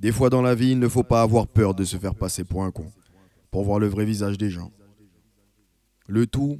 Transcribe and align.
Des 0.00 0.12
fois 0.12 0.30
dans 0.30 0.40
la 0.40 0.54
vie, 0.54 0.70
il 0.70 0.78
ne 0.78 0.88
faut 0.88 1.02
pas 1.02 1.20
avoir 1.20 1.46
peur 1.46 1.74
de 1.74 1.84
se 1.84 1.98
faire 1.98 2.14
passer 2.14 2.42
pour 2.42 2.64
un 2.64 2.70
con, 2.70 2.90
pour 3.50 3.64
voir 3.64 3.78
le 3.78 3.86
vrai 3.86 4.06
visage 4.06 4.38
des 4.38 4.48
gens. 4.48 4.70
Le 6.08 6.26
tout 6.26 6.58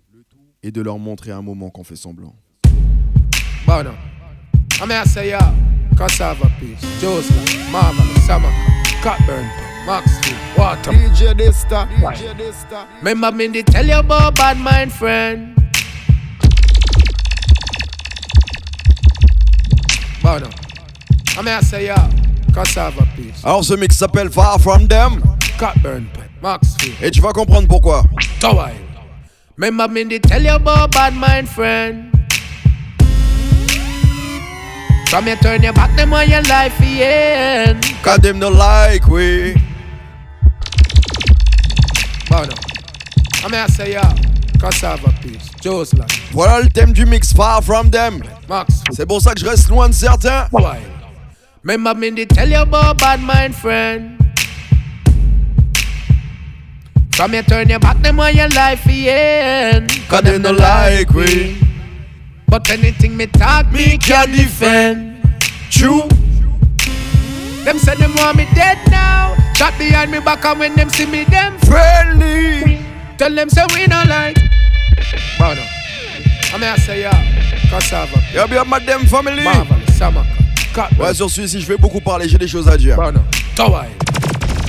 est 0.62 0.70
de 0.70 0.82
leur 0.82 0.98
montrer 0.98 1.30
un 1.30 1.40
moment 1.40 1.70
qu'on 1.70 1.82
fait 1.82 1.96
semblant. 1.96 2.36
Bono, 3.66 3.92
I'm 4.78 4.90
here 4.90 5.06
say 5.06 5.28
yeah, 5.28 5.54
cassava 5.96 6.50
piece, 6.60 6.84
Joseph, 7.00 7.70
Marvelous, 7.72 8.20
Summer, 8.26 8.52
Cockburn, 9.02 9.46
Maxfield, 9.86 10.36
Water. 10.58 10.92
DJ 10.92 11.34
Dista, 11.34 11.88
DJ 11.96 12.36
Dista. 12.36 12.86
Remember 12.98 13.32
me 13.32 13.48
to 13.48 13.62
tell 13.62 13.86
you 13.86 13.94
about 13.94 14.34
bad 14.34 14.58
mind 14.58 14.92
friend. 14.92 15.54
Bono, 20.22 20.50
I'm 21.38 21.46
here 21.46 21.62
say 21.62 21.86
yeah, 21.86 22.10
cassava 22.52 23.02
Alors 23.44 23.64
ce 23.64 23.74
mix 23.74 23.96
s'appelle 23.96 24.30
Far 24.30 24.60
From 24.60 24.86
Them 24.88 25.20
Cockburn, 25.58 26.04
Maxfield. 26.42 26.94
et 27.02 27.10
tu 27.10 27.20
vas 27.20 27.32
comprendre 27.32 27.68
pourquoi. 27.68 28.02
Tower. 28.40 28.72
Remember 29.58 29.88
me 29.88 30.04
to 30.08 30.18
tell 30.28 30.42
you 30.42 30.52
about 30.54 30.90
bad 30.92 31.14
mind 31.14 31.46
friend. 31.48 32.06
From 35.08 35.26
you 35.26 35.36
turn 35.36 35.62
your 35.62 35.72
back, 35.72 35.94
them 35.96 36.12
on 36.14 36.28
your 36.30 36.40
life, 36.42 36.80
yeah. 36.80 37.74
Cause 38.02 38.20
them 38.20 38.38
no 38.38 38.48
like 38.48 39.06
we. 39.08 39.54
Bono. 42.30 42.54
I'm 43.44 43.52
here 43.52 43.66
say 43.68 43.92
yeah, 43.92 44.14
cassava 44.60 45.12
piece, 45.20 45.50
Jocelyn, 45.62 46.06
Voilà 46.32 46.60
le 46.60 46.68
thème 46.70 46.92
du 46.92 47.04
mix 47.06 47.32
Far 47.32 47.62
From 47.62 47.90
Them. 47.90 48.22
Max, 48.48 48.82
C'est 48.92 49.06
pour 49.06 49.20
ça 49.20 49.34
que 49.34 49.40
je 49.40 49.46
reste 49.46 49.68
loin 49.68 49.88
de 49.88 49.94
certains. 49.94 50.46
Wild. 50.52 50.78
Remember 51.62 51.94
me 51.94 52.10
to 52.12 52.26
tell 52.26 52.48
you 52.48 52.60
about 52.62 52.98
bad 52.98 53.20
mind 53.20 53.54
friend. 53.54 54.16
From 57.12 57.34
you 57.34 57.42
turn 57.42 57.68
your 57.68 57.78
back, 57.78 58.00
them 58.00 58.18
on 58.18 58.34
your 58.34 58.48
life, 58.48 58.86
yeah. 58.86 59.86
Cause 60.08 60.22
them 60.22 60.42
no 60.42 60.52
like 60.52 61.10
we. 61.10 61.58
But 62.48 62.68
anything 62.70 63.16
me 63.16 63.26
talk, 63.26 63.70
me 63.72 63.98
can 63.98 64.30
defend. 64.30 65.22
True. 65.70 66.08
Them 67.64 67.78
say 67.78 67.94
them 67.96 68.14
want 68.16 68.38
me 68.38 68.46
dead 68.54 68.78
now. 68.90 69.36
Shot 69.54 69.76
behind 69.78 70.10
me 70.10 70.20
back 70.20 70.42
and 70.46 70.58
when 70.58 70.74
them 70.74 70.88
see 70.88 71.04
me, 71.04 71.24
them 71.24 71.58
Friendly. 71.58 72.80
tell 73.18 73.34
them 73.34 73.50
say 73.50 73.62
we 73.74 73.86
not 73.86 74.08
like. 74.08 74.38
Brother, 75.36 75.66
I'm 76.54 76.60
here 76.62 76.76
say 76.78 77.00
yeah, 77.02 77.68
cassava, 77.68 78.18
Y'a 78.32 78.46
bien 78.46 78.66
madame 78.66 79.04
family. 79.04 79.44
marvelous, 79.44 79.98
samaka, 80.00 80.49
Ouais, 80.98 81.14
sur 81.14 81.28
celui-ci, 81.30 81.60
je 81.60 81.66
vais 81.66 81.76
beaucoup 81.76 82.00
parler, 82.00 82.28
j'ai 82.28 82.38
des 82.38 82.48
choses 82.48 82.68
à 82.68 82.76
dire. 82.76 82.96
brother, 82.96 83.20
tower. 83.56 83.86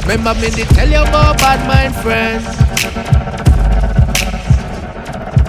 Remember 0.08 0.34
me 0.36 0.50
to 0.50 0.66
tell 0.74 0.90
you 0.90 0.98
about 1.00 1.38
bad 1.38 1.60
mind 1.68 1.96
friends. 1.96 2.44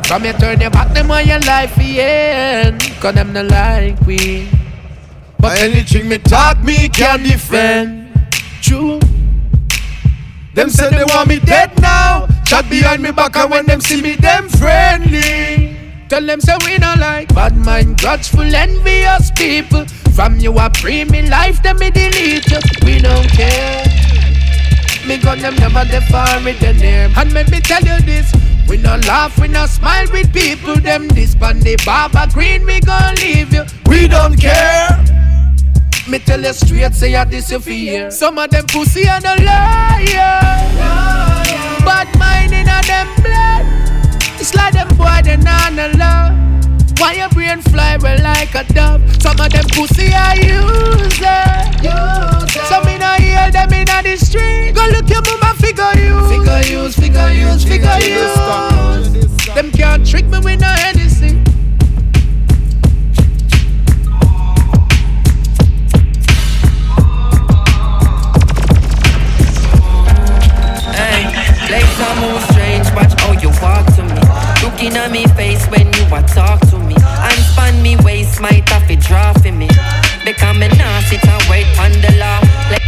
From 0.06 0.24
you 0.26 0.32
turn 0.34 0.60
your 0.60 0.70
back, 0.70 0.92
them 0.92 1.10
on 1.10 1.26
your 1.26 1.40
life. 1.40 1.74
Cause 3.00 3.14
them 3.14 3.32
not 3.32 3.46
like 3.46 3.98
we. 4.06 4.46
But 5.38 5.58
Anything 5.58 6.08
me 6.08 6.18
talk, 6.18 6.62
me 6.62 6.88
can 6.90 7.22
defend. 7.22 8.10
true. 8.60 9.00
Them 10.54 10.68
say 10.68 10.90
they 10.90 11.04
want 11.04 11.28
me 11.28 11.38
dead 11.40 11.70
now. 11.80 12.28
Shot 12.44 12.68
behind 12.68 13.02
me 13.02 13.10
back 13.10 13.34
and 13.36 13.50
when 13.50 13.64
them 13.64 13.80
see 13.80 14.02
me, 14.02 14.16
them 14.16 14.48
friendly. 14.50 15.71
Tell 16.12 16.26
them 16.26 16.42
say 16.42 16.54
we 16.66 16.76
don't 16.76 17.00
like 17.00 17.34
bad 17.34 17.56
mind, 17.56 17.96
grudgeful, 17.96 18.44
envious 18.54 19.30
people. 19.30 19.86
From 20.14 20.38
you 20.38 20.52
a 20.58 20.68
pre 20.68 21.04
me 21.06 21.26
life, 21.26 21.62
them 21.62 21.78
me 21.78 21.90
delete 21.90 22.50
you. 22.50 22.58
We 22.84 22.98
don't 22.98 23.26
care. 23.30 23.82
Me 25.06 25.16
gun 25.16 25.38
them 25.38 25.54
never 25.54 25.86
define 25.86 26.44
with 26.44 26.60
the 26.60 26.74
name. 26.74 27.14
And 27.16 27.32
let 27.32 27.50
me 27.50 27.60
tell 27.60 27.80
you 27.80 27.98
this. 28.02 28.30
We 28.68 28.76
no 28.76 28.96
laugh, 29.08 29.40
we 29.40 29.48
no 29.48 29.64
smile 29.64 30.06
with 30.12 30.30
people. 30.34 30.76
Them 30.76 31.08
this 31.08 31.34
pan 31.34 31.60
the 31.60 31.76
barber 31.82 32.30
green, 32.30 32.66
we 32.66 32.80
gon' 32.80 33.14
leave 33.14 33.50
you. 33.50 33.64
We 33.86 34.06
don't 34.06 34.38
care. 34.38 35.02
Me 36.06 36.18
tell 36.18 36.42
you 36.42 36.52
straight, 36.52 36.92
say 36.92 37.14
I 37.14 37.24
this 37.24 37.50
you. 37.50 38.10
Some 38.10 38.36
of 38.36 38.50
them 38.50 38.66
pussy 38.66 39.08
and 39.08 39.24
a 39.24 39.42
liar. 39.42 40.40
Bad 41.86 42.18
mind 42.18 42.52
in 42.52 42.68
a 42.68 42.82
them 42.82 43.08
blood. 43.22 43.91
It's 44.42 44.56
like 44.56 44.72
them 44.72 44.88
boy 44.96 45.20
they 45.22 45.36
not 45.36 45.72
no 45.72 45.86
love. 45.96 46.34
Why 46.98 47.12
your 47.12 47.28
brain 47.28 47.62
fly 47.62 47.96
well 48.02 48.20
like 48.24 48.52
a 48.56 48.64
dove? 48.74 49.00
Some 49.22 49.38
of 49.38 49.52
them 49.52 49.64
pussy 49.70 50.12
are 50.12 50.34
user. 50.34 51.46
Some 52.66 52.88
in 52.88 53.02
a 53.02 53.22
hear 53.22 53.52
them 53.52 53.72
in 53.72 53.88
a 53.88 54.02
the 54.02 54.16
street. 54.18 54.72
Go 54.74 54.84
look 54.90 55.08
your 55.08 55.22
mama 55.22 55.54
figure 55.54 55.94
you. 55.94 56.18
Figure 56.26 56.82
use, 56.82 56.96
figure 56.96 57.30
use, 57.30 57.62
figure 57.62 57.98
use. 58.00 59.46
Them 59.54 59.70
can't 59.70 60.04
trick 60.04 60.26
me 60.26 60.40
with 60.40 60.60
no 60.60 60.74
anything. 60.86 61.11
Looking 74.82 74.98
at 74.98 75.12
me 75.12 75.24
face 75.36 75.64
when 75.66 75.86
you 75.92 76.02
a 76.12 76.22
talk 76.22 76.58
to 76.70 76.76
me. 76.76 76.96
And 76.96 77.38
span 77.52 77.80
me 77.84 77.96
waist, 77.98 78.40
might 78.40 78.68
have 78.68 78.90
it 78.90 78.98
draw 78.98 79.32
for 79.34 79.52
me. 79.52 79.68
Because 80.24 80.56
me 80.58 80.66
nah 80.76 80.98
sit 81.02 81.24
and 81.24 81.40
wait 81.48 81.66
on 81.78 81.92
the 82.02 82.12
law. 82.18 82.40
Like 82.68 82.82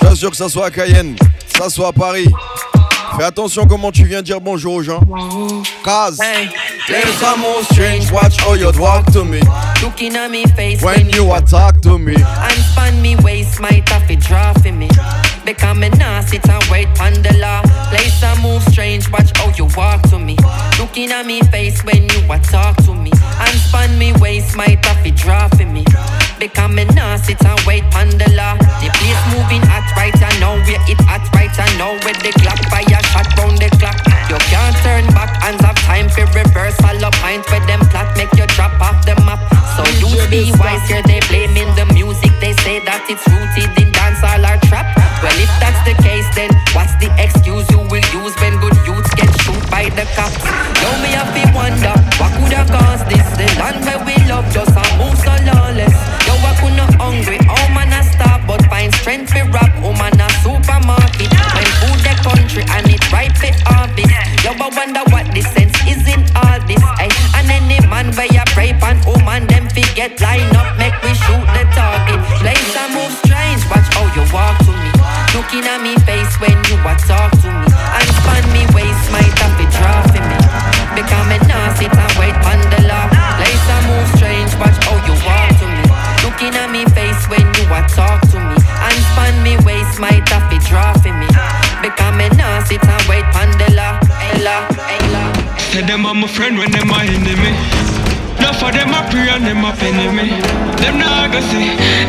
t'assure 0.00 0.30
que 0.30 0.36
ça 0.38 0.48
soit 0.48 0.64
à 0.64 0.70
Cayenne, 0.70 1.14
ça 1.58 1.68
soit 1.68 1.88
à 1.88 1.92
Paris. 1.92 2.28
Fais 3.18 3.24
attention 3.24 3.66
comment 3.66 3.92
tu 3.92 4.06
viens 4.06 4.22
dire 4.22 4.40
bonjour 4.40 4.76
aux 4.76 4.82
gens. 4.82 5.00
Cause 5.84 6.18
Hey, 6.22 6.48
move 7.36 7.66
strange, 7.70 8.10
watch 8.12 8.40
how 8.40 8.54
you 8.54 8.70
walk 8.78 9.12
to 9.12 9.24
me. 9.24 9.40
looking 9.82 10.16
at 10.16 10.30
me 10.30 10.46
face 10.56 10.80
When 10.80 11.10
you 11.10 11.34
attack 11.34 11.82
to 11.82 11.98
me. 11.98 12.14
And 12.14 12.62
span 12.72 13.02
me 13.02 13.16
waist, 13.16 13.60
might 13.60 13.86
have 13.90 14.10
it 14.10 14.20
draw 14.20 14.54
for 14.54 14.72
me. 14.72 14.88
Because 15.46 15.78
me 15.78 15.88
nah 15.90 16.22
sit 16.22 16.48
and 16.48 16.64
wait 16.72 16.88
on 17.00 17.22
the 17.22 17.32
law. 17.38 17.62
Place 17.90 18.20
a 18.24 18.34
move 18.42 18.62
strange, 18.64 19.08
watch 19.12 19.30
how 19.38 19.48
you 19.54 19.68
walk 19.76 20.02
to 20.10 20.18
me. 20.18 20.36
Looking 20.78 21.12
at 21.12 21.24
me 21.24 21.40
face 21.54 21.84
when 21.84 22.02
you 22.10 22.20
a 22.28 22.38
talk 22.40 22.76
to 22.84 22.92
me. 22.92 23.12
And 23.38 23.56
span 23.60 23.96
me 23.96 24.12
waist, 24.14 24.56
might 24.56 24.84
have 24.84 25.06
it 25.06 25.14
draw 25.14 25.48
for 25.48 25.64
me. 25.64 25.84
Because 26.40 26.70
me 26.72 26.84
nah 26.96 27.16
sit 27.16 27.40
and 27.44 27.60
wait 27.66 27.84
on 27.94 28.08
the 28.18 28.28
law. 28.34 28.56
The 28.82 28.90
place 28.98 29.22
moving 29.32 29.62
hot 29.70 29.86
right 29.96 30.14
I 30.20 30.38
know 30.40 30.45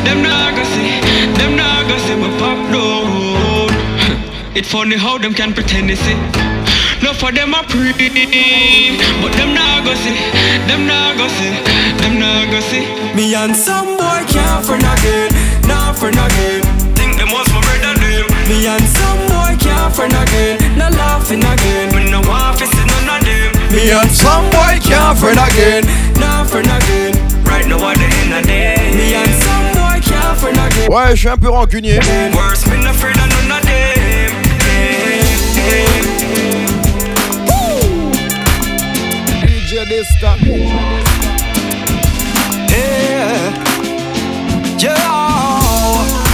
them 0.06 0.22
nah 0.22 0.52
go 0.56 0.64
see, 0.64 1.02
them 1.38 1.58
see 2.06 2.16
my 2.16 2.30
pop 2.40 2.60
down. 2.72 3.70
It 4.58 4.66
funny 4.66 4.98
how 4.98 5.18
them 5.18 5.34
can 5.34 5.54
pretend 5.54 5.90
they 5.90 5.96
see. 5.96 6.18
No 7.04 7.14
for 7.14 7.32
them 7.32 7.54
a 7.54 7.62
pre, 7.62 7.94
but 7.94 9.32
them 9.38 9.54
nah 9.54 9.86
go 9.86 9.94
see, 9.94 10.18
them 10.66 10.88
nah 10.88 11.14
go 11.14 11.28
see, 11.28 11.54
them 12.02 12.18
see. 12.62 12.86
Me 13.16 13.36
and 13.36 13.56
some 13.56 13.98
boy 13.98 14.26
can't 14.26 14.66
friend 14.66 14.82
again, 14.82 15.30
nah 15.68 15.94
friend 15.94 16.18
again. 16.18 16.62
Think 16.98 17.18
them 17.18 17.30
was 17.30 17.48
my 17.54 17.62
brother 17.62 17.94
them. 18.02 18.26
Me 18.50 18.66
and 18.66 18.88
some 18.98 19.22
boy 19.30 19.54
can't 19.62 19.94
friend 19.94 20.14
again, 20.14 20.58
nah 20.78 20.90
laughing 20.90 21.46
again. 21.46 21.94
Me 21.94 22.10
no 22.10 22.22
want 22.22 22.58
to 22.58 22.66
see 22.66 22.86
none 22.90 23.14
of 23.14 23.22
them. 23.22 23.52
Me 23.72 23.92
and 23.92 24.10
some 24.10 24.50
boy 24.50 24.82
can't 24.82 25.18
friend 25.20 25.38
again, 25.38 25.84
nah 26.18 26.44
friend 26.46 26.66
again. 26.66 27.14
Right 27.46 27.68
now 27.68 27.78
I 27.78 27.94
the 27.94 28.08
end 28.26 28.34
of 28.34 28.44
day. 28.46 28.76
Me 28.98 29.14
and 29.14 29.47
Ouais, 30.90 31.12
je 31.12 31.16
suis 31.16 31.30
un 31.30 31.38
peu 31.38 31.50
rancunier. 31.50 32.00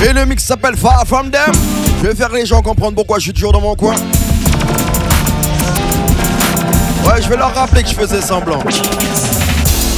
Et 0.05 0.11
le 0.11 0.25
mix 0.25 0.43
s'appelle 0.43 0.75
Far 0.75 1.05
From 1.07 1.31
Them. 1.31 1.53
Je 2.01 2.07
vais 2.07 2.15
faire 2.15 2.31
les 2.33 2.45
gens 2.45 2.61
comprendre 2.61 2.95
pourquoi 2.95 3.19
je 3.19 3.23
suis 3.23 3.33
toujours 3.33 3.53
dans 3.53 3.61
mon 3.61 3.75
coin. 3.75 3.95
Ouais, 7.05 7.21
je 7.21 7.29
vais 7.29 7.37
leur 7.37 7.55
rappeler 7.55 7.83
que 7.83 7.89
je 7.89 7.95
faisais 7.95 8.21
semblant. 8.21 8.59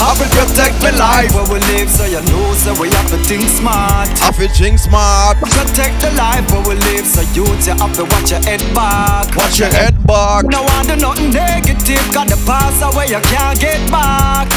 I 0.01 0.11
will 0.19 0.27
protect 0.27 0.81
my 0.83 0.91
life 0.91 1.31
where 1.33 1.47
we 1.47 1.59
live, 1.75 1.89
so 1.89 2.05
you 2.05 2.21
know, 2.27 2.53
so 2.53 2.75
we 2.79 2.89
have 2.89 3.09
to 3.11 3.17
think 3.23 3.43
smart. 3.47 4.09
I 4.21 4.31
feel 4.31 4.49
ching 4.49 4.77
smart. 4.77 5.37
Protect 5.39 6.01
the 6.01 6.11
life 6.17 6.45
where 6.51 6.63
we 6.67 6.75
live, 6.91 7.05
so 7.05 7.21
you 7.31 7.45
you 7.63 7.75
have 7.79 7.93
to 7.95 8.03
watch 8.03 8.31
your 8.31 8.43
head 8.43 8.61
back. 8.73 9.35
Watch 9.35 9.59
your 9.59 9.69
head 9.69 9.95
back. 10.05 10.45
No 10.45 10.63
I 10.63 10.83
do 10.85 10.95
nothing 10.95 11.31
negative, 11.31 12.03
got 12.11 12.27
the 12.27 12.39
past 12.45 12.83
away 12.83 13.07
you 13.07 13.21
can't 13.31 13.59
get 13.59 13.79
back. 13.89 14.51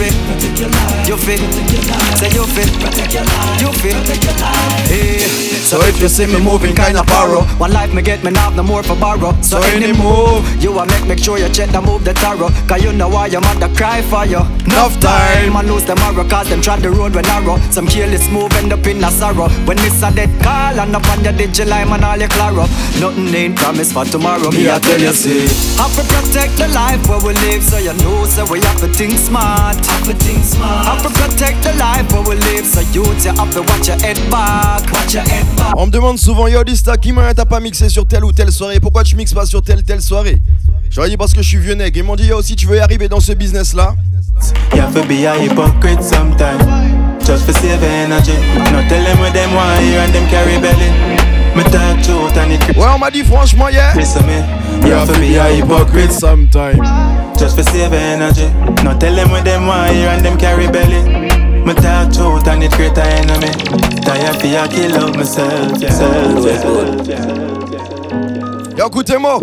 You 0.00 0.06
fit, 0.08 1.04
you 1.06 1.16
fit, 1.18 1.40
say 2.16 2.30
you 2.32 2.46
fit, 2.46 2.72
you 3.60 3.70
fit. 3.84 3.96
Hey. 4.88 5.18
So 5.60 5.78
if 5.84 6.00
you 6.00 6.08
see 6.08 6.26
me 6.26 6.40
moving 6.42 6.74
kinda 6.74 7.04
borrow, 7.04 7.42
one 7.58 7.72
life 7.72 7.92
me 7.92 8.00
get 8.00 8.24
me 8.24 8.30
now 8.30 8.48
no 8.50 8.62
more 8.62 8.82
for 8.82 8.96
borrow. 8.96 9.36
So 9.42 9.60
any 9.62 9.92
move, 9.92 10.42
you 10.60 10.76
a 10.78 10.86
make 10.86 11.06
make 11.06 11.18
sure 11.18 11.38
you 11.38 11.48
check 11.50 11.68
the 11.70 11.82
move 11.82 12.02
the 12.02 12.14
tarot, 12.14 12.48
cause 12.66 12.82
you 12.82 12.92
know 12.92 13.08
why 13.10 13.26
your 13.26 13.42
mother 13.42 13.68
cry 13.76 14.00
for 14.00 14.24
you. 14.24 14.40
Enough 14.64 14.98
time, 15.00 15.54
I 15.54 15.62
lose 15.62 15.84
tomorrow, 15.84 16.26
cause 16.26 16.48
them 16.48 16.62
trod 16.62 16.80
the 16.80 16.90
road 16.90 17.14
when 17.14 17.24
narrow. 17.24 17.58
Some 17.70 17.86
careless 17.86 18.26
move 18.30 18.52
end 18.54 18.72
up 18.72 18.86
in 18.86 19.04
a 19.04 19.10
sorrow. 19.10 19.48
When 19.66 19.76
this 19.76 20.02
a 20.02 20.10
dead 20.10 20.30
call 20.42 20.80
and 20.80 20.96
up 20.96 21.06
on 21.10 21.22
your 21.22 21.34
digital 21.34 21.74
and 21.74 22.04
all 22.04 22.16
your 22.16 22.28
claro. 22.28 22.66
Nothing 22.98 23.34
ain't 23.34 23.56
promised 23.56 23.92
for 23.92 24.06
tomorrow. 24.06 24.50
Me 24.50 24.70
I 24.70 24.78
tell 24.78 24.98
you, 24.98 25.12
see. 25.12 25.46
Have 25.76 25.92
to 25.94 26.02
protect 26.08 26.56
the 26.56 26.68
life 26.74 27.06
where 27.06 27.20
we 27.20 27.34
live, 27.46 27.62
so 27.62 27.76
you 27.76 27.92
know, 28.02 28.24
so 28.24 28.50
we 28.50 28.60
have 28.60 28.80
to 28.80 28.88
think 28.88 29.12
smart. 29.18 29.89
Have 29.90 30.06
to 30.06 30.14
think 30.24 30.44
smart. 30.44 30.86
Have 30.86 31.02
to 31.02 31.10
protect 31.10 31.62
the 31.62 31.72
life 31.76 32.06
where 32.12 32.22
we 32.22 32.36
live, 32.36 32.64
so 32.64 32.80
you 32.94 33.02
you 33.02 33.32
have 33.34 33.52
to 33.52 33.62
watch 33.62 33.88
your 33.88 33.98
head 33.98 34.18
back. 34.30 34.90
Watch 34.92 35.14
your 35.14 35.24
head 35.24 35.44
back. 35.56 35.74
On 35.76 35.86
me 35.86 35.90
demande 35.90 36.18
souvent, 36.18 36.46
yo 36.46 36.62
Dista, 36.64 36.96
qui 36.96 37.12
m'a 37.12 37.34
t'as 37.34 37.44
pas 37.44 37.60
mixé 37.60 37.88
sur 37.88 38.06
telle 38.06 38.24
ou 38.24 38.32
telle 38.32 38.52
soirée? 38.52 38.80
Pourquoi 38.80 39.02
tu 39.02 39.16
mixes 39.16 39.34
pas 39.34 39.46
sur 39.46 39.62
telle 39.62 39.82
telle 39.82 40.00
soirée? 40.00 40.38
J'aurais 40.90 41.08
dit 41.08 41.16
parce 41.16 41.32
que 41.32 41.42
je 41.42 41.48
suis 41.48 41.58
vieux 41.58 41.74
nègre. 41.74 41.98
Ils 41.98 42.04
m'ont 42.04 42.16
dit, 42.16 42.26
yo, 42.26 42.40
si 42.42 42.56
tu 42.56 42.66
veux 42.66 42.76
y 42.76 42.80
arriver 42.80 43.08
dans 43.08 43.20
ce 43.20 43.32
business 43.32 43.74
là, 43.74 43.94
You 44.74 44.80
have 44.80 44.94
to 44.94 45.02
be 45.06 45.26
a 45.26 45.36
hypocrite 45.36 46.02
sometimes, 46.02 46.62
just 47.26 47.44
for 47.44 47.52
save 47.52 47.82
energy. 47.82 48.32
Not 48.72 48.88
tell 48.88 49.04
them 49.04 49.18
what 49.18 49.32
them 49.34 49.54
want 49.54 49.80
hear 49.80 50.00
and 50.00 50.12
them 50.14 50.26
carry 50.30 50.58
belly. 50.58 50.90
Me 51.54 51.62
talk 51.64 52.00
truth 52.02 52.36
and 52.38 52.52
it 52.52 52.76
ouais, 52.76 52.86
on 52.94 52.98
m'a 52.98 53.10
dit 53.10 53.24
franchement, 53.24 53.68
yeah. 53.68 53.92
Chris 53.92 54.14
me. 54.26 54.88
You 54.88 54.94
have 54.94 55.12
to 55.12 55.18
be 55.18 55.36
a 55.36 55.52
hypocrite 55.52 56.12
sometime. 56.12 56.78
Just 57.50 57.68
for 57.68 57.72
save 57.72 57.92
energy. 57.92 58.48
Not 58.84 59.00
tell 59.00 59.14
them 59.14 59.30
what 59.30 59.44
them 59.44 59.66
want 59.66 59.92
hear 59.92 60.08
and 60.08 60.24
them 60.24 60.38
carry 60.38 60.66
belly. 60.66 61.02
Me 61.64 61.74
talk 61.74 62.12
truth 62.12 62.46
and 62.48 62.62
it 62.62 62.72
create 62.72 62.96
a 62.96 63.04
enemy. 63.04 63.50
Tired 64.02 64.40
for 64.40 64.46
ya 64.46 64.66
kill 64.66 64.96
out 64.96 65.16
myself, 65.16 65.80
yeah. 65.80 65.90
Self, 65.90 67.06
yeah. 67.06 68.76
Yo, 68.76 68.86
écoutez-moi. 68.88 69.40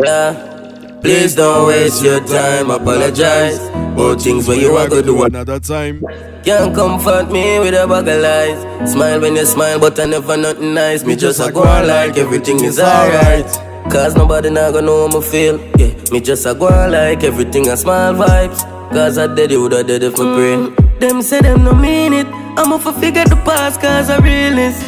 Please 1.01 1.35
don't 1.35 1.67
waste 1.67 2.03
your 2.03 2.19
time, 2.25 2.71
apologize. 2.71 3.59
About 3.93 4.21
things 4.21 4.47
where 4.47 4.57
you 4.57 4.75
are 4.75 4.87
gonna 4.87 5.01
do 5.01 5.23
Another 5.23 5.59
time. 5.59 6.01
Can't 6.43 6.73
comfort 6.73 7.31
me 7.31 7.59
with 7.59 7.73
a 7.73 7.87
bag 7.87 8.07
of 8.07 8.21
lies. 8.21 8.91
Smile 8.91 9.21
when 9.21 9.35
you 9.35 9.45
smile, 9.45 9.79
but 9.79 9.99
I 9.99 10.05
never 10.05 10.37
nothing 10.37 10.73
nice. 10.73 11.03
Me 11.03 11.15
just 11.15 11.39
a 11.39 11.51
go 11.51 11.63
on 11.63 11.87
like 11.87 12.17
everything 12.17 12.63
is 12.63 12.79
alright. 12.79 13.66
Cause 13.91 14.15
nobody 14.15 14.49
not 14.49 14.73
gonna 14.73 14.85
know 14.85 15.07
how 15.07 15.17
me 15.19 15.25
feel. 15.25 15.59
Yeah, 15.77 15.93
me 16.11 16.19
just 16.19 16.45
a 16.45 16.53
go 16.53 16.67
on 16.67 16.91
like 16.91 17.23
everything 17.23 17.67
a 17.69 17.77
smile 17.77 18.13
vibes. 18.13 18.61
Cause 18.91 19.17
I 19.17 19.33
did 19.33 19.51
it, 19.51 19.57
woulda 19.57 19.83
did 19.83 20.03
it 20.03 20.11
for 20.11 20.23
mm. 20.23 20.75
pray. 20.75 20.85
Them 20.99 21.21
say 21.21 21.41
them 21.41 21.63
no 21.63 21.73
mean 21.73 22.13
it. 22.13 22.27
I'ma 22.57 22.77
for 22.77 22.93
figure 22.93 23.23
the 23.25 23.35
past 23.37 23.79
cause 23.81 24.09
I 24.09 24.19
realness. 24.19 24.81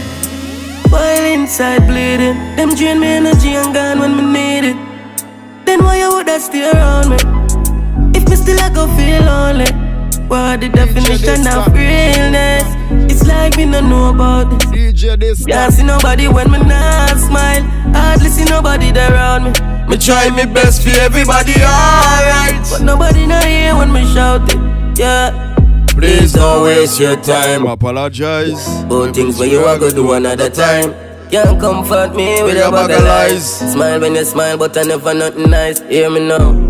While 0.92 1.26
inside 1.26 1.88
bleeding, 1.88 2.38
them 2.56 2.76
drain 2.76 3.00
me 3.00 3.08
energy 3.08 3.50
and 3.50 3.74
gone 3.74 4.00
when 4.00 4.16
me 4.18 4.24
need 4.24 4.70
it. 4.72 4.78
Then 5.66 5.84
why 5.84 6.00
you 6.00 6.10
woulda 6.10 6.40
stay 6.40 6.70
around 6.70 7.10
me? 7.10 7.18
If 8.18 8.28
me 8.30 8.36
still 8.36 8.60
I 8.60 8.70
go 8.74 8.86
feel 8.98 9.24
lonely. 9.24 9.89
What 10.30 10.62
the 10.62 10.70
definition 10.70 11.48
of 11.48 11.74
realness? 11.74 12.64
It's 13.12 13.26
like 13.26 13.58
me 13.58 13.66
no 13.66 13.82
know 13.82 14.14
about 14.14 14.52
this. 14.52 14.66
DJ 14.70 15.18
Dysta. 15.18 15.48
Can't 15.48 15.74
see 15.74 15.84
nobody 15.84 16.28
when 16.28 16.52
me 16.52 16.60
not 16.60 17.18
smile. 17.18 17.64
Hardly 17.98 18.30
see 18.30 18.46
nobody 18.46 18.92
there 18.92 19.12
around 19.12 19.46
me. 19.46 19.52
Me 19.90 19.98
try 19.98 20.30
me 20.30 20.46
best 20.46 20.84
for 20.84 20.92
everybody, 21.02 21.54
alright. 21.54 22.62
But 22.70 22.84
nobody 22.84 23.26
not 23.26 23.44
here 23.44 23.76
when 23.76 23.92
me 23.92 24.06
shout 24.14 24.48
it. 24.54 25.00
Yeah. 25.00 25.56
Please 25.88 26.34
don't 26.34 26.64
waste 26.64 27.00
your 27.00 27.16
time. 27.16 27.66
Apologize. 27.66 28.84
About 28.84 29.16
things 29.16 29.40
where 29.40 29.50
you 29.50 29.62
are 29.66 29.80
gonna 29.80 29.92
do 29.94 30.14
another 30.14 30.52
time. 30.52 30.94
Can't 31.32 31.60
comfort 31.60 32.16
me 32.16 32.44
with 32.44 32.56
a 32.56 32.70
bag 32.70 32.92
of 32.92 33.04
lies. 33.04 33.74
Smile 33.74 34.00
when 34.00 34.14
you 34.14 34.26
smile, 34.26 34.60
but 34.60 34.78
I 34.78 34.84
never 34.84 35.14
nothing 35.16 35.50
nice. 35.50 35.80
Hear 35.90 36.12
me 36.12 36.28
now. 36.28 36.69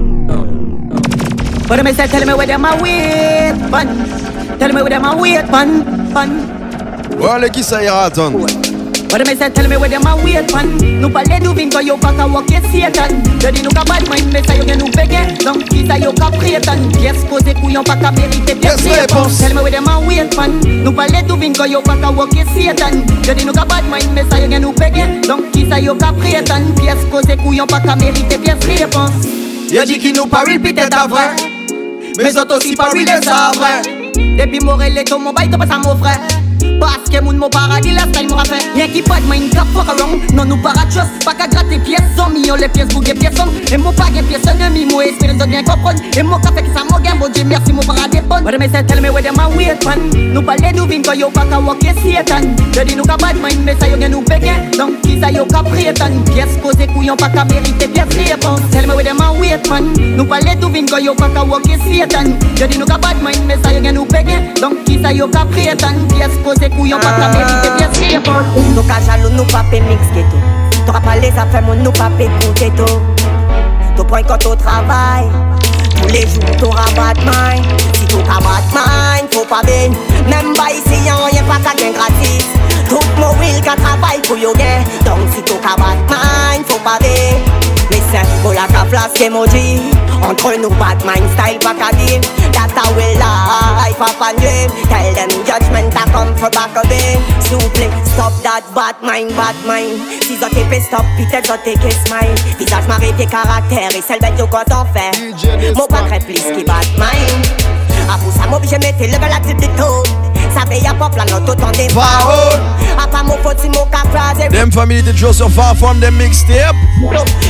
But 1.69 1.83
me 1.83 1.93
say, 1.93 2.07
tell 2.07 2.25
me 2.25 2.33
where 2.33 2.47
them 2.47 2.65
a 2.65 2.75
wait, 2.81 3.53
man. 3.69 3.87
Tell 4.57 4.73
me 4.73 4.81
where 4.81 4.89
them 4.89 5.05
a 5.05 5.15
wait, 5.15 5.47
man, 5.51 5.85
man. 6.11 6.29
Ouais, 7.19 7.29
allez, 7.29 7.51
qui 7.51 7.61
ça 7.61 7.83
ira 7.83 8.05
attendre 8.05 8.39
But 9.11 9.27
me 9.27 9.35
say, 9.35 9.51
tell 9.51 9.69
me 9.69 9.77
where 9.77 9.87
them 9.87 10.07
a 10.07 10.15
wait, 10.15 10.51
man. 10.51 10.65
Nou 10.99 11.09
pale 11.13 11.39
nou 11.43 11.53
vin 11.53 11.69
ko 11.69 11.79
yo 11.79 11.95
pa 11.97 12.09
ka 12.17 12.25
wak 12.25 12.49
ye 12.49 12.59
Satan. 12.73 13.21
Je 13.39 13.51
di 13.53 13.61
nou 13.61 13.69
ka 13.69 13.83
bad 13.85 14.01
mind, 14.09 14.33
me 14.33 14.41
sa 14.47 14.55
yo 14.57 14.65
gen 14.65 14.79
nou 14.81 14.89
pege. 14.89 15.21
Donc 15.45 15.61
ki 15.69 15.85
sa 15.87 15.97
yo 15.97 16.11
ka 16.11 16.31
prétan. 16.33 16.81
Pièce 16.97 17.23
posé 17.29 17.53
couillon 17.53 17.83
pa 17.83 17.95
ka 17.95 18.11
mérite 18.11 18.57
pièce 18.59 18.83
Yes, 18.83 19.01
réponse. 19.01 19.37
Tell 19.37 19.53
me 19.53 19.61
where 19.61 19.71
them 19.71 19.87
a 19.87 19.99
wait, 20.09 20.35
man. 20.35 20.59
Nou 20.83 20.91
pale 20.91 21.21
nou 21.27 21.37
vin 21.37 21.53
ko 21.53 21.65
yo 21.69 21.81
pa 21.85 21.95
ka 22.01 22.09
wak 22.09 22.33
ye 22.33 22.45
Satan. 22.49 23.05
Je 23.21 23.33
di 23.33 23.45
nou 23.45 23.53
ka 23.53 23.65
bad 23.65 23.85
mind, 23.93 24.09
me 24.17 24.25
sa 24.29 24.41
yo 24.41 24.49
gen 24.49 24.65
nou 24.65 24.73
pege. 24.73 25.05
Donc 25.27 25.51
ki 25.53 25.69
sa 25.69 25.79
yo 25.79 25.93
ka 25.93 26.13
prétan. 26.17 26.65
Pièce 26.81 27.05
posé 27.11 27.37
couillon 27.37 27.67
pa 27.67 27.79
ka 27.79 27.95
mérite 27.95 28.41
pièce 28.41 28.65
réponse. 28.65 29.48
Y'a 29.71 29.85
dit 29.85 29.99
qu'il 29.99 30.15
nous 30.15 30.25
parut 30.25 30.59
pis 30.59 30.73
t'es 30.73 30.87
ta 30.89 31.07
Mais 32.17 32.31
j'en 32.31 32.43
aussi 32.55 32.69
suis 32.69 32.75
paru 32.75 33.05
les 33.05 33.11
avrins 33.11 33.81
Depuis 34.15 34.59
bah, 34.59 34.65
mon 34.65 34.75
relais 34.75 35.03
ton 35.03 35.19
m'en 35.19 35.31
bâille 35.31 35.49
ton 35.49 35.57
père 35.59 35.67
ça 35.67 35.77
m'offrait 35.77 36.19
Parce 36.79 37.09
que 37.11 37.21
mon 37.21 37.33
mot 37.33 37.49
paradis, 37.49 37.91
la 37.91 38.03
style 38.03 38.29
m'aura 38.29 38.45
fait. 38.45 38.63
Rien 38.73 38.87
qui 38.87 39.01
pas 39.01 39.19
de 39.19 39.29
mind, 39.29 39.51
cap 39.51 39.67
fuck 39.73 39.87
around. 39.87 40.31
Non, 40.33 40.45
nous 40.45 40.57
para 40.57 40.85
just, 40.89 41.25
pas 41.25 41.33
qu'à 41.33 41.47
gratter 41.47 41.79
pièces, 41.79 42.15
100 42.15 42.29
millions 42.29 42.55
les 42.55 42.69
pièces, 42.69 42.87
bouger 42.87 43.13
pièces, 43.13 43.35
somme. 43.35 43.49
Et 43.71 43.77
mon 43.77 43.91
pas 43.91 44.09
gain 44.13 44.23
pièces, 44.23 44.47
ennemi, 44.47 44.85
moi 44.85 45.05
espérer 45.05 45.33
de 45.33 45.45
bien 45.45 45.63
comprendre. 45.63 45.99
Et 46.17 46.23
mon 46.23 46.39
café 46.39 46.63
qui 46.63 46.71
ça 46.73 46.83
mon 46.89 46.99
gain, 46.99 47.15
bon 47.19 47.27
mon 47.73 47.81
paradis 47.81 48.21
bon. 48.21 48.41
But 48.43 48.59
me 48.59 48.67
say, 48.69 48.83
tell 48.85 49.01
me 49.01 49.09
where 49.09 49.21
them 49.21 49.39
a 49.39 49.49
wait, 49.49 49.83
man. 49.85 49.99
Nous 50.33 50.41
parler 50.41 50.71
nous 50.73 50.85
vin, 50.85 51.01
yo 51.13 51.29
qu'à 51.29 51.59
walk, 51.59 51.83
yes, 51.83 51.95
Satan. 51.95 52.47
Je 52.73 52.81
dis 52.81 52.95
nous 52.95 53.03
qu'à 53.03 53.17
bad 53.17 53.35
mind, 53.35 53.63
mais 53.65 53.75
ça 53.79 53.87
yo. 53.87 53.97
Donc, 53.97 55.01
qui 55.01 55.19
ça 55.19 55.31
yo 55.31 55.45
qu'à 55.45 55.63
prétan. 55.63 56.11
Pièces 56.31 56.57
posées, 56.61 56.87
couillon, 56.87 57.17
pas 57.17 57.29
qu'à 57.29 57.43
mériter, 57.45 57.87
pièces 57.87 58.29
réponse. 58.29 58.61
Tell 58.71 58.87
me 58.87 58.93
where 58.93 59.03
them 59.03 59.19
a 59.21 59.33
wait, 59.33 59.67
man. 59.69 59.85
Nous 60.15 60.25
parler 60.25 60.55
nous 60.61 60.69
vin, 60.69 60.85
yo 61.01 61.13
Satan. 61.17 62.31
Je 62.55 62.65
dis 62.65 62.77
nous 62.77 62.85
qu'à 62.85 62.97
bad 62.97 63.17
mais 63.21 63.57
ça 63.63 63.73
yo 63.73 63.81
gain 63.81 63.91
nous 63.91 64.05
péguin. 64.05 64.41
Donc, 64.61 64.83
qui 64.85 65.01
ça 65.01 65.11
yo 65.11 65.27
qu'à 65.27 65.45
Mwen 66.69 66.77
kouyon 66.77 66.99
pat 67.01 67.17
la 67.19 67.27
merite 67.29 67.69
bien 67.77 67.89
si 67.93 68.09
jè 68.11 68.19
pon 68.21 68.45
Nou 68.75 68.83
ka 68.85 68.99
jaloun 69.01 69.35
mix 69.87 70.01
geto 70.13 70.37
Tou 70.85 70.93
ka 70.93 71.01
pale 71.01 71.31
sa 71.33 71.45
fè 71.49 71.61
moun 71.65 71.81
nou 71.83 71.91
pa 71.91 72.09
pe 72.17 72.27
koute 72.39 72.69
to 72.77 72.85
Tou 73.97 74.03
pren 74.05 74.23
Tous 74.23 76.07
les 76.07 76.27
jours 76.27 76.57
t'auras 76.59 76.91
Batman 76.95 77.63
Si 77.93 78.05
t'auras 78.05 78.39
Batman, 78.39 79.25
faut 79.31 79.45
pas 79.45 79.63
bien 79.63 79.89
Même 80.29 80.53
pas 80.55 80.71
ici, 80.71 80.97
y'en 81.07 81.25
rien 81.25 81.43
pas 81.43 81.59
qu'à 81.59 81.75
gain 81.75 81.91
gratis. 81.91 82.45
Tout 82.87 82.99
mobile 83.19 83.61
qu'à 83.63 83.75
travail 83.75 84.21
pour 84.27 84.37
yo 84.37 84.53
gain. 84.53 84.83
Donc 85.05 85.19
si 85.33 85.41
t'auras 85.41 85.75
Batman, 85.75 86.63
faut 86.67 86.79
pas 86.79 86.99
bien 86.99 87.58
Mais 88.11 88.41
pour 88.41 88.53
la 88.53 88.67
ka 88.67 88.85
flask 88.89 89.21
emoji 89.21 89.81
Entre 90.23 90.57
nous 90.61 90.73
bad 90.81 90.97
mind 91.05 91.29
style 91.33 91.59
pa 91.59 91.73
ka 91.73 91.91
dim 91.97 92.21
That 92.51 92.73
a 92.75 92.85
will 92.95 93.19
life 93.77 94.01
up 94.01 94.21
and 94.21 94.39
dream 94.39 94.69
Tell 94.89 95.13
them 95.13 95.29
judgment 95.45 95.93
a 95.95 96.03
come 96.11 96.35
for 96.35 96.49
back 96.49 96.75
again 96.75 97.21
Soon 97.49 97.69
plaît, 97.73 97.89
stop 98.05 98.33
that 98.43 98.61
bad 98.75 98.95
mind, 99.01 99.35
bad 99.35 99.55
mind. 99.65 99.97
Si 100.21 100.37
ça 100.37 100.49
t'est 100.49 100.65
fait 100.65 100.81
stop, 100.81 101.03
peut-être 101.17 101.47
ça 101.47 101.57
t'est 101.57 101.73
que 101.73 101.89
smile. 101.89 102.35
Visage 102.59 102.87
marré 102.87 103.11
tes 103.17 103.25
caractères 103.25 103.89
et 103.95 104.01
celle 104.01 104.19
bête 104.19 104.35
de 104.37 104.43
quoi 104.43 104.63
t'en 104.65 104.85
fais. 104.93 105.09
Mon 105.75 105.87
pas 105.87 106.03
très 106.07 106.19
plus 106.19 106.35
qui 106.35 106.63
bad 106.63 106.85
mind. 106.95 107.45
A 108.07 108.17
pour 108.19 108.31
ça, 108.31 108.47
m'oblige 108.47 108.71
mettre 108.73 109.01
le 109.01 109.17
gars 109.17 109.29
la 109.29 109.39
tête 109.39 109.57
de 109.57 109.65
tout. 109.65 110.38
Veille 110.67 110.87
à 110.87 110.93
pop 110.93 111.15
la 111.15 111.25
note 111.25 111.49
autant 111.49 111.71
des 111.71 111.87
paroles. 111.87 112.59
A 113.01 113.07
pas 113.07 113.23
mon 113.23 113.37
faute 113.37 113.59
si 113.59 113.69
mon 113.69 113.85
cap 113.85 114.07
phrase. 114.11 114.49
Them 114.49 114.71
family 114.71 115.01
did 115.01 115.17
so 115.17 115.49
far 115.49 115.75
from 115.75 115.99
them 115.99 116.17
mixtape. 116.17 116.75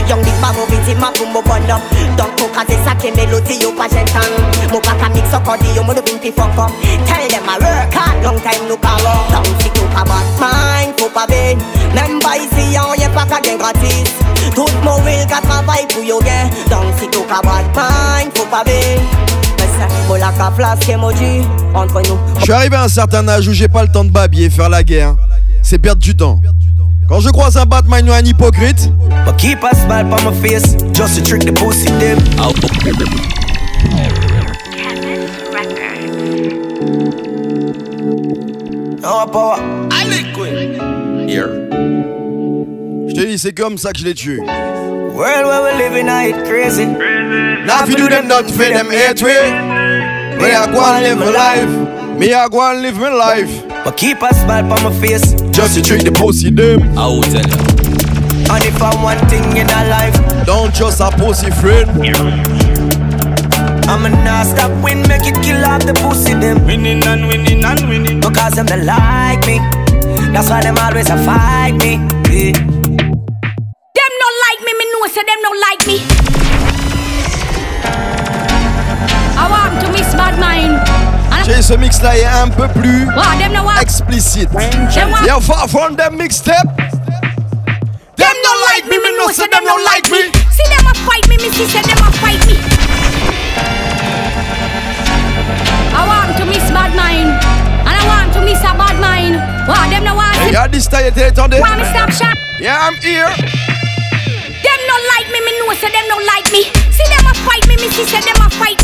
Young 0.08 0.24
big 0.24 0.34
ma 0.42 0.54
mobility 0.54 0.96
ma 0.96 1.12
pour 1.12 1.28
mon 1.28 1.42
bonhomme. 1.42 1.82
Donc 2.18 2.36
pour 2.38 2.52
craser 2.52 2.78
ça 2.86 2.96
qui 2.96 3.12
mélodie 3.12 3.60
yo 3.62 3.72
pas 3.72 3.88
j'ai 3.92 4.06
temps. 4.06 4.20
Mon 4.72 4.80
pas 4.80 4.94
qu'à 4.94 5.10
mix 5.10 5.28
au 5.34 5.40
cordi 5.40 5.68
yo 5.76 5.84
mon 5.84 5.94
de 5.94 6.02
vinti 6.02 6.32
fuck 6.32 6.58
up. 6.58 6.72
Tell 7.06 7.28
them 7.28 7.50
I 7.50 7.58
work 7.60 7.94
hard 7.94 8.24
long 8.24 8.40
time 8.40 8.68
nous 8.70 8.78
parlons. 8.78 9.26
Donc 9.32 9.48
si 9.60 9.70
tu 9.72 9.82
pas 9.94 10.04
bad 10.04 10.28
mind 10.40 10.94
faut 11.00 11.10
pas 11.10 11.26
ben. 11.28 11.58
Même 11.96 12.20
pas 12.20 12.38
ici 12.38 12.78
on 12.78 12.94
y'a 13.00 13.10
pas 13.10 13.26
qu'à 13.26 13.42
gain 13.42 13.58
gratis. 13.58 14.14
Tout 14.56 14.68
mon 14.84 15.02
will 15.04 15.26
qu'à 15.28 15.42
travail 15.42 15.86
pour 15.90 16.04
yo 16.04 16.20
gain. 16.20 16.50
Donc 16.70 16.86
si 17.00 17.08
tu 17.10 17.20
pas 17.20 17.42
bad 17.42 17.66
mind 17.76 18.32
faut 18.38 18.46
pas 18.46 18.64
ben. 18.64 19.00
Je 22.38 22.44
suis 22.44 22.52
arrivé 22.52 22.76
à 22.76 22.84
un 22.84 22.88
certain 22.88 23.28
âge 23.28 23.48
où 23.48 23.54
j'ai 23.54 23.68
pas 23.68 23.84
le 23.84 23.90
temps 23.90 24.04
de 24.04 24.12
babiller 24.12 24.46
et 24.46 24.50
faire 24.50 24.70
la 24.70 24.84
guerre. 24.84 25.16
C'est 25.62 25.78
perdre 25.78 26.02
du 26.02 26.16
temps. 26.16 26.40
Quand 27.08 27.20
je 27.20 27.30
croise 27.30 27.58
un 27.58 27.66
Batman 27.66 28.08
ou 28.10 28.14
un 28.14 28.22
hypocrite, 28.22 28.92
But 29.26 29.38
keep 29.38 29.64
a 29.64 29.76
smile 29.76 30.06
on 30.14 30.24
my 30.24 30.34
face, 30.42 30.76
just 30.94 31.16
to 31.18 31.24
trick 31.24 31.44
the 31.44 31.54
pussy 31.54 31.88
them. 32.00 32.20
Power. 39.32 39.58
I 39.92 40.06
liquid. 40.08 40.80
Here. 41.30 41.50
je 43.10 43.14
te 43.16 43.28
dis, 43.28 43.38
c'est 43.38 43.54
comme 43.54 43.78
ça 43.78 43.92
que 43.92 44.00
je 44.00 44.06
l'ai 44.06 44.14
tué. 44.14 44.40
World 44.40 45.46
where 45.46 45.64
we 45.64 45.74
living, 45.78 46.08
crazy. 46.46 47.19
Now 47.66 47.84
if 47.84 47.90
you 47.90 47.98
do 47.98 48.10
them 48.10 48.28
not 48.28 48.46
for 48.50 48.66
them 48.66 48.90
hate 48.90 49.22
way. 49.22 49.52
Me 50.40 50.52
I 50.52 50.66
go 50.72 50.82
and 50.82 51.04
live 51.04 51.20
my 51.20 51.30
life. 51.30 52.18
Me 52.20 52.34
I 52.34 52.48
go 52.50 52.62
and 52.62 52.82
live 52.82 52.98
my 52.98 53.10
life. 53.10 53.68
But 53.84 53.98
keep 53.98 54.22
a 54.22 54.34
smile 54.34 54.72
on 54.74 54.84
my 54.84 55.00
face. 55.00 55.34
Just 55.52 55.76
to 55.76 55.82
trick 55.82 56.04
the 56.04 56.12
pussy 56.12 56.50
them. 56.50 56.82
I 56.98 57.06
will 57.08 57.22
tell 57.24 57.46
you. 57.46 57.80
And 58.52 58.66
if 58.66 58.82
I'm 58.82 59.04
one 59.04 59.20
thing 59.30 59.46
in 59.58 59.68
a 59.70 59.90
life, 59.90 60.46
don't 60.46 60.74
just 60.74 61.02
a 61.02 61.12
pussy 61.12 61.52
friend. 61.52 61.88
I'm 63.88 64.06
a 64.06 64.10
not 64.10 64.48
stop 64.48 64.72
win, 64.84 65.02
make 65.08 65.26
it 65.26 65.36
kill 65.44 65.64
off 65.66 65.86
the 65.86 65.94
pussy 65.94 66.34
them. 66.34 66.66
Winning 66.66 67.06
and 67.06 67.28
winning 67.28 67.64
and 67.64 67.88
winning. 67.88 68.22
Because 68.22 68.54
them 68.54 68.66
they 68.66 68.84
like 68.84 69.46
me. 69.46 69.60
That's 70.34 70.50
why 70.50 70.62
them 70.62 70.78
always 70.78 71.10
a 71.10 71.18
fight 71.24 71.74
me. 71.78 72.00
Yeah. 72.32 72.79
Ce 81.70 81.76
mix 81.76 82.02
là 82.02 82.18
est 82.18 82.26
un 82.26 82.48
peu 82.50 82.68
plus 82.70 83.08
explicite. 83.80 84.50
Yo, 85.28 85.40
far 85.40 85.68
from 85.70 85.96
them 85.96 86.18
mixtape. 86.18 86.66
Them 88.18 88.36
no 88.44 88.52
like 88.66 88.86
me, 88.90 88.98
me 88.98 89.16
know 89.16 89.30
say 89.30 89.46
them 89.52 89.64
not 89.66 89.78
like 89.86 90.10
me. 90.10 90.34
See 90.50 90.66
them 90.74 90.88
a 90.88 90.96
fight 91.06 91.28
me, 91.30 91.38
me 91.38 91.50
see 91.54 91.68
say 91.68 91.84
them 91.84 92.00
a 92.02 92.12
fight 92.18 92.42
me. 92.48 92.58
I 95.94 96.02
want 96.10 96.36
to 96.38 96.46
miss 96.48 96.66
bad 96.74 96.96
mind, 96.98 97.38
and 97.86 97.96
I 98.02 98.04
want 98.08 98.34
to 98.34 98.42
miss 98.42 98.62
a 98.62 98.74
bad 98.74 98.98
mind. 99.00 99.36
Wow, 99.70 99.90
them 99.92 100.04
no 100.06 100.16
want. 100.16 100.52
Y'a 100.52 100.68
this 100.68 100.88
time, 100.88 101.06
attendez. 101.06 101.62
Want 101.62 101.78
me 101.78 101.86
stop 101.86 102.10
shot? 102.10 102.36
Yeah, 102.60 102.82
I'm 102.82 102.98
here. 102.98 103.30
Them 103.30 104.82
not 104.90 105.02
like 105.14 105.30
me, 105.30 105.40
me 105.46 105.52
know 105.62 105.70
say 105.78 105.92
them 105.94 106.08
not 106.10 106.26
like 106.34 106.50
me. 106.52 106.66
See 106.90 107.06
them 107.14 107.30
a 107.30 107.34
fight 107.46 107.68
me, 107.70 107.76
me 107.78 107.94
see 107.94 108.06
say 108.10 108.22
them 108.26 108.42
a 108.42 108.50
fight 108.58 108.79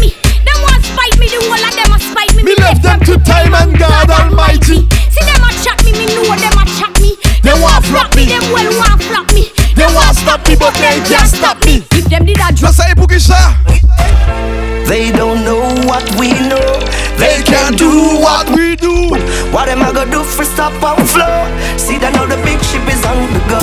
do 20.69 20.79
for 20.79 20.95
stop 20.95 20.99
flow? 21.07 21.37
See 21.77 21.97
that 21.99 22.13
now 22.13 22.25
the 22.25 22.37
big 22.45 22.59
ship 22.65 22.83
is 22.89 23.01
on 23.05 23.29
the 23.33 23.41
go. 23.49 23.61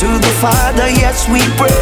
To 0.00 0.08
the 0.18 0.32
Father, 0.40 0.88
yes 0.88 1.28
we 1.28 1.40
pray. 1.60 1.76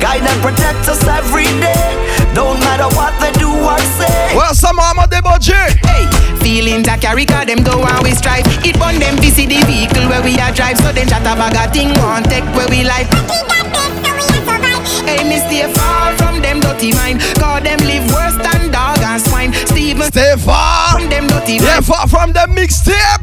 Guide 0.00 0.24
and 0.26 0.38
protect 0.42 0.88
us 0.88 1.00
every 1.08 1.48
day. 1.60 1.88
Don't 2.34 2.58
matter 2.60 2.88
what 2.96 3.12
they 3.20 3.32
do 3.40 3.48
or 3.48 3.78
say. 3.96 4.36
Ouais, 4.36 4.52
ça 4.52 4.72
m'a 4.72 4.92
demandé 4.92 5.20
mon 5.24 5.38
Dieu. 5.38 5.54
Hey, 5.84 6.04
feelings 6.42 6.88
I 6.88 6.96
carry 6.98 7.24
cause 7.24 7.46
them 7.46 7.62
go 7.62 7.80
and 7.84 8.02
we 8.02 8.12
strive. 8.12 8.44
It 8.64 8.78
burn 8.78 8.98
them 8.98 9.16
to 9.16 9.30
the 9.30 9.60
vehicle 9.68 10.08
where 10.08 10.22
we 10.22 10.36
are 10.38 10.52
drive. 10.52 10.78
So 10.80 10.92
then 10.92 11.08
chat 11.08 11.22
a 11.22 11.34
bag 11.36 11.56
of 11.56 11.72
thing 11.72 11.92
one 12.00 12.22
take 12.24 12.44
where 12.56 12.68
we 12.68 12.84
life. 12.84 13.08
Hey, 15.06 15.24
me 15.24 15.38
stay 15.38 15.66
far 15.72 16.16
from 16.16 16.40
them 16.40 16.60
dirty 16.60 16.92
mind. 16.94 17.20
Cause 17.40 17.62
them 17.62 17.78
live 17.84 18.06
worse 18.12 18.36
than 18.40 18.70
dog 18.70 18.98
and 19.00 19.20
swine. 19.20 19.52
Steven, 19.66 20.08
Stay 20.12 20.34
far. 20.38 20.92
from 20.92 21.08
them 21.08 21.26
dirty 21.26 21.54
Yeah, 21.56 21.80
mind. 21.80 21.86
far 21.86 22.08
from 22.08 22.32
them 22.32 22.54
mixtape. 22.54 23.21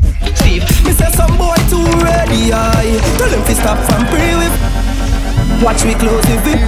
Say 1.00 1.12
some 1.15 1.36
boy 1.38 1.56
too 1.72 1.84
ready, 2.03 2.51
aye. 2.51 3.00
Tell 3.18 3.29
him 3.32 3.44
to 3.48 3.56
stop 3.56 3.79
from 3.88 4.06
pre 4.12 4.36
with. 4.36 4.53
Watch 5.63 5.84
me 5.84 5.94
close 5.96 6.24
with 6.27 6.48
it. 6.48 6.60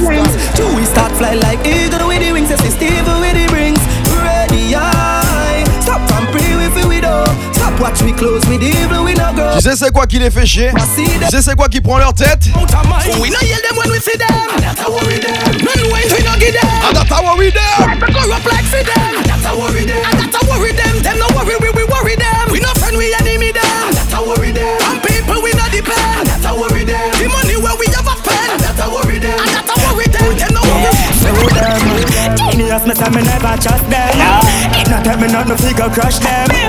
Rings. 0.00 0.32
Two 0.56 0.68
we 0.76 0.84
start 0.84 1.12
fly 1.12 1.34
like 1.34 1.60
eagle 1.66 2.08
with 2.08 2.20
the 2.20 2.32
wings. 2.32 2.48
Say 2.48 2.70
Steve 2.70 3.06
with 3.20 3.34
the 3.36 3.46
rings. 3.52 3.80
Ready, 4.24 4.74
aye. 4.74 5.64
Stop 5.80 6.00
from 6.10 6.26
pre 6.32 6.56
with 6.56 6.76
it, 6.76 6.86
we 6.86 7.00
do. 7.00 7.16
Stop 7.52 7.78
watch 7.80 8.02
me 8.02 8.12
close 8.12 8.46
with 8.48 8.62
evil, 8.62 9.04
we 9.04 9.14
no 9.14 9.32
go. 9.34 9.52
Tu 9.56 9.60
sais 9.62 9.76
c'est 9.76 9.90
quoi 9.92 10.06
qui 10.06 10.18
les 10.18 10.30
fait 10.30 10.46
chier? 10.46 10.70
Tu 10.74 11.28
sais 11.30 11.42
c'est 11.42 11.56
quoi 11.56 11.68
qui 11.68 11.80
prend 11.80 11.98
leur 11.98 12.12
tête? 12.14 12.44
we 13.20 13.30
no 13.30 13.40
yell 13.40 13.60
them 13.62 13.76
when 13.76 13.90
we 13.90 14.00
Tell 35.34 35.44
me 35.46 35.56
figure 35.56 35.90
crush 35.90 36.20
them. 36.20 36.63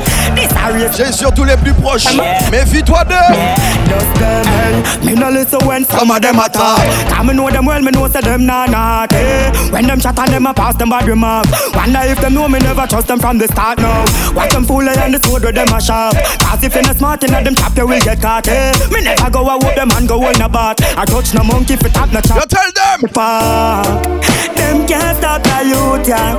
J'ai 0.92 1.12
surtout 1.12 1.44
les 1.44 1.58
plus 1.58 1.74
proches. 1.74 2.15
Méfie-toi 2.51 3.04
d'eux. 3.06 3.36
Me 5.04 5.13
no 5.13 5.30
listen 5.30 5.65
when 5.65 5.86
some 5.86 6.12
of 6.12 6.22
them 6.22 6.39
attack. 6.39 6.88
Cause 7.10 7.25
me 7.25 7.34
know 7.34 7.50
them 7.50 7.65
well, 7.65 7.82
me 7.82 7.92
know 7.92 8.08
say 8.08 8.22
them 8.22 8.46
nah 8.46 8.65
naughty. 8.65 9.18
When 9.72 9.88
them 9.88 10.00
chat 10.00 10.18
and 10.20 10.34
them 10.34 10.46
a 10.46 10.54
pass 10.54 10.75
them 10.75 10.89
bad 10.89 11.08
remark. 11.08 11.48
Wonder 11.74 12.01
if 12.04 12.20
them 12.22 12.34
know 12.34 12.48
me 12.48 12.60
never 12.60 12.88
trust 12.88 13.08
them 13.08 13.20
from 13.20 13.38
the 13.38 13.48
start 13.48 13.80
now. 13.80 14.06
Watch 14.34 14.51
them 14.51 14.65
fool 14.65 14.88
and 14.88 15.13
the 15.13 15.27
sword 15.27 15.44
with 15.44 15.56
them 15.56 15.68
a 15.74 15.82
sharp. 15.82 16.15
Cause 16.39 16.63
if 16.63 16.74
you're 16.74 16.84
not 16.84 16.98
smart 16.98 17.24
enough, 17.24 17.44
them 17.44 17.56
chap 17.56 17.77
you 17.77 17.88
will 17.88 18.01
get 18.01 18.22
caught. 18.22 18.48
Eh? 18.48 18.74
Me 18.92 19.01
never 19.01 19.30
go 19.30 19.42
a 19.48 19.58
whoop 19.58 19.75
them 19.75 19.92
and 19.92 20.08
go 20.08 20.30
in 20.30 20.42
a 20.42 20.50
bat. 20.50 20.80
I 20.98 21.06
touch 21.06 21.34
no 21.34 21.44
monkey 21.44 21.74
it 21.74 21.94
tap 21.94 22.12
no 22.12 22.22
chop. 22.22 22.38
You 22.38 22.48
tell 22.48 22.72
them. 22.72 23.01
Them 24.56 24.88
can't 24.88 25.18
stop 25.18 25.44
the 25.44 25.65
youth, 25.68 26.08
yeah. 26.08 26.36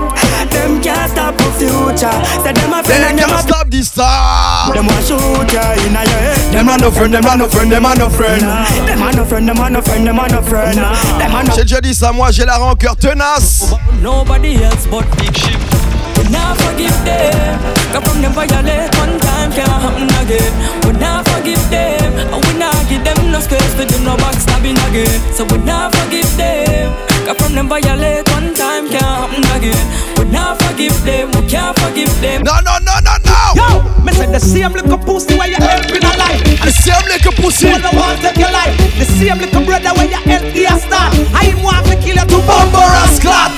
Them 0.50 0.80
can't 0.82 1.10
stop 1.10 1.36
the 1.36 1.44
future. 1.58 2.42
Say 2.42 2.52
them 2.52 2.72
a 2.72 2.82
friend 2.82 3.04
and 3.04 3.18
them 3.18 3.30
a 3.30 3.42
stop 3.42 3.68
this 3.68 3.88
star. 3.88 4.35
Them 4.74 4.86
want 4.86 5.04
shoot 5.04 5.52
ya 5.52 5.72
in 5.84 5.92
your 5.92 6.20
head. 6.20 6.52
Them 6.52 6.68
are 6.68 6.78
no 6.78 6.90
friend, 6.90 7.12
them 7.14 7.24
are 7.26 7.36
no 7.36 7.48
friend, 7.48 7.70
them 7.72 7.84
are 7.86 7.96
no 7.96 8.08
friend. 8.10 8.42
Them 8.42 9.02
are 9.02 9.12
no 9.12 9.24
friend, 9.24 9.48
them 9.48 9.58
are 9.58 9.70
no 9.70 9.80
friend, 9.82 10.06
them 10.06 10.18
are 10.18 10.28
no 10.28 10.42
friend. 10.42 10.76
Them 10.78 11.34
are 11.34 11.44
no 11.44 11.52
J'ai 11.54 11.62
déjà 11.64 11.80
dit 11.80 11.94
ça, 11.94 12.12
moi 12.12 12.30
j'ai 12.32 12.44
la 12.44 12.58
rancœur 12.58 12.96
tenace. 12.96 13.74
Nobody 14.02 14.62
else 14.62 14.86
but 14.90 15.04
big 15.18 15.34
ship. 15.36 15.58
We 16.16 16.24
not 16.30 16.56
forgive 16.58 16.96
them. 17.04 17.58
Cause 17.92 18.02
from 18.08 18.20
them 18.22 18.32
violate 18.32 18.90
one 18.98 19.18
time 19.20 19.52
can't 19.52 19.68
happen 19.68 20.08
again. 20.22 20.52
We 20.84 20.92
not 20.98 21.28
forgive 21.28 21.62
them. 21.70 22.12
And 22.32 22.44
we 22.44 22.58
not 22.58 22.76
give 22.88 23.04
them 23.04 23.30
no 23.30 23.40
space 23.40 23.74
to 23.76 23.84
do 23.86 23.98
no 24.02 24.16
backstabbing 24.16 24.78
again. 24.88 25.20
So 25.32 25.44
we 25.44 25.58
not 25.58 25.94
forgive 25.94 26.28
them. 26.36 26.92
Cause 27.26 27.36
from 27.38 27.54
them 27.54 27.68
violate 27.68 28.28
one 28.32 28.54
time 28.54 28.88
can't 28.88 29.04
happen 29.04 29.44
again. 29.56 29.84
We 30.18 30.24
not 30.32 30.60
forgive 30.62 30.96
them. 31.04 31.30
We 31.32 31.46
can't 31.48 31.78
forgive 31.78 32.12
them. 32.20 32.42
No, 32.42 32.60
no. 32.64 32.75
Same 34.46 34.72
little 34.72 34.98
pussy 34.98 35.36
where 35.36 35.48
you 35.48 35.56
help 35.56 35.90
in 35.90 36.04
a 36.04 36.14
life. 36.16 36.40
The 36.62 36.70
same 36.70 37.02
little 37.10 37.32
pussy. 37.32 37.66
Wanna 37.66 37.90
want 37.92 38.20
take 38.22 38.38
your 38.38 38.52
life. 38.52 38.76
The 38.98 39.04
same 39.04 39.38
little 39.38 39.64
brother 39.64 39.90
where 39.98 40.06
you 40.06 40.20
help 40.22 40.44
here 40.54 40.78
start. 40.78 41.12
I 41.34 41.50
ain't 41.50 41.62
want 41.62 41.84
to 41.86 41.96
kill 41.96 42.14
you 42.14 42.26
to 42.26 42.38
bumper 42.46 42.78
and 42.78 43.20
clot. 43.20 43.50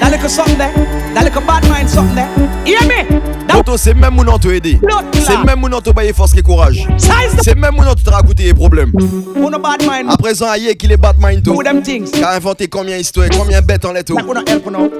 That 0.00 0.08
little 0.10 0.28
something 0.28 0.58
there, 0.58 0.72
that 1.14 1.24
little 1.24 1.42
bad 1.42 1.68
mind 1.68 1.90
something 1.90 2.16
there. 2.16 2.32
Hear 2.64 2.82
me? 2.88 3.41
C'est 3.76 3.94
même 3.94 4.14
mon 4.14 4.38
te 4.38 4.48
aider. 4.48 4.78
C'est 5.14 5.42
même 5.44 5.60
mon 5.60 5.80
te 5.80 5.90
bailler 5.90 6.12
force 6.12 6.36
et 6.36 6.42
courage. 6.42 6.86
C'est 7.42 7.54
même 7.56 7.74
mon 7.74 7.94
te 7.94 8.10
raconter 8.10 8.44
les 8.44 8.54
problèmes. 8.54 8.92
À 10.08 10.16
présent, 10.16 10.46
aïe, 10.48 10.76
qu'il 10.76 10.92
est 10.92 10.96
Batman 10.96 11.40
tout. 11.42 11.58
Qui 12.12 12.22
a 12.22 12.30
inventé 12.32 12.68
combien 12.68 12.96
d'histoires, 12.98 13.28
combien 13.36 13.60
de 13.60 13.66
bêtes 13.66 13.84
en 13.84 13.92
lettres. 13.92 14.14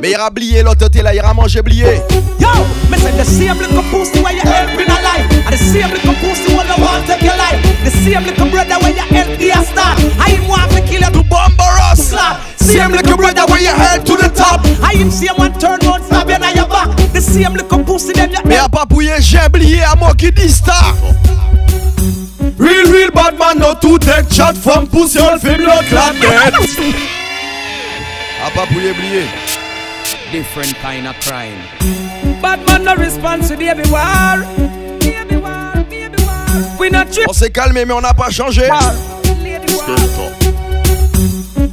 Mais 0.01 0.11
il 0.11 0.17
a 0.17 0.29
oublié 0.29 0.63
l'autre 0.63 0.81
côté 0.81 1.03
là, 1.03 1.15
il 1.15 1.21
a 1.21 1.35
mangé 1.35 1.61
oublié. 1.61 2.01
Yo, 2.41 2.49
me 2.91 2.97
say 2.97 3.13
the 3.13 3.25
same 3.25 3.59
little 3.59 3.83
pussy 3.91 4.21
where 4.21 4.35
you 4.35 4.41
helping 4.43 4.89
a 4.89 5.01
life. 5.03 5.27
And 5.47 5.53
the 5.53 5.59
same 5.59 5.91
little 5.91 6.15
pussy 6.15 6.55
where 6.55 6.67
you 6.67 6.83
want 6.83 7.07
to 7.07 7.13
take 7.13 7.23
your 7.23 7.37
life. 7.37 7.61
The 7.85 7.91
same 7.91 8.25
little 8.25 8.49
brother 8.51 8.79
where 8.81 8.93
you 8.93 9.07
help 9.15 9.39
the 9.39 9.53
star. 9.65 9.95
I 10.19 10.33
am 10.33 10.49
want 10.49 10.71
to 10.73 10.81
kill 10.83 11.03
you 11.03 11.11
to 11.11 11.23
bomb 11.29 11.55
us. 11.59 12.15
Same 12.57 12.93
little 12.93 13.17
brother 13.17 13.45
where 13.47 13.61
you 13.61 13.75
help 13.75 14.05
to 14.05 14.17
the 14.17 14.29
top. 14.35 14.61
I 14.83 14.95
am 14.99 15.11
same 15.11 15.37
one 15.37 15.53
turn 15.59 15.79
one 15.85 16.03
stab 16.05 16.29
you 16.29 16.37
on 16.37 16.55
your 16.55 16.67
back. 16.69 16.89
The 17.13 17.21
same 17.21 17.55
little 17.55 17.85
pussy 17.85 18.13
them 18.13 18.31
you 18.33 18.62
a 18.63 18.69
pas 18.69 18.87
pouillé, 18.87 19.15
j'ai 19.21 19.39
oublié 19.47 19.83
à 19.83 19.95
moi 19.97 20.13
qui 20.17 20.31
dit 20.31 20.49
star. 20.49 20.95
Real, 22.59 22.87
real 22.93 23.11
bad 23.11 23.37
man, 23.39 23.59
no 23.59 23.75
tout 23.81 23.99
tech 23.99 24.27
chat, 24.31 24.53
femme 24.55 24.87
pousse, 24.87 25.17
on 25.17 25.33
le 25.33 25.39
fait 25.41 25.57
bloc 25.57 25.91
la 25.91 26.13
tête. 26.21 26.55
A 28.47 28.51
pas 28.51 28.67
pouillé, 28.67 28.91
oublié. 28.93 29.27
Different 30.31 30.75
kind 30.81 31.07
of 31.07 31.19
crime. 31.21 31.59
Bad 32.41 32.61
man, 32.69 32.85
no 32.85 32.95
response 32.95 33.49
to 33.49 33.57
the 33.57 33.69
every. 33.69 33.83
Baby 33.83 33.91
war. 33.91 34.39
We 36.79 36.91
not 36.91 37.07
on 37.29 37.33
s'est 37.33 37.51
calmé, 37.51 37.85
mais 37.85 37.95
on 37.95 38.01
n'a 38.01 38.15
pas 38.15 38.31
changé. 38.31 38.69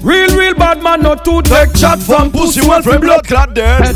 Real, 0.03 0.31
real 0.31 0.53
bad 0.55 0.81
man, 0.81 1.01
no 1.01 1.15
tout 1.15 1.43
tech 1.43 1.69
chat, 1.75 1.97
femme 1.97 2.31
pousse, 2.31 2.57
on 2.63 2.77
le 2.77 2.81
fait 2.81 2.97
bloc 2.97 3.29
la 3.29 3.45
tête. 3.53 3.95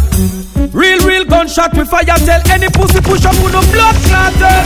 Real 1.23 1.29
gunshot 1.29 1.75
with 1.75 1.89
fire 1.89 2.05
tell 2.05 2.41
any 2.51 2.67
pussy 2.69 3.01
push 3.01 3.25
up 3.25 3.35
with 3.43 3.53
no 3.53 3.61
blood 3.71 3.95
clotted. 4.07 4.65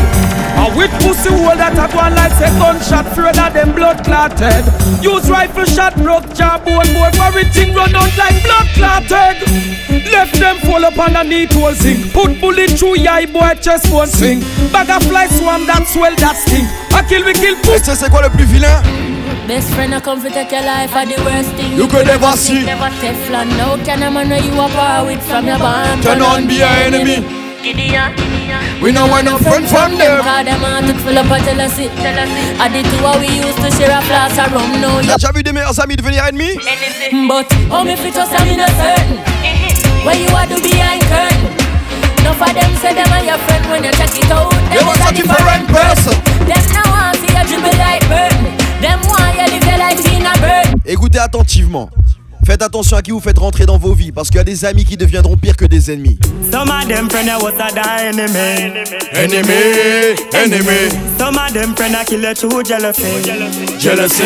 And 0.58 0.76
with 0.76 0.92
pussy 1.02 1.30
hole 1.30 1.56
that 1.56 1.78
a 1.78 1.86
go 1.92 2.00
on 2.00 2.16
like 2.16 2.34
say 2.34 2.50
gunshot 2.58 3.06
further 3.14 3.50
than 3.54 3.74
blood 3.76 4.04
clotted. 4.04 4.66
Use 5.04 5.30
rifle 5.30 5.66
shot 5.66 5.96
broke 5.98 6.26
jawbone 6.34 6.90
boy 6.94 7.10
for 7.14 7.30
everything 7.30 7.74
run 7.74 7.94
out 7.96 8.12
like 8.18 8.42
blood 8.44 8.68
clotted. 8.74 9.38
Left 10.12 10.34
them 10.40 10.58
fall 10.66 10.86
up 10.86 10.98
underneath 10.98 11.54
whole 11.54 11.74
zinc. 11.74 12.14
Put 12.14 12.40
bullet 12.42 12.72
through 12.72 13.00
your 13.00 13.28
boy 13.28 13.54
chest 13.62 13.92
one 13.92 14.08
swing. 14.08 14.42
Bag 14.72 14.90
of 14.90 15.04
fly 15.08 15.28
swarm 15.28 15.66
that 15.68 15.86
swell 15.88 16.16
that 16.18 16.38
sting. 16.38 16.66
I 16.94 17.04
kill 17.08 17.26
we 17.26 17.34
kill 17.34 17.56
sais 17.84 17.96
c'est 17.96 18.10
quoi 18.10 18.22
le 18.22 18.30
plus 18.30 18.46
vilain? 18.46 19.07
Best 19.48 19.72
friend, 19.74 19.96
I 19.96 20.01
come 20.01 20.22
to 20.22 20.30
take 20.30 20.51
your 20.51 20.60
life 20.62 20.92
are 20.92 21.06
the 21.08 21.16
worst 21.24 21.56
thing 21.56 21.72
You 21.72 21.88
could 21.88 22.06
never 22.06 22.36
see. 22.36 22.66
Never 22.68 22.92
Teflon, 23.00 23.48
no 23.56 23.80
can 23.88 24.04
a 24.04 24.12
man 24.12 24.27
know 24.27 24.36
you 24.36 24.51
are 24.60 24.68
power 24.68 25.08
with 25.08 25.24
from 25.24 25.48
your 25.48 25.58
band. 25.58 26.04
Turn 26.04 26.22
on 26.22 26.48
be 26.48 26.60
your 26.60 26.68
enemy. 26.68 27.24
Gideon, 27.63 28.12
We 28.84 28.92
know 28.92 29.08
we're 29.08 29.24
no 29.24 29.39
friend 29.39 29.63
from 29.63 29.96
them. 29.96 30.20
Cause 30.20 30.44
them 30.44 30.60
a 30.68 30.84
took 30.84 31.00
full 31.00 31.18
up 31.18 31.32
a 31.32 31.39
tell 31.48 31.62
us 31.63 31.80
it, 31.80 31.96
tell 31.96 32.20
us 32.20 32.27
it. 32.27 32.60
I 32.60 32.68
did 32.68 32.84
two 32.92 33.00
what 33.00 33.24
we 33.24 33.32
used 33.39 33.56
to 33.63 33.72
share 33.72 33.96
a 33.96 34.04
flask 34.04 34.36
of 34.36 34.51
rum, 34.51 34.82
no 34.84 35.00
T'as 35.08 35.16
déjà 35.16 35.32
vu 35.32 35.44
des 35.44 35.54
meilleurs 35.54 35.80
amis 35.80 35.96
devenir 35.96 36.27
ennemis? 36.27 36.60
But 37.32 37.48
how 37.72 37.84
me 37.88 37.96
fit 37.96 38.18
us, 38.20 38.27
I'm 38.36 38.48
in 38.51 38.60
a 38.60 38.68
certain. 38.75 39.16
Mm-hmm. 39.48 40.06
Where 40.06 40.20
you 40.20 40.27
are 40.36 40.48
do 40.48 40.60
behind 40.60 41.01
curtain. 41.08 41.56
No 42.27 42.34
for 42.36 42.51
them 42.51 42.72
say 42.84 42.92
them 42.94 43.08
are 43.16 43.24
your 43.24 43.39
friend 43.48 43.63
when 43.72 43.84
you 43.86 43.92
check 43.96 44.12
it 44.12 44.27
out. 44.30 44.51
They 44.75 44.84
want 44.84 45.00
a 45.08 45.16
different 45.16 45.72
person. 45.72 46.20
Them 46.44 46.63
now 46.75 46.84
want 46.92 47.16
see 47.24 47.32
you 47.32 47.44
dribble 47.48 47.77
like 47.80 48.04
burden. 48.12 48.44
Them 48.84 49.00
want 49.08 49.26
Écoutez 50.86 51.19
attentivement. 51.19 51.89
Faites 52.46 52.62
attention 52.62 52.96
à 52.96 53.01
qui 53.01 53.12
vous 53.12 53.19
faites 53.19 53.39
rentrer 53.39 53.65
dans 53.65 53.77
vos 53.77 53.93
vies 53.93 54.13
parce 54.13 54.29
qu'il 54.29 54.38
y 54.38 54.39
a 54.39 54.46
des 54.46 54.63
amis 54.63 54.86
qui 54.86 54.96
deviendront 54.96 55.36
pires 55.36 55.57
que 55.57 55.65
des 55.65 55.91
ennemis. 55.91 56.17
Some 56.50 56.69
of 56.69 56.88
them 56.88 57.10
friend 57.10 57.29
was 57.41 57.60
a 57.60 57.69
die 57.74 58.07
enemy. 58.07 58.72
Enemy, 59.12 60.15
enemy. 60.34 60.89
Some 61.17 61.36
of 61.38 61.51
them 61.51 61.75
friend 61.75 61.96
a 61.96 62.05
kill 62.05 62.24
you 62.24 62.34
through 62.34 62.63
jealousy. 62.63 63.03
Jealousy. 63.77 64.24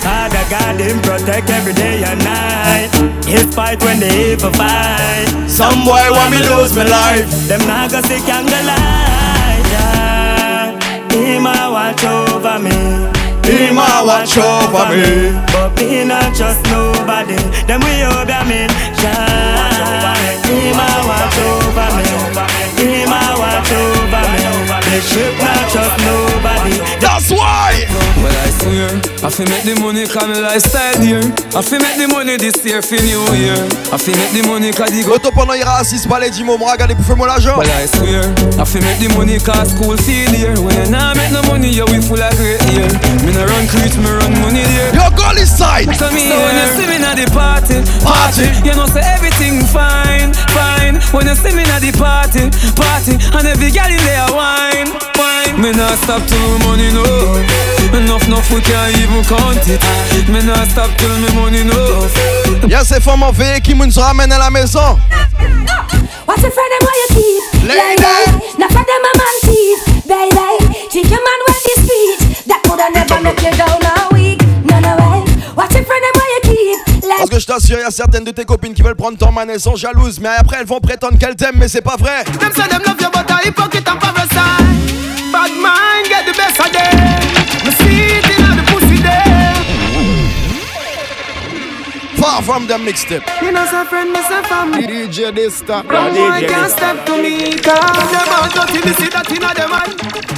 Father 0.00 0.44
God 0.48 0.80
him 0.80 1.00
protect 1.02 1.50
every 1.50 1.72
day 1.72 2.04
and 2.04 2.22
night. 2.22 2.88
He 3.26 3.38
fight 3.52 3.82
when 3.82 3.98
they 3.98 4.32
evil 4.32 4.52
fight. 4.52 5.26
Some 5.48 5.84
boy 5.84 6.06
want 6.12 6.30
me 6.30 6.38
lose 6.38 6.72
my 6.76 6.84
life. 6.84 7.26
Them 7.48 7.66
not 7.66 7.90
go 7.90 8.00
see 8.02 8.20
candlelight. 8.20 9.10
He 11.10 11.40
might 11.40 11.68
watch 11.68 12.04
over 12.04 12.60
me. 12.60 13.19
He 13.50 13.70
might 13.74 14.02
watch 14.06 14.38
over 14.38 14.86
me. 14.94 15.34
But 15.50 15.74
me 15.74 16.04
not 16.04 16.34
trust 16.36 16.62
nobody. 16.70 17.34
Them 17.66 17.80
we 17.82 18.06
over 18.06 18.42
me. 18.46 18.70
Shine. 18.94 20.38
He 20.46 20.70
might 20.70 21.02
watch 21.10 21.38
over 21.50 21.88
me. 21.98 22.06
He 22.78 23.04
might 23.10 23.34
watch 23.42 23.72
over 23.74 24.22
me. 24.30 24.44
They 24.86 25.00
should 25.02 25.34
not 25.42 25.62
trust 25.72 25.98
nobody. 26.06 26.78
That's 27.02 27.30
why. 27.30 27.99
Well, 28.60 29.00
I 29.24 29.26
I 29.26 29.30
fi 29.30 29.44
make 29.46 29.62
the 29.62 29.78
money 29.80 30.04
cause 30.10 30.26
my 30.26 30.40
lifestyle 30.42 30.92
dear. 31.00 31.22
I 31.54 31.62
fi 31.62 31.78
make 31.78 31.96
the 31.96 32.08
money 32.10 32.36
this 32.36 32.58
year 32.66 32.82
for 32.82 32.98
new 33.00 33.22
year. 33.38 33.56
I 33.88 33.96
fi 33.96 34.10
make 34.12 34.34
the 34.34 34.42
money 34.48 34.72
cause 34.72 34.90
the 34.90 35.06
go. 35.06 35.14
Auto 35.16 35.30
pendant 35.30 35.54
ira 35.54 35.78
assise 35.78 36.06
pas 36.06 36.18
les 36.18 36.30
10 36.30 36.44
mots, 36.44 36.58
regardez, 36.66 36.94
bouffez-moi 36.94 37.26
l'argent. 37.26 37.56
Well, 37.56 37.70
I 37.70 37.86
swear, 37.86 38.26
I 38.58 38.64
fi 38.66 38.80
make 38.82 38.98
the 38.98 39.08
money 39.16 39.38
cause 39.38 39.70
school 39.72 39.96
fee 39.96 40.26
dear. 40.34 40.52
When 40.60 40.74
you 40.76 40.90
nah 40.90 41.14
make 41.14 41.30
no 41.32 41.40
money, 41.48 41.70
you 41.70 41.86
we 41.88 42.02
full 42.02 42.20
of 42.20 42.34
great 42.36 42.60
year. 42.74 42.88
Me 43.24 43.32
no 43.32 43.46
run 43.46 43.64
creech, 43.70 43.96
me 43.96 44.10
run 44.10 44.32
money 44.42 44.66
there. 44.76 44.92
Your 44.98 45.10
goal 45.14 45.36
is 45.38 45.48
side. 45.48 45.88
So 45.96 46.10
me 46.10 46.26
so 46.28 46.36
when 46.36 46.56
you 46.58 46.66
see 46.74 46.86
me 46.90 46.98
at 47.00 47.16
the 47.16 47.26
party, 47.32 47.80
Party. 48.04 48.44
you 48.66 48.74
know 48.74 48.86
say 48.90 49.04
everything 49.14 49.62
fine, 49.70 50.34
fine. 50.52 50.98
When 51.14 51.24
you 51.30 51.36
see 51.38 51.54
me 51.56 51.64
at 51.70 51.80
the 51.80 51.94
party, 51.96 52.50
party, 52.76 53.14
and 53.16 53.44
every 53.46 53.70
girl 53.72 53.88
in 53.88 54.02
there 54.04 54.26
wine, 54.34 54.90
wine. 55.16 55.54
Me 55.60 55.70
not 55.72 55.96
stop 56.02 56.20
till 56.26 56.58
money 56.66 56.90
no. 56.92 57.79
Enough, 57.92 58.26
enough, 58.28 58.50
we 58.50 58.60
can't 58.60 58.96
even 58.98 59.24
count 59.24 59.66
it. 59.68 59.82
Me 60.28 60.40
not 60.44 60.68
stop 60.68 60.90
till 60.96 61.10
me 61.18 61.28
money 61.34 61.64
no. 61.64 62.06
Y'a 62.68 62.84
ces 62.84 63.00
femmes 63.00 63.22
en 63.22 63.32
veille 63.32 63.60
qui 63.60 63.74
nous 63.74 64.00
ramènent 64.00 64.32
à 64.32 64.38
la 64.38 64.50
maison. 64.50 64.98
What's 66.26 66.44
a 66.44 66.50
friend 66.50 66.70
them 66.70 66.86
where 66.86 66.98
you 67.00 67.08
keep? 67.10 67.42
Lady. 67.68 68.16
Now 68.58 68.68
for 68.68 68.84
them 68.84 69.04
a 69.04 69.18
man 69.18 69.36
teeth, 69.42 69.84
baby. 70.06 70.74
Think 70.90 71.10
your 71.10 71.20
man 71.20 71.40
when 71.46 71.56
this 71.64 71.82
speech, 71.84 72.46
that 72.46 72.62
coulda 72.64 72.88
never 72.94 73.20
make 73.22 73.42
you 73.42 73.50
down 73.56 73.82
a 73.82 74.14
week. 74.14 74.40
No, 74.64 74.78
no 74.78 74.96
way. 74.96 75.24
What's 75.54 75.74
a 75.74 75.82
friend 75.82 76.02
them 76.04 76.14
where 76.14 76.30
you 76.34 76.40
keep? 76.42 76.78
Parce 77.18 77.30
que 77.30 77.40
je 77.40 77.46
t'assure, 77.46 77.78
y'a 77.78 77.90
certaines 77.90 78.24
de 78.24 78.30
tes 78.30 78.44
copines 78.44 78.72
qui 78.72 78.82
veulent 78.82 78.94
prendre 78.94 79.18
ton 79.18 79.32
man, 79.32 79.50
elles 79.50 79.60
sont 79.60 79.76
jalouses, 79.76 80.20
mais 80.20 80.28
après 80.38 80.58
elles 80.60 80.66
vont 80.66 80.80
prétendre 80.80 81.18
qu'elles 81.18 81.36
t'aiment, 81.36 81.58
mais 81.58 81.68
c'est 81.68 81.82
pas 81.82 81.96
vrai. 81.96 82.24
Them 82.38 82.52
say 82.54 82.68
them 82.68 82.82
love 82.86 82.96
you, 83.00 83.08
but 83.12 83.30
a 83.30 83.46
hypocrite 83.46 83.88
and 83.88 83.98
parasite. 83.98 84.30
Bad 85.32 85.50
mind 85.52 86.08
get 86.08 86.24
the 86.24 86.36
best 86.36 86.58
of 86.60 86.69
Far 92.20 92.42
from 92.42 92.66
them 92.66 92.84
mixtape. 92.84 93.24
You 93.40 93.50
know, 93.50 93.64
say 93.64 93.84
friend, 93.86 94.12
me 94.12 94.20
say 94.20 94.42
family. 94.42 94.86
DJ 94.86 95.32
Dysta. 95.32 95.88
Wrong 95.88 96.12
boy 96.12 96.46
can't 96.46 96.70
step 96.70 97.06
to 97.06 97.16
me 97.16 97.56
Cause 97.56 98.10
them 98.12 98.28
all 98.36 98.48
dirty, 98.52 98.84
me 98.84 98.92
see 98.92 99.08
that 99.08 99.24
inna 99.32 99.54
them 99.56 99.72
eye 99.72 99.88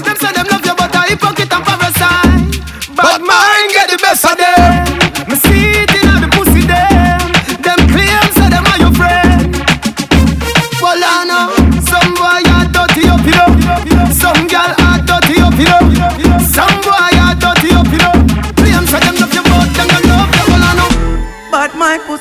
Them 0.06 0.16
say 0.16 0.30
them 0.32 0.46
love 0.46 0.64
you 0.64 0.74
but 0.78 0.94
a 0.94 1.02
hypocrite 1.10 1.52
and 1.52 1.64
parasite 1.66 2.94
Bad 2.94 3.20
mind 3.20 3.70
get 3.74 3.90
the 3.90 3.98
best 3.98 4.24
of 4.24 4.38
them 4.38 5.28
Me 5.28 5.34
see 5.42 5.82
it 5.82 5.91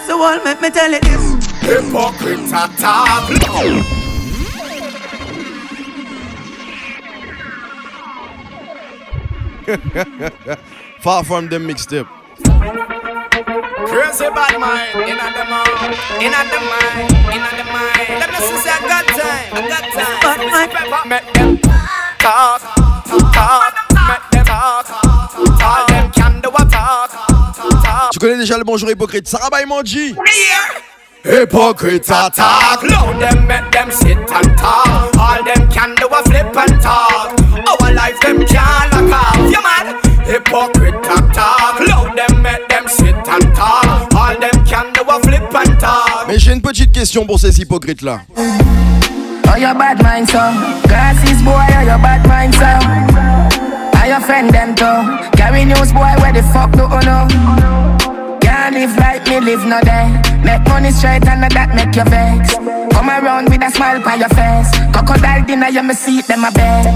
But 0.08 0.18
my 0.18 0.18
pussy 0.18 0.20
wall 0.20 0.44
make 0.44 0.62
me 0.62 0.70
tell 0.70 0.94
it 0.94 1.02
this. 1.04 1.22
Hypocrite 1.62 2.48
attack 2.50 3.28
Far 11.02 11.24
from 11.24 11.48
the 11.50 11.58
mixtape. 11.58 12.08
Crazy 13.86 14.30
bad 14.30 14.60
mind, 14.60 15.10
in 15.10 15.18
the 15.18 15.46
mind, 15.50 15.70
in 16.22 16.32
the 16.32 16.60
mind, 16.70 17.12
in 17.34 17.42
the 17.58 17.64
mind. 17.72 18.10
Let 18.20 18.30
me 18.30 18.38
see, 18.38 18.58
say 18.58 18.72
I 18.72 18.74
got 18.88 19.06
time, 19.08 19.50
I 19.54 19.58
got 19.68 19.84
time. 19.94 20.18
But 20.22 20.40
my 20.52 20.66
Pepper, 20.68 21.04
make 21.08 21.28
them 21.34 21.52
talk, 22.20 22.62
talk, 23.34 23.71
connais 28.22 28.38
déjà 28.38 28.56
le 28.56 28.64
bonjour 28.64 28.88
hypocrite. 28.88 29.28
Sarah 29.28 29.50
Manji. 29.68 30.16
Hypocrite 31.24 32.08
attack. 32.08 32.84
Load 32.84 33.20
them, 33.20 33.48
make 33.48 33.72
them 33.72 33.90
sit 33.90 34.16
and 34.16 34.56
talk. 34.58 35.12
All 35.18 35.44
them 35.44 35.68
can 35.70 35.96
do 35.96 36.06
a 36.06 36.22
flip 36.30 36.56
and 36.56 36.80
talk. 36.80 37.34
Our 37.68 37.92
life 37.94 38.20
them 38.22 38.46
can't 38.46 38.94
lock 38.94 39.12
off. 39.12 39.38
You 39.50 39.62
mad? 39.64 39.96
Hypocrite 40.24 40.94
attack. 41.04 41.80
Load 41.80 42.16
them, 42.16 42.44
make 42.44 42.68
them 42.70 42.88
sit 42.88 43.16
and 43.16 43.56
talk. 43.56 44.14
All 44.14 44.40
them 44.40 44.66
can 44.66 44.94
do 44.94 45.02
a 45.02 45.20
flip 45.22 45.56
and 45.56 45.80
talk. 45.80 46.28
Mais 46.28 46.38
j'ai 46.38 46.54
une 46.54 46.62
petite 46.62 46.92
question 46.92 47.26
pour 47.26 47.40
ces 47.40 47.60
hypocrites 47.60 48.04
là. 48.04 48.20
Oh, 48.38 49.58
your 49.58 49.74
bad 49.74 50.02
mind, 50.04 50.30
so. 50.30 50.38
Glasses, 50.88 51.42
boy, 51.42 51.54
oh, 51.54 51.82
your 51.82 51.98
bad 51.98 52.26
mind, 52.28 52.54
so. 52.54 52.70
I 54.00 54.10
your 54.10 54.22
friend, 54.22 54.52
them, 54.52 54.76
too. 54.76 55.38
Carry 55.38 55.66
news, 55.66 55.92
boy, 55.92 56.14
where 56.22 56.32
the 56.32 56.44
fuck 56.54 56.72
do 56.72 56.84
you 56.84 57.02
know? 57.02 57.98
Live 58.72 58.96
like 58.96 59.28
me, 59.28 59.42
live 59.42 59.66
no 59.66 59.82
day. 59.82 60.08
Make 60.48 60.64
money 60.70 60.92
straight 60.92 61.28
and 61.28 61.44
that 61.44 61.76
make 61.76 61.92
you 61.92 62.08
vex. 62.08 62.56
Come 62.96 63.10
around 63.12 63.50
with 63.50 63.62
a 63.62 63.70
smile 63.70 64.00
on 64.00 64.18
your 64.18 64.32
face. 64.32 64.72
Crocodile 64.96 65.44
dinner, 65.44 65.68
you 65.68 65.84
me 65.84 65.94
see 65.94 66.22
them 66.22 66.48
a 66.48 66.52
bed. 66.56 66.88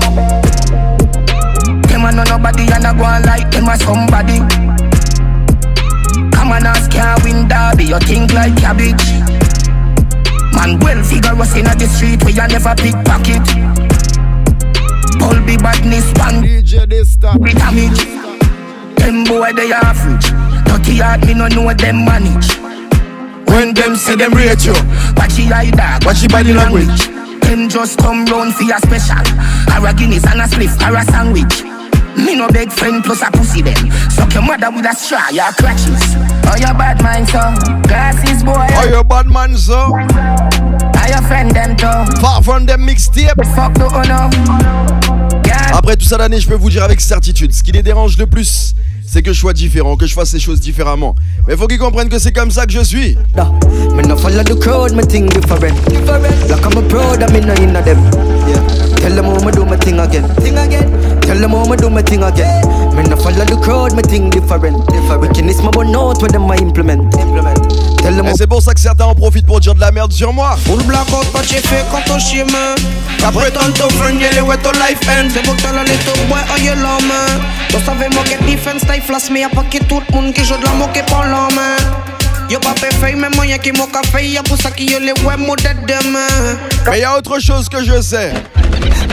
Them 1.84 2.08
a 2.08 2.16
know 2.16 2.24
nobody 2.24 2.64
and 2.72 2.88
a 2.88 2.96
go 2.96 3.04
on 3.04 3.24
like 3.28 3.52
them 3.52 3.68
a 3.68 3.76
somebody. 3.76 4.40
Come 6.32 6.56
on, 6.56 6.64
ask 6.64 6.90
can't 6.92 7.20
win 7.28 7.48
derby, 7.52 7.92
you 7.92 8.00
think 8.08 8.32
like 8.32 8.56
cabbage. 8.56 9.20
Man, 10.56 10.80
well 10.80 11.04
figure 11.04 11.36
us 11.36 11.56
in 11.60 11.68
the 11.68 11.88
street 11.92 12.24
where 12.24 12.32
you 12.32 12.48
never 12.48 12.72
pickpocket. 12.80 13.44
Pull 15.20 15.44
be 15.44 15.60
badness, 15.60 16.08
one 16.24 16.40
DJ 16.40 16.88
this 16.88 17.18
time. 17.18 17.44
Damage. 17.44 18.00
Them 18.96 19.26
boy 19.26 19.52
they 19.52 19.74
average. 19.76 20.44
Dirty 20.86 21.00
heart 21.02 21.26
me 21.26 21.34
no 21.34 21.48
know 21.48 21.74
them 21.74 22.06
manage. 22.06 22.45
When 23.50 23.74
them 23.74 23.95
say 23.95 24.15
them 24.15 24.34
rate 24.34 24.63
you, 24.65 24.74
watch 25.17 25.34
your 25.39 25.52
eye 25.52 25.71
dog, 25.71 26.06
watch 26.06 26.21
your 26.21 26.30
body 26.30 26.54
language. 26.54 27.08
Them 27.41 27.69
just 27.69 27.98
come 27.98 28.24
round 28.26 28.54
for 28.54 28.65
your 28.65 28.78
special. 28.78 29.17
Or 29.74 29.89
a 29.89 29.93
Guinness 29.95 30.24
and 30.28 30.41
a 30.41 30.45
spliff 30.45 30.78
or 30.86 30.95
a 30.95 31.04
sandwich. 31.06 31.63
Me 32.15 32.36
no 32.36 32.48
beg 32.50 32.71
friend 32.71 33.04
plus 33.04 33.24
a 33.24 33.32
pussy 33.32 33.63
them. 33.63 33.89
Suck 34.12 34.32
your 34.36 34.43
mother 34.43 34.69
with 34.69 34.86
a 34.86 34.93
straw, 34.93 35.28
your 35.32 35.50
crutches. 35.58 36.13
Oh 36.45 36.56
your 36.60 36.78
bad 36.78 37.02
so, 37.26 37.41
glasses 37.88 38.43
boy. 38.43 38.54
Oh 38.54 38.88
your 38.88 39.04
bad 39.04 39.26
man 39.26 39.58
so. 39.58 39.89
Are 39.89 41.10
your 41.10 41.24
friend 41.26 41.50
them 41.50 41.76
too. 41.76 42.21
Far 42.21 42.43
from 42.43 42.67
them 42.67 42.86
mixtape. 42.86 43.34
Fuck 43.56 43.74
the 43.74 43.89
uno. 43.89 44.30
Après 45.74 45.95
tout 45.95 46.06
ça 46.06 46.17
d'année, 46.17 46.39
je 46.39 46.48
peux 46.48 46.56
vous 46.56 46.69
dire 46.69 46.84
avec 46.84 47.02
certitude, 47.02 47.54
ce 47.54 47.63
qui 47.63 47.71
les 47.71 47.84
dérange 47.84 48.17
le 48.17 48.28
plus, 48.28 48.76
c'est 49.06 49.22
que 49.22 49.34
je 49.34 49.39
sois 49.39 49.54
différent, 49.54 49.96
que 49.96 50.06
je 50.06 50.13
fasse 50.13 50.34
les 50.34 50.39
choses 50.39 50.60
différemment. 50.60 51.15
Mais 51.48 51.56
faut 51.56 51.68
qu'ils 51.68 51.80
comprennent 51.80 52.10
que 52.10 52.20
c'est 52.20 52.32
comme 52.32 52.52
ça 52.52 52.65
que 52.65 52.72
je 52.72 52.84
suis. 52.84 53.18
Me 53.96 54.02
no 54.02 54.18
follow 54.18 54.44
the 54.44 54.60
crowd, 54.60 54.94
me 54.94 55.04
think 55.04 55.34
different. 55.34 55.76
Like 56.50 56.65
I'm 56.65 56.78
a 56.78 56.82
proud, 56.88 57.24
I'm 57.24 57.36
in 57.36 57.50
inna 57.63 57.82
them. 57.82 58.00
Yeah. 58.48 58.96
Tell 58.98 59.15
them 59.15 59.26
how 59.26 59.46
me 59.46 59.52
do 59.52 59.65
my 59.65 59.78
thing 59.78 60.00
again. 60.00 60.28
Thing 60.41 60.58
again. 60.58 60.89
Tell 61.22 61.38
them 61.38 61.52
how 61.52 61.65
me 61.65 61.78
do 61.78 61.89
my 61.89 62.02
thing 62.02 62.24
again. 62.24 62.85
Me 62.95 63.03
no 63.03 63.17
follow 63.17 63.43
the 63.43 63.58
crowd, 63.62 63.93
me 63.93 64.01
think 64.01 64.34
different. 64.34 64.88
different. 64.88 65.21
Wickedness, 65.21 65.62
me 65.62 65.69
but 65.69 65.88
note 65.88 66.21
what 66.21 66.31
them 66.31 66.49
I 66.49 66.55
implement? 66.58 67.13
Implement. 67.15 67.55
Tell 67.97 68.15
them 68.15 68.27
Et 68.27 68.34
c'est 68.38 68.47
pour 68.47 68.62
ça 68.62 68.73
que 68.73 68.79
certains 68.79 69.05
en 69.05 69.15
profitent 69.15 69.45
pour 69.45 69.60
dire 69.60 69.75
de 69.75 69.81
la 69.81 69.91
merde 69.91 70.13
sur 70.13 70.31
moi. 70.31 70.55
Full 70.65 70.81
blackout, 70.84 71.25
pas 71.34 71.43
j'ai 71.43 71.58
fait 71.58 71.84
quand 71.91 72.01
ton 72.05 72.19
chemin. 72.19 72.75
Qu'après 73.19 73.51
tant 73.51 73.69
ton 73.73 73.89
friend, 73.97 74.19
y'a 74.21 74.31
les 74.31 74.41
wet 74.41 74.58
ton 74.60 74.71
life 74.71 74.99
end. 75.10 75.27
C'est 75.29 75.43
pour 75.43 75.55
que 75.58 75.62
t'as 75.62 75.73
la 75.73 75.84
lettre, 75.84 76.13
boy, 76.29 76.39
en 76.39 76.63
y'a 76.63 76.75
main. 76.75 77.41
Tu 77.69 77.75
savais, 77.84 78.10
moi, 78.10 78.23
get 78.25 78.39
defense, 78.49 78.86
taille 78.88 79.01
flash, 79.01 79.29
mais 79.29 79.41
y'a 79.41 79.49
pas 79.49 79.63
que 79.63 79.84
tout 79.84 80.01
le 80.08 80.15
monde 80.15 80.34
qui 80.34 80.45
joue 80.45 80.55
de 80.58 80.63
la 80.63 80.71
moque 80.71 80.95
la 80.95 81.55
main. 81.55 81.75
Yo 82.49 82.60
pas 82.60 82.75
fait 82.75 83.15
mais 83.15 83.29
moi 83.36 83.45
y'a 83.47 83.58
qui 83.58 83.71
m'a 83.71 83.88
café, 83.88 84.27
y'a 84.27 84.43
pour 84.43 84.55
ça 84.58 84.69
qu'il 84.69 84.91
y 84.91 84.95
a 84.95 84.99
les 84.99 85.13
web 85.23 85.39
modèles 85.39 85.77
demain. 85.88 86.58
Mais 86.88 86.99
y'a 86.99 87.17
autre 87.17 87.39
chose 87.39 87.67
que 87.67 87.84
je 87.84 87.99
sais. 88.01 88.34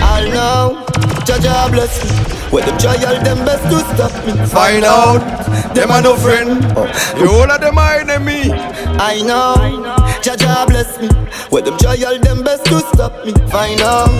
I 0.03 0.29
know, 0.29 0.85
Jaja 1.27 1.71
bless 1.71 1.95
me. 2.05 2.11
When 2.53 2.67
them 2.67 2.77
try 2.79 2.97
all 3.05 3.23
them 3.23 3.45
best 3.47 3.65
to 3.71 3.79
stop 3.95 4.13
me. 4.27 4.33
Find 4.47 4.85
out, 4.85 5.23
them 5.75 5.91
are 5.91 6.03
no 6.03 6.17
friend. 6.17 6.63
The 6.63 7.27
whole 7.27 7.51
of 7.51 7.61
them 7.61 7.79
are 7.79 7.95
enemy. 8.01 8.53
I 9.01 9.23
know, 9.23 9.55
Jaja 10.21 10.67
bless 10.67 11.01
me. 11.01 11.09
When 11.51 11.65
them 11.65 11.79
try 11.79 11.97
all 12.05 12.19
them 12.19 12.43
best 12.43 12.67
to 12.67 12.81
stop 12.93 13.25
me. 13.25 13.33
Find 13.49 13.81
out, 13.81 14.11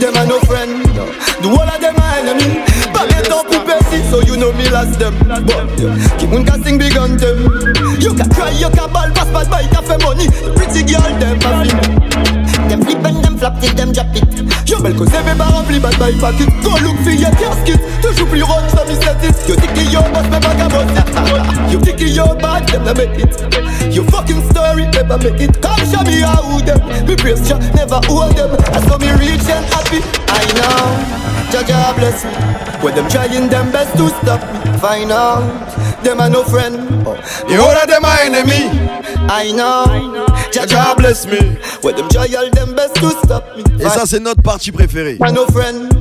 them 0.00 0.16
are 0.16 0.26
no 0.26 0.40
friend. 0.40 0.84
The 0.86 1.48
whole 1.48 1.68
of 1.68 1.80
them 1.80 1.96
are 1.96 2.16
enemy. 2.16 2.64
But 2.96 3.12
they 3.12 3.22
don't 3.28 3.44
prepare 3.44 3.76
so 4.08 4.22
you 4.22 4.36
know 4.36 4.52
me 4.52 4.70
last 4.70 4.98
them. 4.98 5.12
But 5.28 5.44
keep 6.16 6.32
on 6.32 6.44
casting 6.46 6.78
big 6.78 6.96
on 6.96 7.16
them. 7.20 7.44
You 8.00 8.14
can 8.14 8.30
cry, 8.30 8.50
you 8.56 8.70
can 8.70 8.88
ball, 8.88 9.10
pass 9.12 9.28
pass 9.28 9.48
by 9.48 9.68
cafe 9.68 10.00
money. 10.00 10.32
Pretty 10.56 10.80
girl 10.80 11.12
them 11.20 11.36
a 11.44 11.68
Them 12.72 12.80
flip 12.80 13.04
and 13.04 13.20
them 13.20 13.36
flap 13.36 13.60
till 13.60 13.74
them 13.74 13.92
drop 13.92 14.16
it. 14.16 14.24
Yo 14.64 14.80
belle 14.80 14.96
cause 14.96 15.12
every 15.12 15.36
bar 15.36 15.52
rempli 15.52 15.76
bad 15.76 15.98
by 16.00 16.12
pocket. 16.16 16.48
Go 16.64 16.72
look 16.80 16.96
for 17.04 17.12
your 17.12 17.30
casket. 17.36 17.80
Toujours 18.00 18.28
plus 18.28 18.42
rock, 18.42 18.64
ça 18.72 18.84
me 18.88 18.94
satis. 18.96 19.36
Yo 19.48 19.54
tiki 19.56 19.92
yo 19.92 20.00
boss, 20.14 20.26
pas 20.32 20.54
qu'à 20.56 20.68
boss. 20.68 20.88
You 21.70 21.78
tiki 21.80 22.08
yo 22.10 22.34
bad, 22.40 22.66
them 22.68 22.84
never 22.84 23.06
make 23.06 23.20
it. 23.20 23.36
You 23.92 24.04
fucking 24.04 24.42
story, 24.50 24.86
never 24.88 25.18
make 25.18 25.40
it. 25.40 25.60
Come 25.60 25.84
show 25.84 26.02
me 26.08 26.20
how 26.24 26.58
them. 26.64 26.80
Me 27.06 27.14
praise 27.14 27.48
ya, 27.48 27.58
never 27.74 28.00
hold 28.08 28.36
them. 28.36 28.56
I 28.72 28.80
saw 28.88 28.96
me 28.98 29.10
rich 29.20 29.48
and 29.52 29.64
happy. 29.72 30.00
I 30.28 30.44
know, 30.56 30.96
Jaja 31.52 31.94
bless 31.96 32.24
me. 32.24 32.66
Them 32.94 33.08
trying 33.08 33.48
them 33.48 33.70
best 33.72 33.94
to 33.98 34.08
stop 34.08 34.40
me. 34.40 34.78
Find 34.78 35.12
out, 35.12 35.42
them 36.02 36.20
are 36.20 36.30
no 36.30 36.42
friend. 36.44 36.88
The 37.46 37.56
whole 37.56 37.76
of 37.76 37.86
them 37.88 38.04
are 38.04 38.20
enemy. 38.22 38.70
I 39.28 39.52
know, 39.52 39.84
Jaja 40.50 40.96
bless 40.96 41.26
me. 41.26 41.38
Them 41.82 42.08
try 42.08 42.26
all 42.36 42.48
them 42.50 42.74
best 42.74 42.94
to 42.96 43.10
stop 43.22 43.44
me. 43.56 43.64
Et 43.80 43.88
ça, 43.88 44.04
c'est 44.06 44.20
notre 44.20 44.40
partie 44.40 44.72
préférée. 44.72 45.18
No 45.32 45.46
friend. 45.46 45.92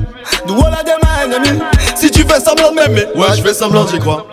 The 0.47 0.51
whole 0.51 0.73
of 0.73 0.85
them 0.85 0.99
are 1.03 1.21
enemy. 1.23 1.59
Si 1.95 2.09
tu 2.11 2.23
fais 2.23 2.39
semblant 2.39 2.71
de 2.71 2.75
m'aimer, 2.75 3.07
ouais, 3.15 3.35
je 3.35 3.41
fais 3.41 3.53
semblant, 3.53 3.85
j'y 3.87 3.99
crois. 3.99 4.25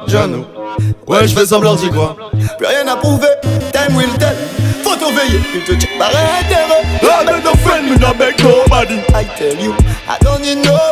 Ouais, 1.09 1.27
je 1.27 1.35
fais 1.35 1.47
semblant, 1.47 1.77
j'y 1.77 1.91
crois. 1.91 2.17
Plus 2.59 2.67
rien 2.67 2.87
à 2.87 2.97
prouver, 2.97 3.29
time 3.73 3.97
will 3.97 4.12
tell. 4.19 4.37
Faut 4.85 4.97
te 4.97 5.05
veiller, 5.05 5.41
il 5.55 5.65
te 5.65 5.73
check 5.73 5.99
par 5.99 6.09
intérêt. 6.09 6.83
I 7.03 7.25
make 7.25 7.45
no 7.45 7.55
friend, 7.57 7.91
me 7.91 7.97
not 7.99 8.19
make 8.19 8.38
nobody. 8.43 9.01
I 9.15 9.25
tell 9.37 9.59
you, 9.59 9.75
I 10.09 10.19
don't 10.23 10.41
need 10.43 10.59
nobody. 10.59 10.91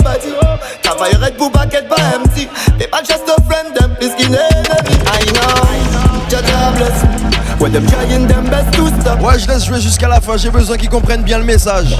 Red 1.08 1.36
pour 1.36 1.50
bucket 1.50 1.88
pas 1.88 1.96
empty. 2.14 2.48
They 2.78 2.86
pas 2.86 3.02
just 3.02 3.22
a 3.28 3.42
friend, 3.44 3.74
them 3.74 3.96
is 4.00 4.12
enemy. 4.20 4.96
I 5.06 5.24
know, 5.32 6.28
Jaja 6.28 6.76
bless 6.76 7.02
me. 7.04 7.30
When 7.58 7.72
them 7.72 7.86
trying 7.86 8.26
them 8.26 8.44
best 8.48 8.72
to 8.74 8.88
stop. 9.00 9.20
Ouais, 9.20 9.38
je 9.38 9.46
laisse 9.48 9.66
jouer 9.66 9.80
jusqu'à 9.80 10.08
la 10.08 10.20
fin, 10.20 10.36
j'ai 10.36 10.50
besoin 10.50 10.76
qu'ils 10.76 10.88
comprennent 10.88 11.22
bien 11.22 11.38
le 11.38 11.44
message. 11.44 11.96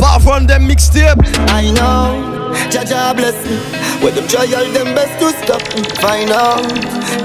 Far 0.00 0.20
from 0.20 0.46
them 0.46 0.66
mixtape. 0.66 1.20
I 1.50 1.70
know, 1.72 2.52
Jaja 2.70 3.14
bless 3.14 3.34
me. 3.44 3.58
When 4.02 4.14
them 4.14 4.26
try 4.26 4.46
all 4.54 4.70
them 4.72 4.94
best 4.94 5.18
to 5.20 5.30
stop 5.42 5.62
me. 5.74 5.82
Find 6.00 6.30
out, 6.30 6.62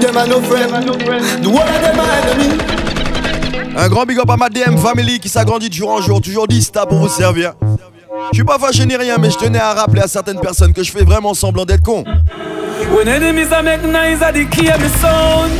them 0.00 0.16
are 0.16 0.26
no 0.26 0.40
friend. 0.42 0.70
The 0.70 1.48
one 1.48 1.68
of 1.68 1.80
them 1.82 1.98
are 1.98 2.10
enemy. 2.22 2.58
Un 3.78 3.88
grand 3.88 4.04
big 4.06 4.18
up 4.18 4.30
à 4.30 4.36
ma 4.36 4.48
DM 4.48 4.78
family 4.78 5.18
qui 5.18 5.28
s'agrandit 5.28 5.68
de 5.68 5.74
jour 5.74 5.90
en 5.90 6.00
jour, 6.00 6.20
toujours 6.20 6.46
dista 6.48 6.86
pour 6.86 6.98
vous 6.98 7.08
servir. 7.08 7.54
Je 8.32 8.36
suis 8.36 8.44
pas 8.44 8.58
fâché 8.58 8.86
ni 8.86 8.96
rien, 8.96 9.16
mais 9.18 9.30
je 9.30 9.38
tenais 9.38 9.58
à 9.58 9.72
rappeler 9.74 10.02
à 10.02 10.08
certaines 10.08 10.40
personnes 10.40 10.72
que 10.72 10.82
je 10.82 10.90
fais 10.90 11.04
vraiment 11.04 11.34
semblant 11.34 11.64
d'être 11.64 11.82
con. 11.82 12.04
When 12.94 13.08
enemies 13.08 13.52
are 13.52 13.62
make 13.62 13.82
noise, 13.82 14.22
I 14.22 14.32
declare 14.32 14.78
me 14.78 14.88
sound. 15.00 15.52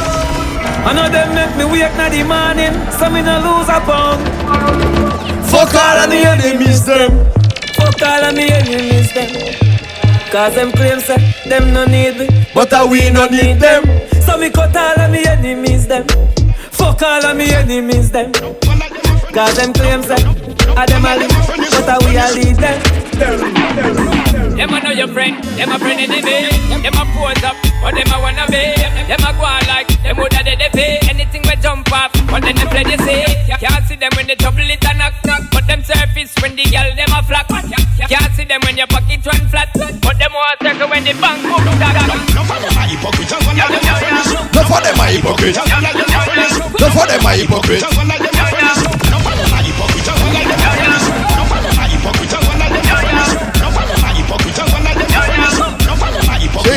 I 0.84 0.92
know 0.92 1.08
them 1.08 1.34
make 1.34 1.56
me 1.56 1.64
wake 1.64 1.96
na 1.96 2.08
the 2.08 2.22
morning, 2.22 2.74
so 2.98 3.10
me 3.10 3.22
no 3.22 3.38
lose 3.40 3.68
a 3.68 3.80
pound. 3.80 4.22
Fuck 5.46 5.74
all 5.74 6.04
of 6.04 6.10
the 6.10 6.24
enemies 6.26 6.84
them. 6.84 7.24
Fuck 7.74 8.02
all 8.02 8.24
of 8.24 8.34
me 8.34 8.48
enemies 8.50 9.12
them. 9.12 9.28
Cause 10.30 10.54
them 10.54 10.70
claim 10.72 11.00
say 11.00 11.16
them 11.48 11.72
no 11.72 11.84
need 11.84 12.18
me, 12.18 12.28
but 12.54 12.72
I 12.72 12.84
we 12.84 13.10
no 13.10 13.26
need 13.26 13.60
them. 13.60 13.84
So 14.22 14.36
me 14.38 14.50
cut 14.50 14.76
all 14.76 15.00
of 15.00 15.10
me 15.10 15.24
enemies 15.24 15.86
them. 15.86 16.06
Fuck 16.72 17.02
all 17.02 17.24
of 17.24 17.36
me 17.36 17.52
enemies 17.52 18.10
them. 18.10 18.32
Cause 19.32 19.56
them 19.56 19.72
claim 19.72 20.02
say 20.02 20.16
I 20.76 20.84
them 20.84 21.08
a 21.08 21.16
lead, 21.16 21.32
but 21.32 21.88
I 21.88 21.96
we 22.04 22.20
a 22.20 22.28
lead 22.36 22.56
them. 22.60 22.76
Them 23.16 24.72
a 24.72 24.78
know 24.84 24.92
your 24.92 25.08
friend, 25.08 25.40
them 25.56 25.72
a 25.72 25.78
friend 25.80 26.00
enemy. 26.00 26.52
Them 26.84 26.92
a 27.00 27.04
pose 27.16 27.40
up, 27.44 27.56
but 27.80 27.96
them 27.96 28.12
a 28.12 28.16
wanna 28.20 28.44
be. 28.52 28.76
Them 29.08 29.24
a 29.24 29.32
go 29.32 29.48
on 29.48 29.64
like 29.72 29.88
them 30.04 30.20
woulda 30.20 30.44
dead 30.44 30.60
they 30.60 30.68
pay. 30.76 31.00
Anything 31.08 31.40
we 31.48 31.56
jump 31.64 31.88
off, 31.92 32.12
but 32.28 32.44
then 32.44 32.56
them 32.60 32.68
play 32.68 32.84
they 32.84 33.00
say. 33.00 33.24
Can't 33.56 33.88
see 33.88 33.96
them 33.96 34.12
when 34.16 34.28
they 34.28 34.36
trouble 34.36 34.68
it 34.68 34.84
a 34.84 34.92
knock 34.92 35.16
knock, 35.24 35.48
but 35.50 35.64
them 35.66 35.80
surface 35.80 36.36
when 36.44 36.52
the 36.56 36.64
girl 36.68 36.92
them 36.92 37.08
a 37.08 37.24
flock. 37.24 37.48
Can't 37.48 38.32
see 38.36 38.44
them 38.44 38.60
when 38.68 38.76
your 38.76 38.86
pocket 38.86 39.24
run 39.24 39.48
flat, 39.48 39.72
but 39.72 40.16
them 40.20 40.32
want 40.36 40.60
circle 40.60 40.92
when 40.92 41.04
the 41.08 41.16
bank 41.16 41.40
book 41.40 41.64
tag. 41.80 42.04
No 42.36 42.44
for 42.44 42.60
them 42.60 42.76
a 42.76 42.84
hypocrite, 42.84 43.32
no 43.32 44.60
for 44.68 44.80
them 44.84 45.00
a 45.00 45.08
hypocrite, 45.08 45.56
no 45.56 46.88
for 46.92 47.06
them 47.08 47.24
a 47.24 47.32
hypocrite. 47.32 47.80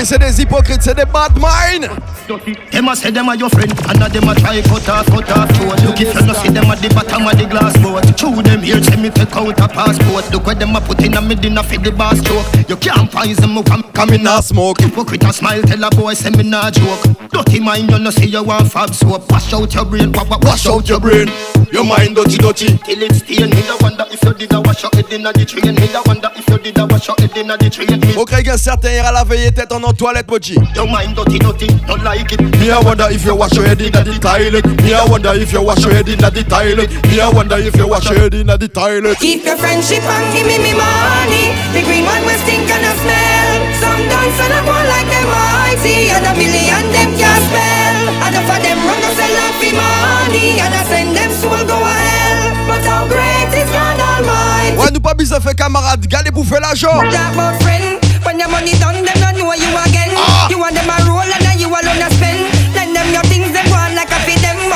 C'est 0.09 0.17
des 0.17 0.41
hypocrites, 0.41 0.81
c'est 0.81 0.95
des 0.95 1.05
bad 1.05 1.37
minds. 1.37 1.87
Them 2.29 2.87
a 2.87 2.95
say 2.95 3.09
them 3.09 3.27
a 3.29 3.35
your 3.35 3.49
friend, 3.49 3.71
and 3.89 4.03
a 4.03 4.07
them 4.07 4.29
a 4.29 4.35
try 4.35 4.61
cut 4.61 4.87
off, 4.87 5.07
cut 5.07 5.31
off 5.31 5.49
throat. 5.57 5.81
Look 5.81 5.99
if 5.99 6.13
you 6.13 6.21
no 6.27 6.33
see 6.33 6.49
them 6.49 6.69
at 6.69 6.77
the 6.77 6.89
bottom 6.93 7.25
of 7.25 7.33
the 7.37 7.47
glass 7.49 7.73
boat. 7.81 8.05
Chew 8.15 8.43
them 8.43 8.61
here, 8.61 8.81
say 8.83 8.97
me 9.01 9.09
take 9.09 9.33
out 9.35 9.49
a 9.59 9.67
passport. 9.67 10.29
Look 10.31 10.45
where 10.45 10.53
them 10.53 10.75
a 10.75 10.81
put 10.81 11.01
in 11.01 11.15
a 11.17 11.21
me 11.21 11.33
dinner 11.33 11.63
for 11.63 11.77
the 11.79 11.91
bar 11.91 12.15
stroke. 12.15 12.45
You 12.69 12.77
can't 12.77 13.11
find 13.11 13.35
them 13.35 13.55
who 13.57 13.63
come 13.63 13.81
come 13.93 14.11
in 14.13 14.27
a 14.27 14.41
smoke. 14.43 14.79
Hypocrite 14.79 15.23
a 15.23 15.33
smile, 15.33 15.63
tell 15.63 15.83
a 15.83 15.89
boy 15.89 16.13
say 16.13 16.29
me 16.29 16.43
nah 16.43 16.69
joke. 16.69 17.01
Dirty 17.31 17.59
mind, 17.59 17.89
you 17.89 17.97
no 17.97 18.11
see 18.11 18.27
you 18.29 18.43
want 18.43 18.71
fab 18.71 18.93
soap. 18.93 19.25
Wash 19.31 19.51
out 19.53 19.73
your 19.73 19.85
brain, 19.85 20.11
wa- 20.13 20.25
wa- 20.29 20.37
Wash 20.43 20.67
out 20.67 20.87
your 20.87 20.99
brain. 20.99 21.29
Your 21.73 21.83
mind 21.83 22.15
dirty, 22.15 22.37
dirty. 22.37 22.77
Till 22.85 23.01
it 23.01 23.15
stain. 23.15 23.49
Me 23.49 23.61
da 23.65 23.75
wonder 23.81 24.05
if 24.11 24.21
you 24.23 24.33
did 24.33 24.53
a 24.53 24.61
wash 24.61 24.83
out 24.85 24.93
head 24.93 25.11
inna 25.11 25.33
the 25.33 25.45
train. 25.45 25.73
Me 25.75 25.87
da 25.89 26.01
wonder 26.05 26.29
if 26.35 26.47
you 26.47 26.57
did 26.59 26.77
a 26.77 26.85
wash 26.85 27.07
your 27.07 27.15
head 27.19 27.35
inna 27.37 27.57
the 27.57 27.69
train. 27.69 27.99
Me 27.99 28.15
Au 28.17 28.25
Craig, 28.25 28.47
un 28.49 28.57
certain 28.57 28.89
ira 28.93 29.11
la 29.11 29.23
veille 29.23 29.51
tête 29.51 29.71
en 29.71 29.83
en 29.83 29.93
toilette, 29.93 30.29
Mochi. 30.29 30.55
your 30.75 30.85
mind 30.87 31.15
dirty, 31.15 31.37
dirty, 31.39 31.67
don't 31.87 32.01
like 32.19 32.31
it. 32.33 32.41
Me, 32.59 32.71
I 32.71 32.79
wonder 32.79 33.07
if 33.09 33.25
you 33.25 33.35
wash 33.35 33.55
your 33.55 33.65
head 33.65 33.81
in 33.81 33.91
the 33.91 34.03
toilet. 34.19 34.65
Me, 34.83 34.93
I 34.93 35.05
wonder 35.07 35.33
if 35.33 35.51
you 35.53 35.61
wash 35.63 35.83
your 35.83 35.93
head 35.93 36.09
in 36.09 36.19
the 36.19 36.43
toilet. 36.43 36.89
Me, 37.07 37.19
I 37.19 37.29
wonder 37.31 37.57
if 37.57 37.75
you 37.75 37.87
wash 37.87 38.09
your 38.09 38.19
head 38.19 38.33
in 38.33 38.47
the 38.47 38.67
toilet. 38.67 39.17
Keep 39.19 39.45
your 39.45 39.57
friendship 39.57 40.03
and 40.03 40.25
give 40.35 40.47
me 40.47 40.57
me 40.59 40.73
money. 40.75 41.55
The 41.71 41.81
green 41.87 42.05
one 42.05 42.23
will 42.27 42.39
stink 42.43 42.67
and 42.67 42.83
smell. 42.99 43.51
Some 43.79 44.01
dance 44.11 44.39
and 44.43 44.53
a 44.53 44.61
go 44.67 44.75
like 44.75 45.07
them 45.07 45.27
mighty. 45.31 46.11
And 46.11 46.25
a 46.27 46.33
million 46.35 46.83
them 46.91 47.09
can't 47.15 47.43
spell. 47.47 47.95
And 48.27 48.35
if 48.35 48.47
them 48.47 48.79
run 48.83 49.01
a 49.03 49.11
sell 49.15 49.35
off 49.39 49.55
for 49.57 49.73
money. 49.73 50.59
And 50.59 50.73
I 50.75 50.83
send 50.91 51.15
them 51.15 51.31
soul 51.39 51.63
go 51.63 51.79
hell. 51.79 52.39
But 52.67 52.83
how 52.83 53.07
great 53.07 53.49
is 53.55 53.69
God 53.71 53.97
Almighty. 53.97 54.77
Ouais, 54.77 54.91
nous 54.91 55.01
pas 55.01 55.13
besoin 55.13 55.39
fait 55.39 55.55
camarade. 55.55 56.05
Gardez 56.07 56.31
bouffer 56.31 56.59
l'argent. 56.59 56.99
Talk 57.09 57.33
about 57.33 57.55
friend. 57.63 57.97
When 58.25 58.37
your 58.37 58.49
money 58.49 58.73
done, 58.77 58.99
them 59.01 59.17
don't 59.17 59.37
know 59.39 59.53
you 59.53 59.71
again. 59.87 60.11
Ah! 60.15 60.47
You 60.49 60.59
want 60.59 60.75
them 60.75 60.89
a 60.89 61.08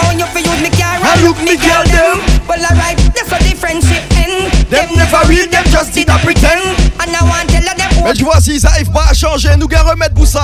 Oh, 0.03 0.11
you 0.11 0.27
fi 0.27 0.39
use 0.39 0.61
me 0.61 0.69
car 0.75 0.99
and 0.99 1.21
look 1.23 1.37
me 1.39 1.55
girl 1.57 1.83
them. 1.87 2.19
Well 2.47 2.59
alright, 2.59 2.97
that's 3.15 3.31
how 3.31 3.39
the 3.39 3.55
friendship 3.55 4.03
end. 4.19 4.51
Them 4.69 4.89
never 4.95 5.21
real, 5.27 5.47
them 5.47 5.65
just 5.71 5.93
did 5.93 6.09
a 6.09 6.17
pretend. 6.19 6.63
And 6.99 7.15
I 7.15 7.21
want 7.23 7.49
tell 7.49 7.63
them 7.63 8.03
Mais 8.03 8.13
tu 8.13 8.23
vois, 8.23 8.39
s'ils 8.41 8.65
arrivent 8.65 8.91
pas 8.91 9.05
à 9.09 9.13
changer, 9.13 9.55
nous 9.57 9.67
gars 9.67 9.83
remettre 9.83 10.15
pour 10.15 10.27
ça. 10.27 10.43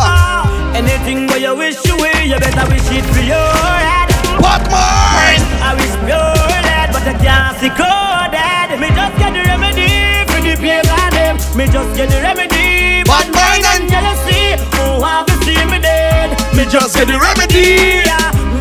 Anything 0.76 1.28
where 1.28 1.40
you 1.40 1.56
wish 1.56 1.78
you 1.86 1.96
will, 1.96 2.24
you 2.26 2.40
better 2.40 2.68
wish 2.70 2.88
it 2.92 3.06
for 3.12 3.22
your 3.22 3.36
head. 3.36 4.10
What 4.40 4.64
mine? 4.72 5.44
I 5.62 5.76
wish 5.76 5.96
your 6.08 6.36
head, 6.64 6.92
but 6.94 7.04
I 7.06 7.14
can't 7.20 7.60
see 7.60 7.70
coded. 7.70 8.80
Me 8.80 8.88
just 8.96 9.18
get 9.18 9.34
the 9.34 9.44
remedy 9.44 10.24
for 10.28 10.40
the 10.40 10.56
pain 10.56 10.88
on 10.88 11.12
them. 11.12 11.36
Me 11.58 11.66
just 11.68 11.96
get 11.98 12.10
the 12.10 12.22
remedy. 12.22 13.04
Bad 13.04 13.28
mind 13.34 13.66
and 13.76 13.90
jealousy. 13.90 14.56
Who 14.78 15.04
have 15.04 15.26
to 15.26 15.34
see 15.44 15.66
me 15.66 15.80
dead? 15.80 16.32
Me 16.56 16.64
just 16.66 16.96
get 16.96 17.08
the 17.08 17.20
remedy. 17.20 18.08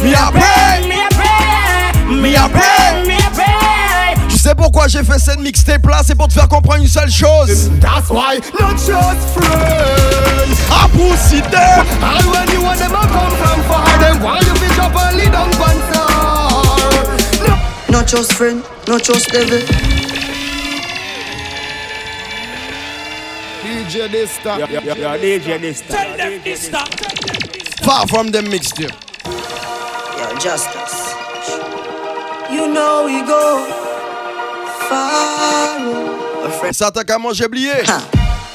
Me 0.03 0.15
a 0.15 0.31
pray. 0.31 0.89
Me 0.89 0.97
a 1.03 1.09
pray. 1.11 2.15
Me 2.23 2.35
a 2.37 2.49
pray. 2.49 3.05
Me 3.07 3.15
a 3.15 3.31
pray. 3.35 4.29
Tu 4.29 4.37
sais 4.39 4.55
pourquoi 4.55 4.87
j'ai 4.89 5.03
fait 5.03 5.19
cette 5.19 5.41
mixtape 5.41 5.85
là 5.87 6.01
C'est 6.05 6.15
pour 6.15 6.29
te 6.29 6.35
faire 6.35 6.49
comprendre 6.49 6.83
une 6.83 6.89
seule 6.89 7.11
chose. 7.11 7.71
That's 7.81 8.09
why 8.11 8.39
not 8.59 8.77
just 8.77 9.21
friends. 9.35 10.59
A 10.71 10.89
pussy 10.89 11.41
them. 11.51 11.87
And 12.03 12.25
when 12.31 12.49
you 12.53 12.63
want 12.63 12.79
them 12.79 12.93
a 12.95 13.07
come 13.09 13.35
from 13.37 13.63
far, 13.65 13.99
them 13.99 14.23
why 14.23 14.39
you 14.41 14.55
fi 14.55 14.75
drop 14.75 14.97
and 14.97 15.17
lead 15.19 15.35
one 15.59 15.79
star. 15.91 17.49
No, 17.91 17.99
Not 17.99 18.07
just 18.07 18.33
friend, 18.35 18.63
not 18.87 19.03
just 19.03 19.29
devil. 19.31 19.59
DJ 23.63 24.09
Dista. 24.09 24.59
Yeah, 24.59 24.71
yeah, 24.71 24.95
yeah, 24.95 25.19
DJ 25.19 25.59
Dista. 25.59 25.89
Tell 25.89 26.17
them 26.17 26.41
this 26.45 26.67
stop. 26.67 26.89
Far 27.83 28.07
from 28.07 28.31
them 28.31 28.47
mixtape. 28.47 28.95
Justice. 30.39 31.15
You 32.49 32.69
know 32.73 33.07
we 33.07 33.27
go 33.27 33.67
far. 34.89 35.69
Ça 36.73 36.93
t'a 36.93 37.19
manger 37.19 37.45
oublié. 37.47 37.73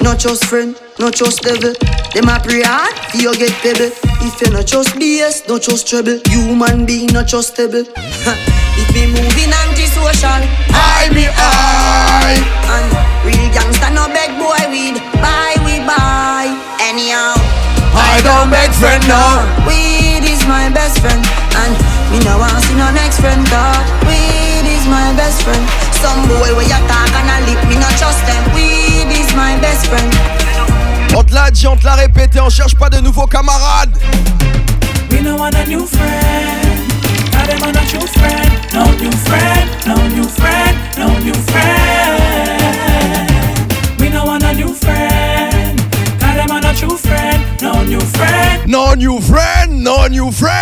Not 0.00 0.18
just 0.18 0.46
friend, 0.46 0.74
not 0.98 1.14
just 1.14 1.42
devil. 1.42 1.74
Them 2.14 2.28
a 2.28 2.40
pray 2.40 2.62
hard, 2.62 2.94
you 3.14 3.30
get 3.34 3.52
pebble. 3.60 3.92
If 4.22 4.40
you 4.40 4.50
not 4.52 4.66
just 4.66 4.94
BS, 4.96 5.46
not 5.46 5.60
just 5.60 5.86
trouble. 5.86 6.20
Human 6.30 6.86
being 6.86 7.12
not 7.12 7.26
trustable. 7.26 7.84
if 7.84 8.88
me 8.94 9.06
moving 9.06 9.52
anti-social, 9.52 10.40
I 10.72 11.10
me 11.12 11.28
I. 11.36 12.40
and 12.74 12.88
real 13.26 13.50
gangsta 13.52 13.92
no 13.92 14.08
beg 14.08 14.32
boy 14.40 14.70
weed. 14.70 14.96
Buy 15.20 15.52
we 15.66 15.84
buy. 15.84 16.48
Anyhow, 16.80 17.34
I 17.92 18.22
don't 18.24 18.48
beg 18.50 18.72
friend 18.72 19.06
now. 19.06 19.66
weed 19.68 19.93
is 20.44 20.48
my 20.48 20.68
best 20.68 21.00
friend, 21.00 21.24
and 21.64 21.72
me 22.12 22.18
no 22.24 22.38
want 22.38 22.62
see 22.64 22.74
no 22.76 22.90
next 22.92 23.20
friend. 23.20 23.44
Dog. 23.48 23.84
Weed 24.06 24.66
is 24.68 24.86
my 24.86 25.12
best 25.16 25.42
friend. 25.42 25.64
Some 26.02 26.28
boy 26.28 26.54
where 26.56 26.68
you 26.68 26.80
talk 26.88 27.12
and 27.16 27.30
a 27.32 27.38
lip, 27.48 27.60
me 27.68 27.76
not 27.76 27.96
trust 27.96 28.24
them. 28.26 28.44
Weed 28.54 29.08
is 29.10 29.34
my 29.34 29.56
best 29.60 29.86
friend. 29.86 30.12
On 31.16 31.22
te 31.22 31.32
l'a 31.32 31.50
dit, 31.50 31.66
on 31.66 31.76
te 31.76 31.84
l'a 31.84 31.94
répété, 31.94 32.40
on 32.40 32.50
cherche 32.50 32.74
pas 32.74 32.90
de 32.90 33.00
nouveaux 33.00 33.26
camarades. 33.26 33.96
We 35.10 35.22
no 35.22 35.36
want 35.36 35.54
a 35.54 35.66
new 35.66 35.86
friend. 35.86 36.92
Now 37.32 37.46
them 37.46 37.60
want 37.60 37.76
a 37.76 37.86
true 37.86 38.06
friend. 38.06 38.50
No 38.74 38.84
new 39.00 39.12
friend. 39.12 39.70
No 39.86 39.96
new 40.08 40.28
friend. 40.28 40.76
No 40.98 41.08
new 41.20 41.34
friend. 41.34 42.20
We 43.98 44.08
no 44.10 44.24
want 44.24 44.42
a 44.44 44.52
new 44.52 44.74
friend. 44.74 45.80
Now 46.20 46.34
them 46.34 46.48
want 46.48 46.64
a 46.64 46.74
true 46.74 46.96
friend. 46.96 47.43
No 47.64 47.82
new 47.82 48.00
friend. 48.00 48.68
No 48.70 48.92
new 48.92 49.20
friend, 49.20 49.82
no 49.82 50.06
new 50.06 50.30
friend. 50.30 50.52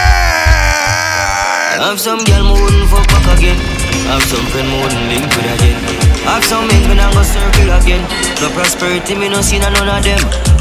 Have 1.83 1.99
some 1.99 2.23
girl 2.25 2.45
me 2.45 2.53
wouldn't 2.62 2.88
fuck 2.91 3.07
back 3.09 3.38
again. 3.38 3.59
Have 4.07 4.23
some 4.31 4.47
friend 4.55 4.69
me 4.71 4.77
wouldn't 4.81 5.07
link 5.11 5.27
with 5.35 5.51
again. 5.59 5.79
Have 6.23 6.45
some 6.45 6.69
men 6.69 6.88
me 6.88 6.95
not 6.95 7.12
go 7.12 7.23
circle 7.25 7.73
again. 7.75 8.03
No 8.41 8.49
prosperity 8.55 9.17
me 9.17 9.29
no 9.29 9.41
see 9.43 9.59
none 9.59 9.75
of 9.75 10.05
them. 10.05 10.21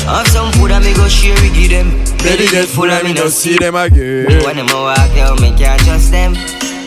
Have 0.10 0.28
some 0.30 0.52
food 0.54 0.72
that 0.72 0.82
me 0.84 0.96
go 0.96 1.08
share 1.08 1.36
with 1.46 1.54
give 1.54 1.70
them. 1.70 1.94
Belly 2.26 2.48
get 2.50 2.68
full 2.68 2.90
and 2.90 3.04
me 3.08 3.14
no 3.14 3.30
see 3.30 3.60
them 3.60 3.76
again. 3.76 4.26
When 4.44 4.56
them 4.56 4.70
a 4.70 4.74
walk 4.82 5.14
out, 5.22 5.40
me 5.40 5.54
can't 5.56 5.80
trust 5.86 6.10
them. 6.12 6.34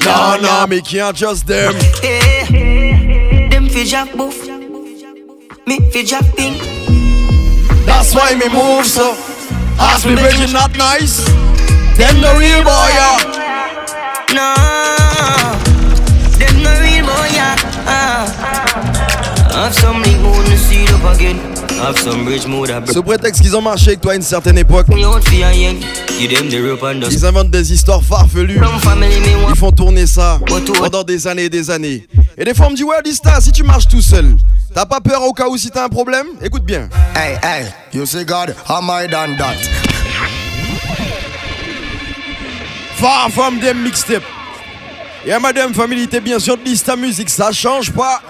No, 0.05 0.37
no, 0.43 0.67
me 0.67 0.81
can't 0.81 1.17
trust 1.17 1.47
them. 1.47 1.75
Hey, 2.03 3.49
them 3.51 3.69
fi 3.69 3.85
jack 3.85 4.13
boof. 4.17 4.35
Me 5.67 5.79
fi 5.91 6.03
jack 6.03 6.25
pink. 6.35 6.59
That's 7.87 8.15
why 8.15 8.35
me 8.35 8.49
move 8.49 8.85
so. 8.85 9.34
Ask 9.79 10.07
me 10.07 10.15
virgin 10.15 10.53
not 10.53 10.77
nice. 10.77 11.25
Them 11.97 12.21
the 12.21 12.35
real 12.39 12.63
boy, 12.63 12.89
yeah. 12.99 13.19
No, 14.35 14.49
them 16.39 16.63
no 16.63 16.73
real 16.81 17.05
boy, 17.07 17.29
yeah. 17.33 17.57
Ah. 17.87 18.27
Have 19.53 19.75
some 19.75 20.03
me 20.03 20.17
wouldn't 20.23 20.59
see 20.59 20.85
it 20.85 20.91
up 20.93 21.15
again. 21.15 21.54
Have 21.81 21.99
some 21.99 22.27
Sous 22.93 23.03
prétexte 23.03 23.43
qu'ils 23.43 23.57
ont 23.57 23.61
marché 23.61 23.89
avec 23.89 24.01
toi 24.01 24.13
à 24.13 24.17
une 24.17 24.23
certaine 24.23 24.59
époque, 24.59 24.87
ils 24.91 27.25
inventent 27.27 27.51
des 27.51 27.73
histoires 27.73 28.03
farfelues. 28.03 28.61
Ils 29.51 29.57
font 29.57 29.73
tourner 29.73 30.07
ça 30.07 30.39
pendant 30.79 31.03
des 31.03 31.27
années 31.27 31.45
et 31.45 31.51
des 31.51 31.71
années. 31.71 32.07
Et 32.39 32.45
des 32.45 32.55
fois, 32.55 32.67
on 32.67 32.71
me 32.71 32.77
dit, 32.77 32.85
ouais, 32.85 32.97
Lista, 33.05 33.41
si 33.41 33.53
tu 33.53 33.63
marches 33.63 33.89
tout 33.89 34.03
seul, 34.03 34.37
t'as 34.75 34.87
pas 34.87 35.01
peur 35.01 35.23
au 35.23 35.33
cas 35.33 35.49
où 35.49 35.57
si 35.57 35.71
t'as 35.71 35.85
un 35.85 35.89
problème? 35.89 36.27
Écoute 36.43 36.65
bien. 36.65 36.89
Hey, 37.15 37.37
hey, 37.43 37.67
you 37.93 38.07
see 38.07 38.25
God, 38.25 38.55
am 38.69 38.91
I 38.91 39.07
done 39.09 39.37
that? 39.37 39.57
Far 42.97 43.31
from 43.31 43.61
them 43.61 43.83
mixtape. 43.83 44.23
Yeah, 45.27 45.39
madame, 45.39 45.73
famille, 45.73 46.07
t'es 46.07 46.21
bien 46.21 46.39
sûr 46.39 46.59
de 46.59 46.65
liste 46.65 46.87
à 46.87 46.97
musique, 46.97 47.31
ça 47.31 47.51
change 47.51 47.91
pas. 47.91 48.21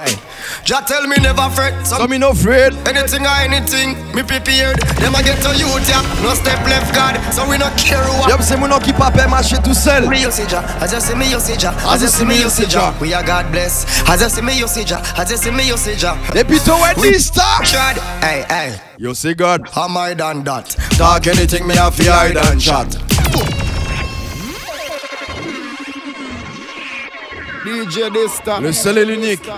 Just 0.64 0.86
tell 0.86 1.08
me 1.08 1.16
never 1.20 1.50
fret, 1.52 1.74
so 1.84 2.06
me 2.06 2.18
no 2.18 2.30
afraid. 2.30 2.72
Anything 2.86 3.26
or 3.26 3.34
anything, 3.42 3.96
me 4.14 4.22
prepared. 4.22 4.78
Them 5.00 5.16
I 5.16 5.22
get 5.22 5.42
to 5.42 5.56
you, 5.56 5.66
yeah, 5.88 6.02
no 6.22 6.34
step 6.34 6.64
left, 6.68 6.94
God, 6.94 7.18
so 7.32 7.48
we 7.48 7.58
no 7.58 7.66
care 7.76 8.04
what. 8.20 8.28
Yup, 8.28 8.40
c'est 8.42 8.56
mon 8.56 8.68
nom 8.68 8.78
qui 8.78 8.92
pape 8.92 9.28
marcher 9.28 9.56
tout 9.64 9.74
seul. 9.74 10.08
Me 10.08 10.24
aussi, 10.24 10.42
ja, 10.48 10.62
as 10.80 10.92
you 10.92 11.00
see 11.00 11.16
me 11.16 11.34
aussi, 11.34 11.58
ja, 11.58 11.74
as 11.90 12.00
you 12.00 12.08
see 12.08 12.24
me 12.24 12.44
aussi, 12.44 12.64
ja. 12.68 12.94
We 13.00 13.12
are 13.12 13.24
God 13.24 13.50
bless, 13.50 13.86
as 14.08 14.20
you 14.20 14.28
see 14.28 14.42
me 14.42 14.62
aussi, 14.62 14.84
ja, 14.86 15.02
as 15.16 15.30
you 15.30 15.36
see 15.36 15.50
me 15.50 15.72
aussi, 15.72 15.96
ja. 15.98 16.16
Depuis 16.32 16.60
ton 16.60 16.80
wet 16.80 16.96
liste, 17.02 17.40
hey, 18.22 18.44
hey. 18.48 18.72
You 18.98 19.14
see 19.14 19.34
God, 19.34 19.62
am 19.74 19.96
I 19.96 20.14
done 20.14 20.44
that? 20.44 20.76
Talk 20.96 21.26
anything, 21.26 21.66
me 21.66 21.74
have 21.74 21.96
the 21.96 22.08
iron 22.08 22.60
shot. 22.60 22.86
Boom. 23.32 23.63
DJ 27.64 28.10
Dysta. 28.12 28.60
Le 28.60 28.72
seul 28.72 28.98
et 28.98 29.04
l'unique. 29.04 29.50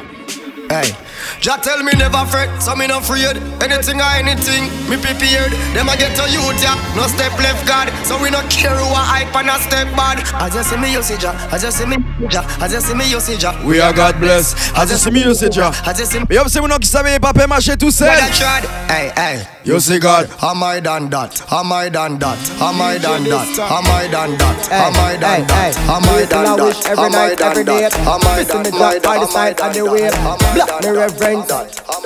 Hey, 0.69 0.93
Jah 1.41 1.59
tell 1.63 1.83
me 1.85 1.93
never 1.93 2.25
fret, 2.27 2.49
so 2.61 2.75
me 2.75 2.87
no 2.89 2.99
afraid. 2.99 3.37
Anything 3.63 4.01
or 4.01 4.11
anything, 4.19 4.65
me 4.91 4.97
prepared. 4.97 5.53
Them 5.75 5.89
a 5.89 5.97
get 5.97 6.17
to 6.17 6.29
youth, 6.31 6.61
yeah. 6.61 6.75
No 6.97 7.07
step 7.07 7.39
left, 7.39 7.67
God. 7.69 7.89
So 8.05 8.21
we 8.21 8.31
no 8.31 8.41
care 8.49 8.75
who 8.75 8.85
a 8.91 8.99
hype 8.99 9.35
and 9.37 9.49
a 9.49 9.59
step 9.61 9.87
bad. 9.97 10.23
I 10.35 10.51
just 10.51 10.71
see 10.71 10.77
me, 10.77 10.93
you 10.93 11.03
see 11.03 11.17
Jah. 11.19 11.35
I 11.53 11.59
just 11.59 11.79
see 11.79 11.87
me, 11.87 11.97
Jah. 12.29 12.45
I 12.61 12.69
just 12.69 12.87
see 12.89 12.95
me, 12.95 13.09
you 13.09 13.21
see 13.21 13.37
Jah. 13.37 13.55
We 13.65 13.81
are 13.81 13.93
God 13.93 14.19
bless. 14.19 14.55
I 14.75 14.87
just 14.87 15.05
see 15.05 15.11
me, 15.11 15.23
you 15.23 15.35
see 15.35 15.49
Jah. 15.49 15.73
I 15.85 15.93
just 15.93 16.11
see 16.11 16.19
me. 16.19 16.27
Mais 16.29 16.35
yup, 16.37 16.49
c'est 16.49 16.61
mon 16.61 16.69
nom 16.69 16.79
qui 16.79 16.89
savait 16.89 17.19
pas 17.21 17.33
paie 17.33 17.47
marcher 17.47 17.77
tout 17.77 17.93
seul. 17.93 18.09
Well, 18.09 18.19
I 18.23 18.31
tried. 18.31 18.65
Hey, 18.89 19.13
hey. 19.17 19.56
You 19.67 19.81
see 19.81 19.99
God. 19.99 20.31
Am 20.45 20.63
I 20.63 20.79
done 20.79 21.11
that? 21.11 21.43
Am 21.51 21.73
I 21.73 21.89
done 21.89 22.21
that? 22.21 22.39
Am 22.63 22.81
I 22.81 22.99
done 22.99 23.25
that? 23.25 23.51
Am 23.59 23.83
I 23.91 24.07
done 24.07 24.39
that? 24.39 24.71
Am 24.71 24.95
I 24.95 25.19
done 25.19 25.43
that? 25.51 25.75
Am 25.91 26.07
I 26.07 26.23
done 26.25 26.57
that? 26.57 26.87
Every 26.87 27.11
night, 27.11 27.41
every 27.43 27.65
day. 27.65 27.91
Am 27.91 28.23
I 28.31 28.45
done 28.47 28.63
that? 28.63 29.03
By 29.03 29.19
the 29.19 29.27
side 29.27 29.59
of 29.61 29.75
the 29.75 29.83
way. 29.91 30.07
Block 30.55 30.71
me 30.87 30.91
reverence. 30.95 31.51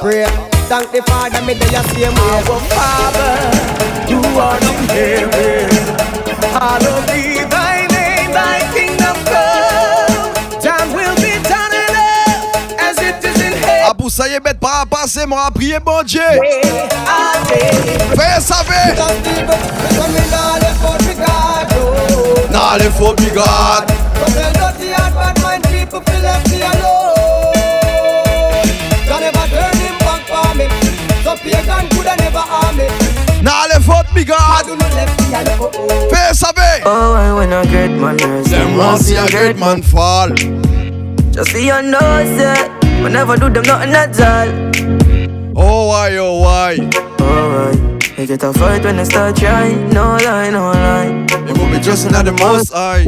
Pray. 0.01 0.25
Thank 0.73 0.88
the 0.88 1.03
Father, 1.05 1.44
me 1.44 1.53
there 1.53 1.85
same 1.92 2.16
way. 2.16 2.40
Our 2.49 2.64
Father, 2.73 3.37
you 4.09 4.25
are 4.40 4.57
in 4.57 4.81
heaven. 4.96 5.68
Hallowed 6.57 7.05
be 7.12 7.44
thy 7.44 7.85
name, 7.92 8.33
thy 8.33 8.69
ça 14.11 14.29
y 14.29 14.33
est, 14.33 14.40
bête 14.40 14.59
pas 14.59 14.83
à 14.83 14.87
passer, 14.87 15.25
moi 15.27 15.44
à 15.46 15.51
prier, 15.51 15.79
bon 15.85 16.03
Dieu. 16.03 16.20
Fais 18.16 18.40
ça, 18.40 18.57
fais. 18.66 18.94
Now 22.51 22.77
the 22.77 22.90
me 34.14 34.25
Oh, 36.85 37.14
I 37.14 37.66
get 37.66 37.90
manners, 37.90 38.51
them 38.51 39.29
great 39.31 39.57
man 39.57 39.83
fall. 39.83 40.31
Just 41.33 41.53
see 41.53 41.66
your 41.66 41.83
nose. 41.83 42.80
Say, 43.01 43.03
whenever 43.03 43.37
do 43.37 43.49
them 43.51 43.63
nothing 43.63 43.93
at 43.93 44.21
all. 44.21 44.49
Oh, 45.57 45.89
why, 45.89 46.17
oh, 46.17 46.41
why? 46.41 46.77
Oh, 47.21 47.73
why? 47.73 47.99
They 48.17 48.27
get 48.27 48.43
a 48.43 48.53
fight 48.53 48.85
when 48.85 48.97
they 48.97 49.05
start 49.05 49.37
trying. 49.37 49.91
No 49.91 50.17
lie, 50.17 50.51
no 50.51 50.71
lie. 50.71 51.27
They 51.29 51.53
will 51.53 51.71
be 51.71 51.81
just 51.81 52.07
at 52.13 52.25
the 52.25 52.33
most 52.33 52.73
high. 52.73 53.05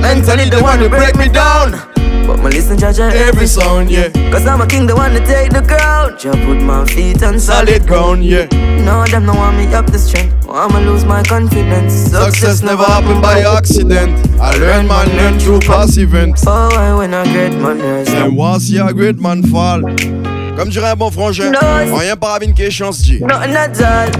Mentally 0.00 0.48
the 0.48 0.60
one 0.62 0.78
to 0.78 0.88
break 0.88 1.16
me 1.16 1.28
down. 1.28 1.87
But 2.28 2.40
my 2.40 2.50
listen, 2.50 2.76
judge 2.76 2.98
every 2.98 3.46
sound, 3.46 3.90
yeah. 3.90 4.10
Cause 4.30 4.46
I'm 4.46 4.60
a 4.60 4.66
king, 4.66 4.86
the 4.86 4.94
one 4.94 5.12
to 5.12 5.20
take 5.20 5.50
the 5.50 5.62
crown. 5.62 6.18
Just 6.18 6.38
put 6.40 6.60
my 6.60 6.84
feet 6.84 7.22
on 7.22 7.40
solid 7.40 7.86
ground, 7.86 8.22
yeah. 8.22 8.44
No, 8.84 9.06
them 9.06 9.24
no 9.24 9.32
want 9.32 9.56
me 9.56 9.64
up 9.72 9.86
the 9.86 9.98
strength. 9.98 10.46
I'ma 10.46 10.78
lose 10.80 11.06
my 11.06 11.22
confidence. 11.22 11.94
Success 11.94 12.62
never 12.62 12.84
happen 12.84 13.22
by 13.22 13.40
accident. 13.40 14.12
I 14.38 14.54
learn 14.58 14.86
man 14.86 15.08
learn 15.16 15.38
through 15.40 15.60
past 15.60 15.96
events. 15.96 16.44
Oh, 16.46 16.68
I 16.76 16.94
when 16.98 17.14
a 17.14 17.24
great 17.24 17.54
man. 17.54 17.78
Them 17.78 18.36
want 18.36 18.60
see 18.60 18.76
a 18.76 18.92
great 18.92 19.18
man 19.18 19.42
fall. 19.44 19.80
Comme 19.80 20.68
dirait 20.68 20.90
un 20.90 20.96
bon 20.96 21.10
frangin, 21.10 21.50
rien 21.96 22.16
par 22.16 22.42
une 22.42 22.52
question 22.52 22.92
se 22.92 23.04
dit. 23.04 23.20
Nothing 23.24 23.56
at 23.56 23.80
all. 23.80 24.10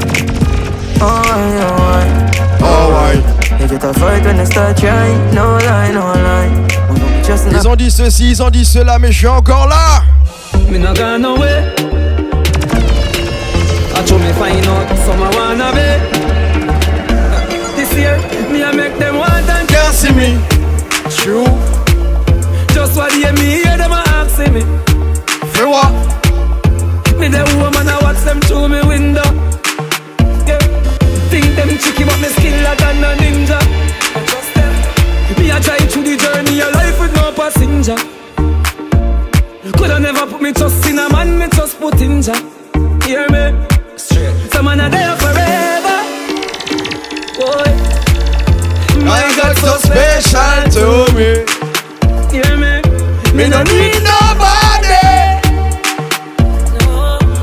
Oh, 1.03 1.23
I, 1.27 1.51
oh, 1.61 1.83
I. 1.92 2.59
Oh, 2.62 2.94
I. 2.94 3.59
They 3.59 3.68
get 3.68 3.85
a 3.85 3.92
fight 3.92 4.25
when 4.25 4.38
they 4.38 4.47
start 4.47 4.79
trying. 4.79 5.35
No 5.35 5.59
lie, 5.59 5.92
no 5.92 6.01
lie. 6.01 6.67
Ils 7.31 7.69
ont 7.69 7.77
dit 7.77 7.91
ceci, 7.91 8.31
ils 8.31 8.43
ont 8.43 8.49
dit 8.49 8.64
cela, 8.64 8.99
mais 8.99 9.12
je 9.12 9.19
suis 9.19 9.27
encore 9.27 9.69
là. 9.69 10.03
Me 10.71 10.79
not 10.79 10.95
gone 10.95 11.21
nowhere. 11.21 11.75
I 13.95 14.03
told 14.07 14.23
me 14.23 14.33
find 14.33 14.67
out 14.67 14.88
some 15.05 15.23
I 15.23 15.29
wanna 15.37 15.73
be. 15.73 15.99
This 17.77 17.93
year, 17.95 18.17
me 18.51 18.62
I 18.62 18.73
make 18.75 18.99
them 18.99 19.19
want 19.19 19.47
and 19.49 19.69
can't 19.69 19.93
see 19.93 20.12
me. 20.12 20.38
True. 21.11 21.45
Just 22.73 22.97
what 22.97 23.11
they 23.11 23.33
me 23.33 23.62
hear 23.62 23.77
them 23.77 23.93
a 23.93 24.03
asking 24.07 24.55
me. 24.55 24.62
For 25.53 25.69
what? 25.69 25.93
Me 27.19 27.29
the 27.29 27.45
woman 27.61 27.88
I 27.88 27.99
watch 28.03 28.25
them 28.25 28.41
through 28.41 28.69
me 28.69 28.81
window. 28.87 29.29
Yeah. 30.47 30.59
Think 31.29 31.45
them 31.57 31.69
tricky 31.77 32.05
but 32.05 32.19
me 32.21 32.29
skiller 32.29 32.75
than 32.79 33.05
a 33.05 33.17
ninja. 33.21 33.88
Me 35.38 35.51
a 35.51 35.61
try 35.61 35.79
through 35.79 36.05
the 36.05 36.16
journey 36.16 36.61
of 36.61 36.74
life 36.74 36.98
with 37.01 37.14
no 37.14 37.33
passenger. 37.33 37.96
Coulda 39.77 40.01
never 40.01 40.27
put 40.27 40.42
me 40.42 40.53
trust 40.53 40.85
in 40.87 40.98
a 40.98 41.09
man, 41.11 41.38
me 41.38 41.48
trust 41.48 41.79
put 41.79 42.01
in 42.01 42.20
ja. 42.22 42.35
Hear 43.07 43.29
me? 43.31 43.66
Straight. 43.96 44.35
Some 44.53 44.64
man 44.64 44.81
are 44.81 44.90
there 44.90 45.16
forever. 45.16 45.98
Boy. 47.38 47.70
My 49.05 49.22
God 49.37 49.57
so 49.59 49.79
special 49.79 50.62
to 50.74 50.85
me. 51.14 51.44
Hear 52.33 52.57
me? 52.57 52.83
Me 53.37 53.48
no 53.48 53.62
need 53.62 54.03
nobody. 54.03 55.07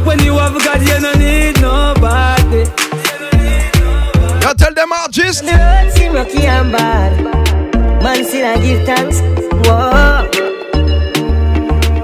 When 0.05 0.19
you 0.19 0.33
have 0.33 0.57
God, 0.63 0.81
you 0.81 0.99
no 0.99 1.13
need 1.13 1.61
nobody. 1.61 2.65
You 4.41 4.53
tell 4.55 4.73
them 4.73 4.91
artists. 4.91 5.41
The 5.41 5.53
road 5.53 5.91
seem 5.93 6.13
rocky 6.13 6.45
and 6.45 6.71
bad. 6.71 7.44
Man 8.05 8.23
still 8.23 8.45
I 8.45 8.57
give 8.59 8.85
thanks. 8.85 9.19
Whoa. 9.65 10.29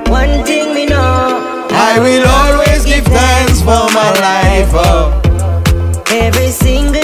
One 0.09 0.43
thing 0.47 0.73
we 0.73 0.87
know. 0.87 1.67
I 1.69 1.99
will 1.99 2.25
always 2.27 2.83
give 2.85 3.05
thanks 3.05 3.59
for 3.59 3.85
my 3.93 4.09
life. 4.27 4.71
Oh. 4.73 5.21
Every 6.09 6.49
single 6.49 7.00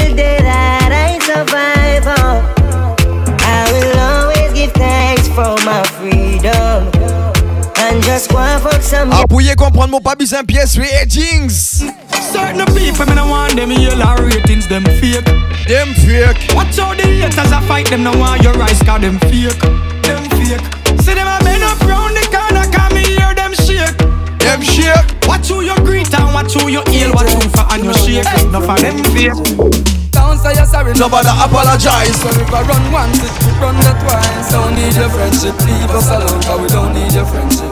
And 7.98 8.06
just 8.06 8.30
go 8.30 8.38
and 8.38 8.62
fuck 8.62 8.84
some. 8.84 9.12
Appuyez 9.12 9.56
comprendre 9.56 9.90
mon 9.90 10.00
pas 10.00 10.16
besoin 10.16 10.44
ratings. 10.46 11.84
Certain 12.32 12.64
people, 12.76 13.08
me 13.08 13.16
no 13.16 13.26
want 13.26 13.56
them 13.56 13.72
yellow 13.72 14.22
ratings, 14.22 14.68
them 14.68 14.84
fake. 15.02 15.26
Them 15.66 15.96
fake. 16.06 16.38
Watch 16.54 16.78
out 16.78 16.96
the 16.96 17.08
haters 17.08 17.52
I 17.52 17.60
fight 17.68 17.90
them, 17.90 18.04
no 18.04 18.12
want 18.16 18.44
your 18.44 18.54
rise, 18.54 18.84
cause 18.84 19.02
them 19.02 19.18
fake. 19.22 19.58
Them 20.04 20.30
fake. 20.38 20.62
See 21.02 21.16
them 21.16 21.26
a 21.26 21.44
bend 21.44 21.64
up 21.64 21.82
round 21.90 22.16
the 22.16 22.22
corner, 22.30 22.70
cause 22.70 22.94
me 22.94 23.02
hear 23.02 23.34
them 23.34 23.54
shake. 23.66 23.98
Them 24.46 24.62
shake. 24.62 25.28
Watch 25.28 25.48
who 25.48 25.62
you 25.62 25.76
greet 25.78 26.14
and 26.14 26.32
watch 26.36 26.54
who 26.54 26.68
you 26.68 26.84
heal, 26.94 27.12
watch 27.16 27.34
who 27.34 27.50
for 27.50 27.66
and 27.74 27.84
you 27.84 27.94
shake. 27.96 28.26
No 28.52 28.62
for 28.62 28.78
them 28.78 29.02
fake. 29.10 29.97
Don't 30.18 30.42
say 30.42 30.58
you're 30.58 30.66
sorry, 30.66 30.94
nobody 30.98 31.30
apologize. 31.30 32.18
So 32.18 32.30
if 32.34 32.50
I 32.50 32.66
run 32.66 32.84
once, 32.92 33.22
it 33.22 33.30
we 33.46 33.54
run 33.62 33.78
that 33.86 34.02
twice. 34.02 34.50
Don't 34.50 34.74
need 34.74 34.98
your 34.98 35.14
friendship, 35.14 35.54
leave 35.62 35.94
us 35.94 36.10
alone, 36.10 36.42
cause 36.42 36.58
we 36.58 36.68
don't 36.74 36.92
need 36.98 37.14
your 37.14 37.26
friendship. 37.30 37.70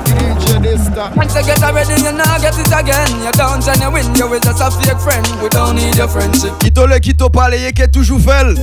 Once 1.18 1.34
you 1.34 1.44
get 1.44 1.64
already, 1.64 1.98
you 2.06 2.14
now 2.14 2.38
get 2.38 2.54
it 2.54 2.70
again. 2.70 3.10
You 3.26 3.34
don't 3.34 3.66
and 3.66 3.82
you 3.82 3.90
win, 3.90 4.06
you 4.16 4.30
will 4.30 4.40
just 4.40 4.62
a 4.62 4.70
fake 4.70 5.02
friend. 5.02 5.26
We 5.42 5.50
don't 5.50 5.76
need 5.76 5.98
your 5.98 6.08
friendship. 6.08 6.54
Quito 6.60 6.86
le 6.86 7.00
quito 7.00 7.30
parle, 7.30 7.58
yé 7.58 7.74
que 7.74 7.88
toujours 7.88 8.22
fait. 8.22 8.54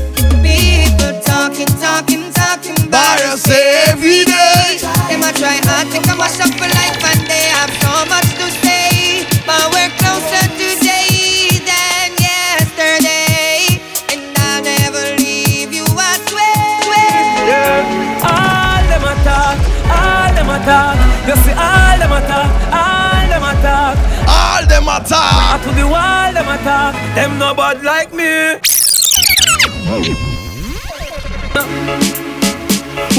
People 0.43 1.19
talking, 1.27 1.67
talking, 1.83 2.31
talking 2.33 2.79
about 2.87 3.21
us 3.35 3.51
every 3.91 4.25
day. 4.25 4.79
Them 5.11 5.27
a 5.27 5.33
try 5.35 5.59
hard 5.67 5.91
to 5.91 5.99
come 6.07 6.19
mash 6.19 6.39
up 6.39 6.55
for 6.55 6.71
life 6.71 7.03
and 7.03 7.27
they 7.27 7.51
have 7.51 7.71
so 7.83 8.07
much 8.07 8.31
to 8.39 8.47
say. 8.63 9.27
But 9.45 9.75
we're 9.75 9.91
closer 9.99 10.47
today 10.57 11.02
attack. 20.63 20.95
You 21.27 21.37
see 21.43 21.55
all 21.59 21.99
them 21.99 22.13
attack, 22.13 22.51
all 22.71 23.27
them 23.29 23.45
attack. 23.51 23.95
All 24.29 24.65
them 24.67 24.89
attack. 24.89 25.63
To 25.63 25.71
the 25.75 25.87
wall 25.87 26.33
them 26.33 26.49
attack. 26.49 26.95
Them 27.15 27.39
no 27.39 27.55
bad 27.55 27.83
like 27.83 28.13
me. 28.13 28.59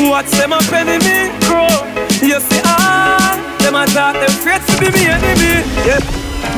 Watch 0.10 0.32
them 0.32 0.54
up 0.54 0.72
enemy 0.72 1.32
grow. 1.46 1.68
You 2.22 2.40
see 2.40 2.62
all 2.64 3.36
them 3.60 3.76
attack. 3.76 4.16
Them 4.16 4.32
afraid 4.32 4.62
to 4.68 4.74
be 4.80 4.88
me 4.96 5.08
enemy. 5.08 5.54
Yeah. 5.88 6.00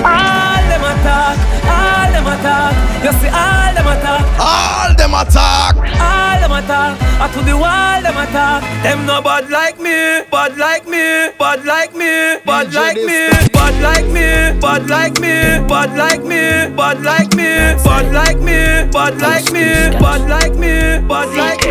All 0.04 0.55
them 0.76 0.84
attack, 0.92 1.38
all 1.64 2.12
them 2.12 2.28
attack. 2.28 2.74
You 3.04 3.12
see 3.20 3.32
all 3.32 3.72
them 3.76 3.88
attack, 3.88 4.24
all 4.40 4.92
them 5.00 5.14
attack, 5.16 5.76
all 6.04 6.40
them 6.44 6.52
attack. 6.52 7.00
I 7.16 7.32
to 7.32 7.40
the 7.48 7.56
wall 7.56 8.02
them 8.04 8.18
attack. 8.18 8.62
Them 8.84 9.06
no 9.06 9.22
bad 9.22 9.50
like 9.50 9.80
me, 9.80 10.28
bad 10.30 10.58
like 10.58 10.86
me, 10.88 11.32
bad 11.40 11.64
like 11.64 11.96
me, 11.96 12.40
bad 12.46 12.74
like 12.76 13.00
me, 13.00 13.32
bad 13.56 13.82
like 13.82 14.06
me, 14.12 14.60
bad 14.60 14.86
like 14.88 15.20
me, 15.20 15.64
bad 15.70 15.96
like 15.96 16.24
me, 16.28 16.76
bad 16.76 17.02
like 17.02 17.24
me, 17.32 17.56
bad 17.72 18.12
like 18.12 18.42
me, 18.42 18.90
bad 18.92 19.16
like 19.16 19.52
me, 19.54 19.96
bad 20.02 20.28
like 20.28 20.56
me, 20.56 20.58
bad 20.58 20.58
like 20.58 20.58
me, 20.58 21.08
bad 21.08 21.32
like, 21.36 21.62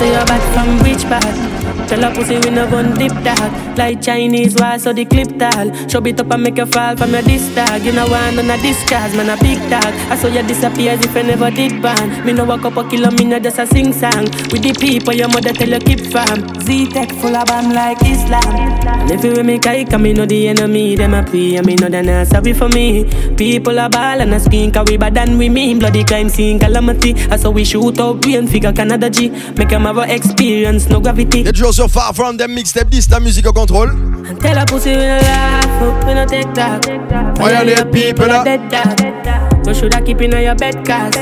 to 0.00 0.06
your 0.06 0.24
back 0.24 0.40
from 0.54 0.78
reach 0.78 1.02
back 1.10 1.59
Tell 1.90 2.04
a 2.04 2.14
pussy 2.14 2.38
we 2.38 2.50
no 2.50 2.70
gun 2.70 2.94
dip 2.96 3.10
dog. 3.24 3.50
Like 3.76 4.00
Chinese 4.00 4.54
why 4.54 4.76
so 4.76 4.92
the 4.92 5.04
clip 5.04 5.36
tall. 5.40 5.74
Show 5.88 5.98
it 6.06 6.20
up 6.20 6.30
and 6.30 6.44
make 6.44 6.56
you 6.56 6.66
fall 6.66 6.96
from 6.96 7.10
your 7.10 7.22
disc 7.22 7.52
dog. 7.56 7.82
You 7.82 7.90
know 7.90 8.06
why 8.06 8.30
none 8.30 8.48
of 8.48 8.62
this 8.62 8.78
cars, 8.88 9.12
man 9.16 9.28
a 9.28 9.36
big 9.42 9.58
dog. 9.68 9.92
I 10.06 10.16
saw 10.16 10.28
you 10.28 10.44
disappear 10.44 10.92
as 10.92 11.04
if 11.04 11.16
I 11.16 11.22
never 11.22 11.50
did 11.50 11.82
ban. 11.82 12.24
Me 12.24 12.32
no 12.32 12.44
walk 12.44 12.64
up 12.64 12.76
a 12.76 12.88
kilo, 12.88 13.10
me 13.10 13.24
no 13.24 13.40
just 13.40 13.58
a 13.58 13.66
sing 13.66 13.92
song. 13.92 14.26
With 14.52 14.62
the 14.62 14.72
people 14.78 15.14
your 15.14 15.26
mother 15.28 15.52
tell 15.52 15.68
you 15.68 15.80
keep 15.80 16.00
fam. 16.12 16.46
Z-Tech 16.62 17.10
full 17.14 17.34
of 17.34 17.46
bam 17.46 17.72
like 17.72 17.98
Islam. 18.04 18.54
And 18.86 19.10
if 19.10 19.24
you 19.24 19.32
with 19.32 19.44
me 19.44 19.58
kike, 19.58 20.00
me 20.00 20.12
know 20.12 20.26
the 20.26 20.46
enemy, 20.46 20.94
them 20.94 21.14
a 21.14 21.24
pray. 21.24 21.56
And 21.56 21.66
me 21.66 21.74
know 21.74 21.88
they 21.88 22.02
not 22.02 22.28
sorry 22.28 22.52
for 22.52 22.68
me. 22.68 23.04
People 23.34 23.80
are 23.80 23.90
ball 23.90 24.20
and 24.20 24.32
a 24.32 24.38
skin, 24.38 24.70
cause 24.70 24.86
we 24.88 24.96
bad 24.96 25.14
than 25.14 25.36
we 25.36 25.48
mean. 25.48 25.80
Bloody 25.80 26.04
crime 26.04 26.28
scene 26.28 26.60
calamity. 26.60 27.14
I 27.30 27.36
saw 27.36 27.50
we 27.50 27.64
shoot 27.64 27.98
out 27.98 28.20
brain 28.20 28.46
figure 28.46 28.72
Canada 28.72 29.10
G. 29.10 29.30
Make 29.56 29.70
them 29.70 29.82
have 29.82 29.98
a 29.98 30.14
experience, 30.14 30.88
no 30.88 31.00
gravity. 31.00 31.42
Toujours 31.42 31.79
Far 31.88 32.14
From 32.14 32.36
Them 32.36 32.52
Mixtape 32.52 32.90
10, 32.90 33.08
ta 33.08 33.20
musique 33.20 33.46
au 33.46 33.52
contrôle. 33.52 33.94
Tell 34.40 34.58
a 34.58 34.64
pussy 34.64 34.90
we 34.90 34.96
no 34.96 35.18
laugh, 35.18 36.06
we 36.06 36.14
no 36.14 36.26
take 36.26 36.52
talk. 36.52 36.82
People 37.92 38.30
up. 38.30 38.44
Dead 38.44 38.60
dog. 38.70 39.66
You 39.66 39.74
shoulda 39.74 40.00
keep 40.02 40.20
in 40.20 40.32
your 40.32 40.54
bed 40.56 40.84
cause 40.86 41.12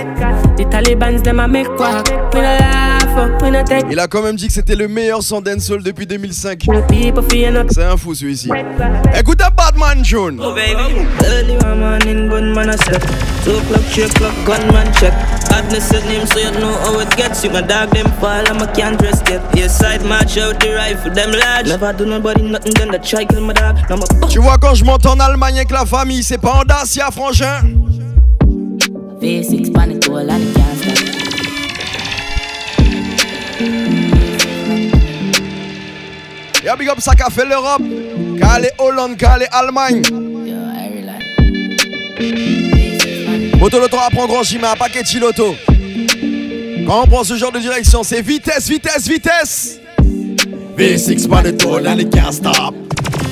the 0.57 0.65
Taliban's 0.71 1.23
them 1.23 1.41
a 1.41 1.49
make 1.49 1.69
quack. 1.77 2.07
We 2.35 2.41
no 2.41 2.57
laugh, 2.59 3.43
we 3.43 3.51
no 3.51 3.63
take. 3.63 3.87
Il 3.91 4.01
a 4.01 4.07
quand 4.09 4.23
même 4.23 4.37
dit 4.37 4.47
que 4.49 4.53
c'était 4.53 4.75
le 4.77 4.89
meilleur 4.89 5.23
son 5.23 5.41
dancehall 5.41 5.83
depuis 5.83 6.07
2005. 6.07 6.67
C'est 7.71 7.85
un 7.85 7.97
fou 7.97 8.15
celui-ci. 8.15 8.51
Écoute 9.19 9.41
un 9.43 9.51
Batman 9.51 10.05
June. 10.05 10.41
Oh 10.43 10.53
baby, 10.55 11.07
early 11.25 11.57
one 11.63 11.79
morning 11.79 12.29
gunman 12.29 12.71
a 12.71 12.77
set. 12.77 13.01
Two 13.45 13.59
o'clock, 13.59 13.83
three 13.93 14.05
o'clock 14.05 14.33
gunman 14.47 14.93
check. 14.99 15.13
Badness 15.59 15.93
is 15.93 16.05
name 16.05 16.25
so 16.25 16.39
you 16.39 16.53
know 16.53 16.73
how 16.85 17.01
it 17.01 17.11
gets. 17.17 17.43
You 17.43 17.51
my 17.51 17.63
dog 17.63 17.91
them 17.91 18.07
fall 18.21 18.47
and 18.49 18.63
I 18.63 18.67
can't 18.75 18.97
dress 18.97 19.21
yet. 19.29 19.43
Yes 19.57 19.77
side 19.77 20.05
match 20.05 20.39
out 20.39 20.61
the 20.61 20.73
rifle 20.73 21.11
them 21.11 21.33
large. 21.33 21.67
Never 21.67 21.93
do 21.95 22.07
nobody 22.07 22.43
nothing 22.43 22.75
then 22.75 22.93
the 22.93 22.99
try 23.01 23.25
kill 23.25 23.41
my 23.41 23.55
dog. 23.55 23.75
Now 23.91 23.97
my 23.97 24.07
Tu 24.29 24.39
vois 24.39 24.57
quand 24.59 24.77
je 24.77 24.85
monte 24.85 25.05
en 25.07 25.19
Allemagne 25.19 25.57
avec 25.57 25.73
la 25.73 25.85
famille, 25.85 26.23
c'est 26.23 26.39
pas 26.39 26.61
en 26.61 26.65
Dacia 26.65 27.11
frangin. 27.11 27.63
V6 29.21 29.73
pan 29.73 29.91
it 29.91 30.09
all 30.09 30.31
and 30.31 30.43
it 30.43 30.55
can't 30.55 30.79
stop. 30.79 30.95
Y'a 36.65 36.77
big 36.77 36.89
up 36.89 37.01
ça 37.01 37.17
qu'a 37.17 37.31
fait 37.31 37.45
l'Europe. 37.45 37.83
Calé 38.39 38.71
Hollande, 38.79 39.17
calé 39.17 39.47
Allemagne. 39.51 40.03
L'auto 43.61 43.99
apprend 43.99 44.27
grand 44.27 44.43
chimé, 44.43 44.67
un 44.67 44.77
paquet 44.77 45.03
de 45.03 45.09
chiloto. 45.09 45.55
Quand 46.87 47.03
on 47.03 47.07
prend 47.07 47.25
ce 47.25 47.37
genre 47.37 47.53
de 47.53 47.59
direction, 47.59 48.03
c'est 48.03 48.23
vitesse, 48.23 48.69
vitesse, 48.69 49.09
vitesse. 49.09 49.81
V6 50.77 51.29
pan 51.29 51.45
it 51.45 51.65
all 51.67 51.87
and 51.87 51.99
it 51.99 52.11
can't 52.11 52.33
stop. 52.33 52.73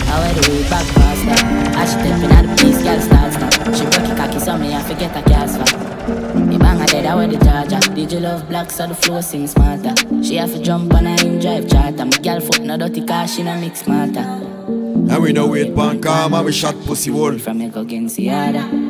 I 0.08 0.32
way 0.48 0.62
back 0.68 0.84
faster. 0.84 1.30
As 1.78 1.92
she 1.92 1.98
stepping 2.00 2.32
out 2.32 2.44
the 2.44 2.54
place, 2.56 2.82
girl 2.82 3.00
start 3.00 3.32
stop. 3.32 3.74
She 3.74 3.84
broke 3.84 4.10
it 4.10 4.16
cocky, 4.16 4.38
so 4.40 4.56
me 4.56 4.74
I 4.74 4.82
forget 4.82 5.10
her 5.14 5.22
gas 5.22 5.56
fat. 5.56 6.08
The 6.50 6.58
bang 6.58 6.78
her 6.78 6.86
dead, 6.86 7.06
I 7.06 7.14
wear 7.14 7.28
the 7.28 7.38
charger. 7.38 7.94
Did 7.94 8.12
you 8.12 8.20
love 8.20 8.48
black, 8.48 8.70
so 8.70 8.86
the 8.86 8.94
flow 8.94 9.20
sing 9.20 9.46
smarter. 9.46 9.94
She 10.22 10.36
have 10.36 10.52
to 10.52 10.58
jump 10.60 10.92
on 10.92 11.06
her 11.06 11.26
in 11.26 11.38
drive 11.38 11.68
charter. 11.68 12.04
My 12.04 12.18
girl 12.18 12.40
foot 12.40 12.62
no 12.62 12.76
dirty 12.76 13.06
car, 13.06 13.28
she 13.28 13.42
no 13.42 13.58
mix 13.60 13.82
smarter. 13.82 14.20
And 14.20 15.22
we 15.22 15.32
know 15.32 15.54
it 15.54 15.74
pan 15.74 16.00
calm 16.00 16.34
and 16.34 16.44
we 16.44 16.52
shot 16.52 16.74
pussy 16.84 17.10
wall. 17.10 17.38
From 17.38 17.58
me 17.58 17.68
go 17.68 17.82
against 17.82 18.16
the 18.16 18.30
other. 18.30 18.85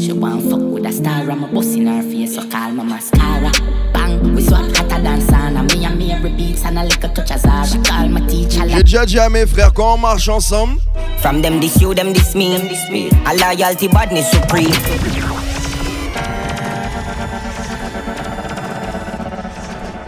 She 0.00 0.14
want 0.14 0.42
fuck 0.48 0.60
with 0.60 0.86
a 0.86 0.92
star, 0.92 1.30
I'm 1.30 1.44
a 1.44 1.46
bust 1.46 1.76
in 1.76 1.86
her 1.86 2.02
face, 2.02 2.34
so 2.34 2.48
call 2.48 2.72
my 2.72 2.84
mascara. 2.84 3.52
Bang, 3.92 4.34
we 4.34 4.42
swap 4.42 4.64
hotter 4.74 5.02
than 5.02 5.20
sauna. 5.20 5.70
Me 5.70 5.84
and 5.84 5.98
me 5.98 6.10
every 6.10 6.30
beats 6.30 6.64
and 6.64 6.78
a 6.78 6.84
little 6.84 7.10
touch 7.10 7.30
of 7.30 7.38
Zara. 7.38 7.66
She 7.66 7.78
call 7.82 8.08
my 8.08 8.26
teacher 8.26 8.66
J'ai 8.66 8.82
déjà 8.82 9.04
dit 9.04 9.18
à 9.18 9.28
mes 9.28 9.44
frères 9.44 9.74
quand 9.74 9.96
on 9.96 9.98
marche 9.98 10.26
ensemble. 10.30 10.80
From 11.18 11.42
them 11.42 11.60
this 11.60 11.78
you, 11.82 11.92
them 11.92 12.14
this 12.14 12.34
me. 12.34 13.10
A 13.26 13.34
loyalty 13.34 13.88
badness 13.88 14.30
supreme. 14.30 14.72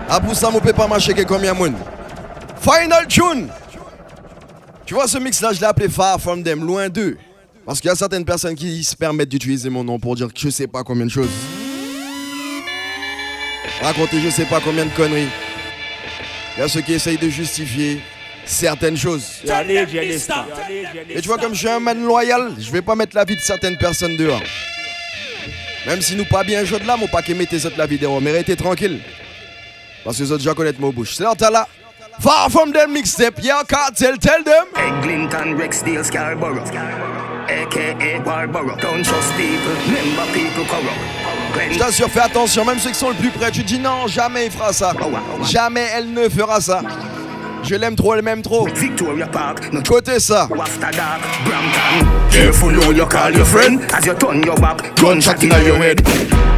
Abou 0.09 0.33
Sam, 0.33 0.57
on 0.57 0.61
peut 0.61 0.73
pas 0.73 0.89
marcher 0.89 1.13
que 1.13 1.23
combien 1.23 1.53
de 1.53 1.59
monde. 1.59 1.75
Final 2.63 3.07
tune. 3.09 3.49
Tu 4.87 4.95
vois 4.95 5.07
ce 5.07 5.19
mix 5.19 5.43
là, 5.43 5.53
je 5.53 5.61
l'ai 5.61 5.67
appelé 5.67 5.91
Far 5.91 6.19
From 6.19 6.43
Them, 6.43 6.65
loin 6.65 6.89
d'eux. 6.89 7.19
Parce 7.65 7.81
qu'il 7.81 7.89
y 7.89 7.93
a 7.93 7.97
certaines 7.97 8.25
personnes 8.25 8.55
qui 8.55 8.83
se 8.83 8.97
permettent 8.97 9.29
d'utiliser 9.29 9.71
mon 9.71 9.85
nom 9.85 9.99
pour 9.99 10.17
dire 10.17 10.33
que 10.33 10.39
je 10.39 10.49
sais 10.51 10.67
pas 10.67 10.83
combien 10.83 11.07
de 11.07 11.11
choses. 11.11 11.31
Raconter 13.81 14.21
je 14.21 14.31
sais 14.31 14.45
pas 14.45 14.61
combien 14.61 14.85
de 14.85 14.91
conneries. 14.91 15.29
Il 16.57 16.61
y 16.61 16.63
a 16.63 16.69
ceux 16.69 16.81
qui 16.81 16.93
essayent 16.93 17.19
de 17.19 17.29
justifier 17.29 18.01
certaines 18.45 18.97
choses. 18.97 19.43
Et 21.09 21.21
tu 21.21 21.29
vois, 21.29 21.39
comme 21.39 21.55
je 21.55 21.61
suis 21.61 21.69
un 21.69 21.81
man 21.81 22.05
loyal, 22.05 22.53
je 22.59 22.71
vais 22.71 22.83
pas 22.83 22.95
mettre 22.95 23.17
la 23.17 23.25
vie 23.25 23.37
de 23.37 23.41
certaines 23.41 23.79
personnes 23.79 24.17
dehors. 24.17 24.43
Même 25.87 26.01
si 26.01 26.15
nous 26.17 26.25
pas 26.25 26.45
bien 26.45 26.65
joué 26.65 26.79
de 26.81 26.87
là, 26.87 26.97
mon 26.97 27.09
paquet 27.09 27.35
mettez 27.35 27.65
autres 27.65 27.79
la 27.79 27.87
vie 27.87 27.99
dehors, 27.99 28.21
mais 28.21 28.33
restez 28.33 28.57
tranquille. 28.57 29.01
Parce 30.05 30.19
que 30.19 30.23
les 30.25 30.33
autres 30.33 30.43
déjà 30.43 30.55
connaissent 30.55 30.79
mon 30.79 30.91
bouche. 30.91 31.15
C'est 31.15 31.23
là, 31.23 31.33
t'as 31.37 31.51
là. 31.51 31.69
Far 32.21 32.51
from 32.51 32.73
them 32.73 32.93
mixtape, 32.93 33.43
yeah, 33.43 33.63
cartel, 33.67 34.19
tell 34.19 34.45
them. 34.45 34.67
Eglinton, 34.77 35.57
Rexdale, 35.57 36.05
Scarborough. 36.05 36.61
AKA 37.53 38.21
Barbara. 38.25 38.77
Don't 38.81 39.05
trust 39.05 39.33
people, 39.37 39.75
member 39.93 40.27
people 40.33 40.65
corrupt. 40.65 41.71
Je 41.71 41.79
t'assure, 41.79 42.09
fais 42.09 42.21
attention, 42.21 42.65
même 42.65 42.79
ceux 42.79 42.91
qui 42.91 42.99
sont 42.99 43.11
le 43.11 43.15
plus 43.15 43.31
près, 43.31 43.51
tu 43.51 43.63
dis 43.63 43.79
non, 43.79 44.07
jamais 44.07 44.47
il 44.47 44.51
fera 44.51 44.73
ça. 44.73 44.93
Jamais 45.51 45.87
elle 45.95 46.13
ne 46.13 46.29
fera 46.29 46.61
ça. 46.61 46.81
Je 47.63 47.75
l'aime 47.75 47.95
trop, 47.95 48.15
elle 48.15 48.23
m'aime 48.23 48.43
trop. 48.43 48.67
Victoria 48.75 49.27
Park, 49.27 49.73
no 49.73 49.83
Côté 49.83 50.19
ça. 50.19 50.49
Careful 52.31 52.75
who 52.75 52.93
you 52.93 53.07
call 53.07 53.33
your 53.35 53.47
friend 53.47 53.81
as 53.93 54.07
you 54.07 54.15
turn 54.15 54.43
your 54.43 54.57
back. 54.57 54.97
Gunshot 54.97 55.43
in 55.43 55.51
your 55.65 55.77
head. 55.77 56.03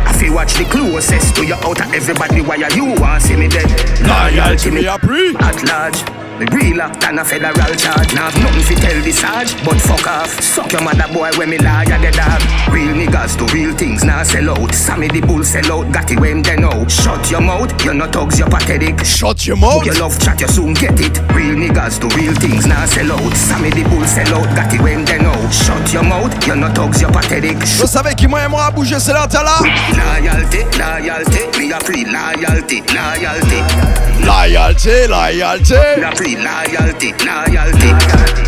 I 0.06 0.12
feel 0.12 0.32
watch 0.32 0.54
the 0.54 0.64
closest 0.64 1.34
to 1.34 1.44
your 1.44 1.58
out 1.66 1.80
of 1.80 1.92
everybody 1.92 2.40
while 2.40 2.72
you 2.74 2.94
want 3.00 3.20
see 3.20 3.36
me 3.36 3.48
dead. 3.48 3.68
Loyalty 4.06 4.70
me 4.70 4.84
appris. 4.84 5.34
At 5.40 5.62
large. 5.64 6.13
The 6.34 6.46
real 6.50 6.82
act 6.82 7.04
and 7.04 7.20
a 7.20 7.24
federal 7.24 7.54
charge. 7.78 8.10
Now 8.12 8.26
have 8.26 8.34
nothing 8.42 8.66
fi 8.66 8.74
tell 8.74 9.00
the 9.02 9.12
sarge, 9.12 9.54
but 9.64 9.78
fuck 9.78 10.02
off. 10.06 10.34
Suck 10.42 10.72
your 10.72 10.82
mother 10.82 11.06
boy 11.14 11.30
when 11.38 11.50
me 11.50 11.58
at 11.62 11.86
the 11.86 12.10
dog. 12.10 12.42
Real 12.74 12.90
niggas 12.90 13.38
do 13.38 13.46
real 13.54 13.70
things, 13.76 14.02
now 14.02 14.24
sell 14.24 14.50
out. 14.50 14.74
Sammy 14.74 15.06
the 15.06 15.20
bull 15.20 15.44
sell 15.44 15.70
out, 15.70 15.92
got 15.94 16.10
it 16.10 16.18
when 16.18 16.42
they 16.42 16.56
know. 16.56 16.88
Shut 16.88 17.30
your 17.30 17.40
mouth, 17.40 17.70
you're 17.84 17.94
not 17.94 18.12
thugs, 18.12 18.38
you're 18.40 18.50
pathetic. 18.50 18.98
Shut 19.04 19.46
your 19.46 19.56
mouth. 19.56 19.86
You 19.86 19.94
love 19.94 20.18
chat, 20.18 20.40
you 20.40 20.48
soon 20.48 20.74
get 20.74 20.98
it. 20.98 21.14
Real 21.30 21.54
niggas 21.54 22.02
do 22.02 22.10
real 22.18 22.34
things, 22.34 22.66
now 22.66 22.84
sell 22.86 23.12
out. 23.12 23.34
Sammy 23.36 23.70
the 23.70 23.86
bull 23.86 24.04
sell 24.04 24.34
out, 24.34 24.50
got 24.56 24.74
it 24.74 24.80
when 24.82 25.04
they 25.04 25.18
know. 25.22 25.38
Shut 25.54 25.92
your 25.92 26.02
mouth, 26.02 26.34
you're 26.46 26.56
not 26.56 26.74
thugs, 26.74 27.00
you're 27.00 27.12
pathetic. 27.12 27.62
Je 27.62 27.86
savais 27.86 28.16
qui 28.16 28.26
moi 28.26 28.40
aimera 28.42 28.72
bouger, 28.72 28.98
c'est 28.98 29.12
là, 29.12 29.28
t'as 29.30 29.44
là. 29.44 29.62
Loyalty, 29.94 30.66
loyalty, 30.82 31.46
me 31.62 31.72
a 31.72 31.78
free 31.78 32.04
loyalty, 32.04 32.82
loyalty. 32.90 33.62
Loyalty, 33.62 34.13
loyalty. 34.24 36.02
A 36.02 36.16
free 36.16 36.36
loyalty, 36.36 37.12
loyalty. 37.24 37.90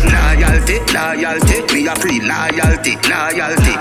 Loyalty, 0.07 0.75
loyalty, 0.93 1.73
me 1.73 1.87
a 1.87 1.95
free 1.95 2.19
loyalty, 2.21 2.97
loyalty. 3.09 3.73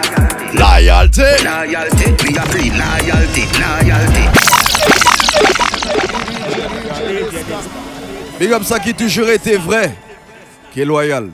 Loyalty. 0.54 1.28
Loyalty, 1.44 2.06
me 2.22 2.36
a 2.36 2.42
free 2.46 2.70
loyalty, 2.70 3.44
loyalty. 3.60 4.24
Big 8.38 8.52
up 8.52 8.62
ça 8.64 8.78
qui 8.78 8.94
toujours 8.94 9.28
été 9.28 9.56
vrai, 9.56 9.96
qui 10.72 10.82
est 10.82 10.84
loyal. 10.84 11.30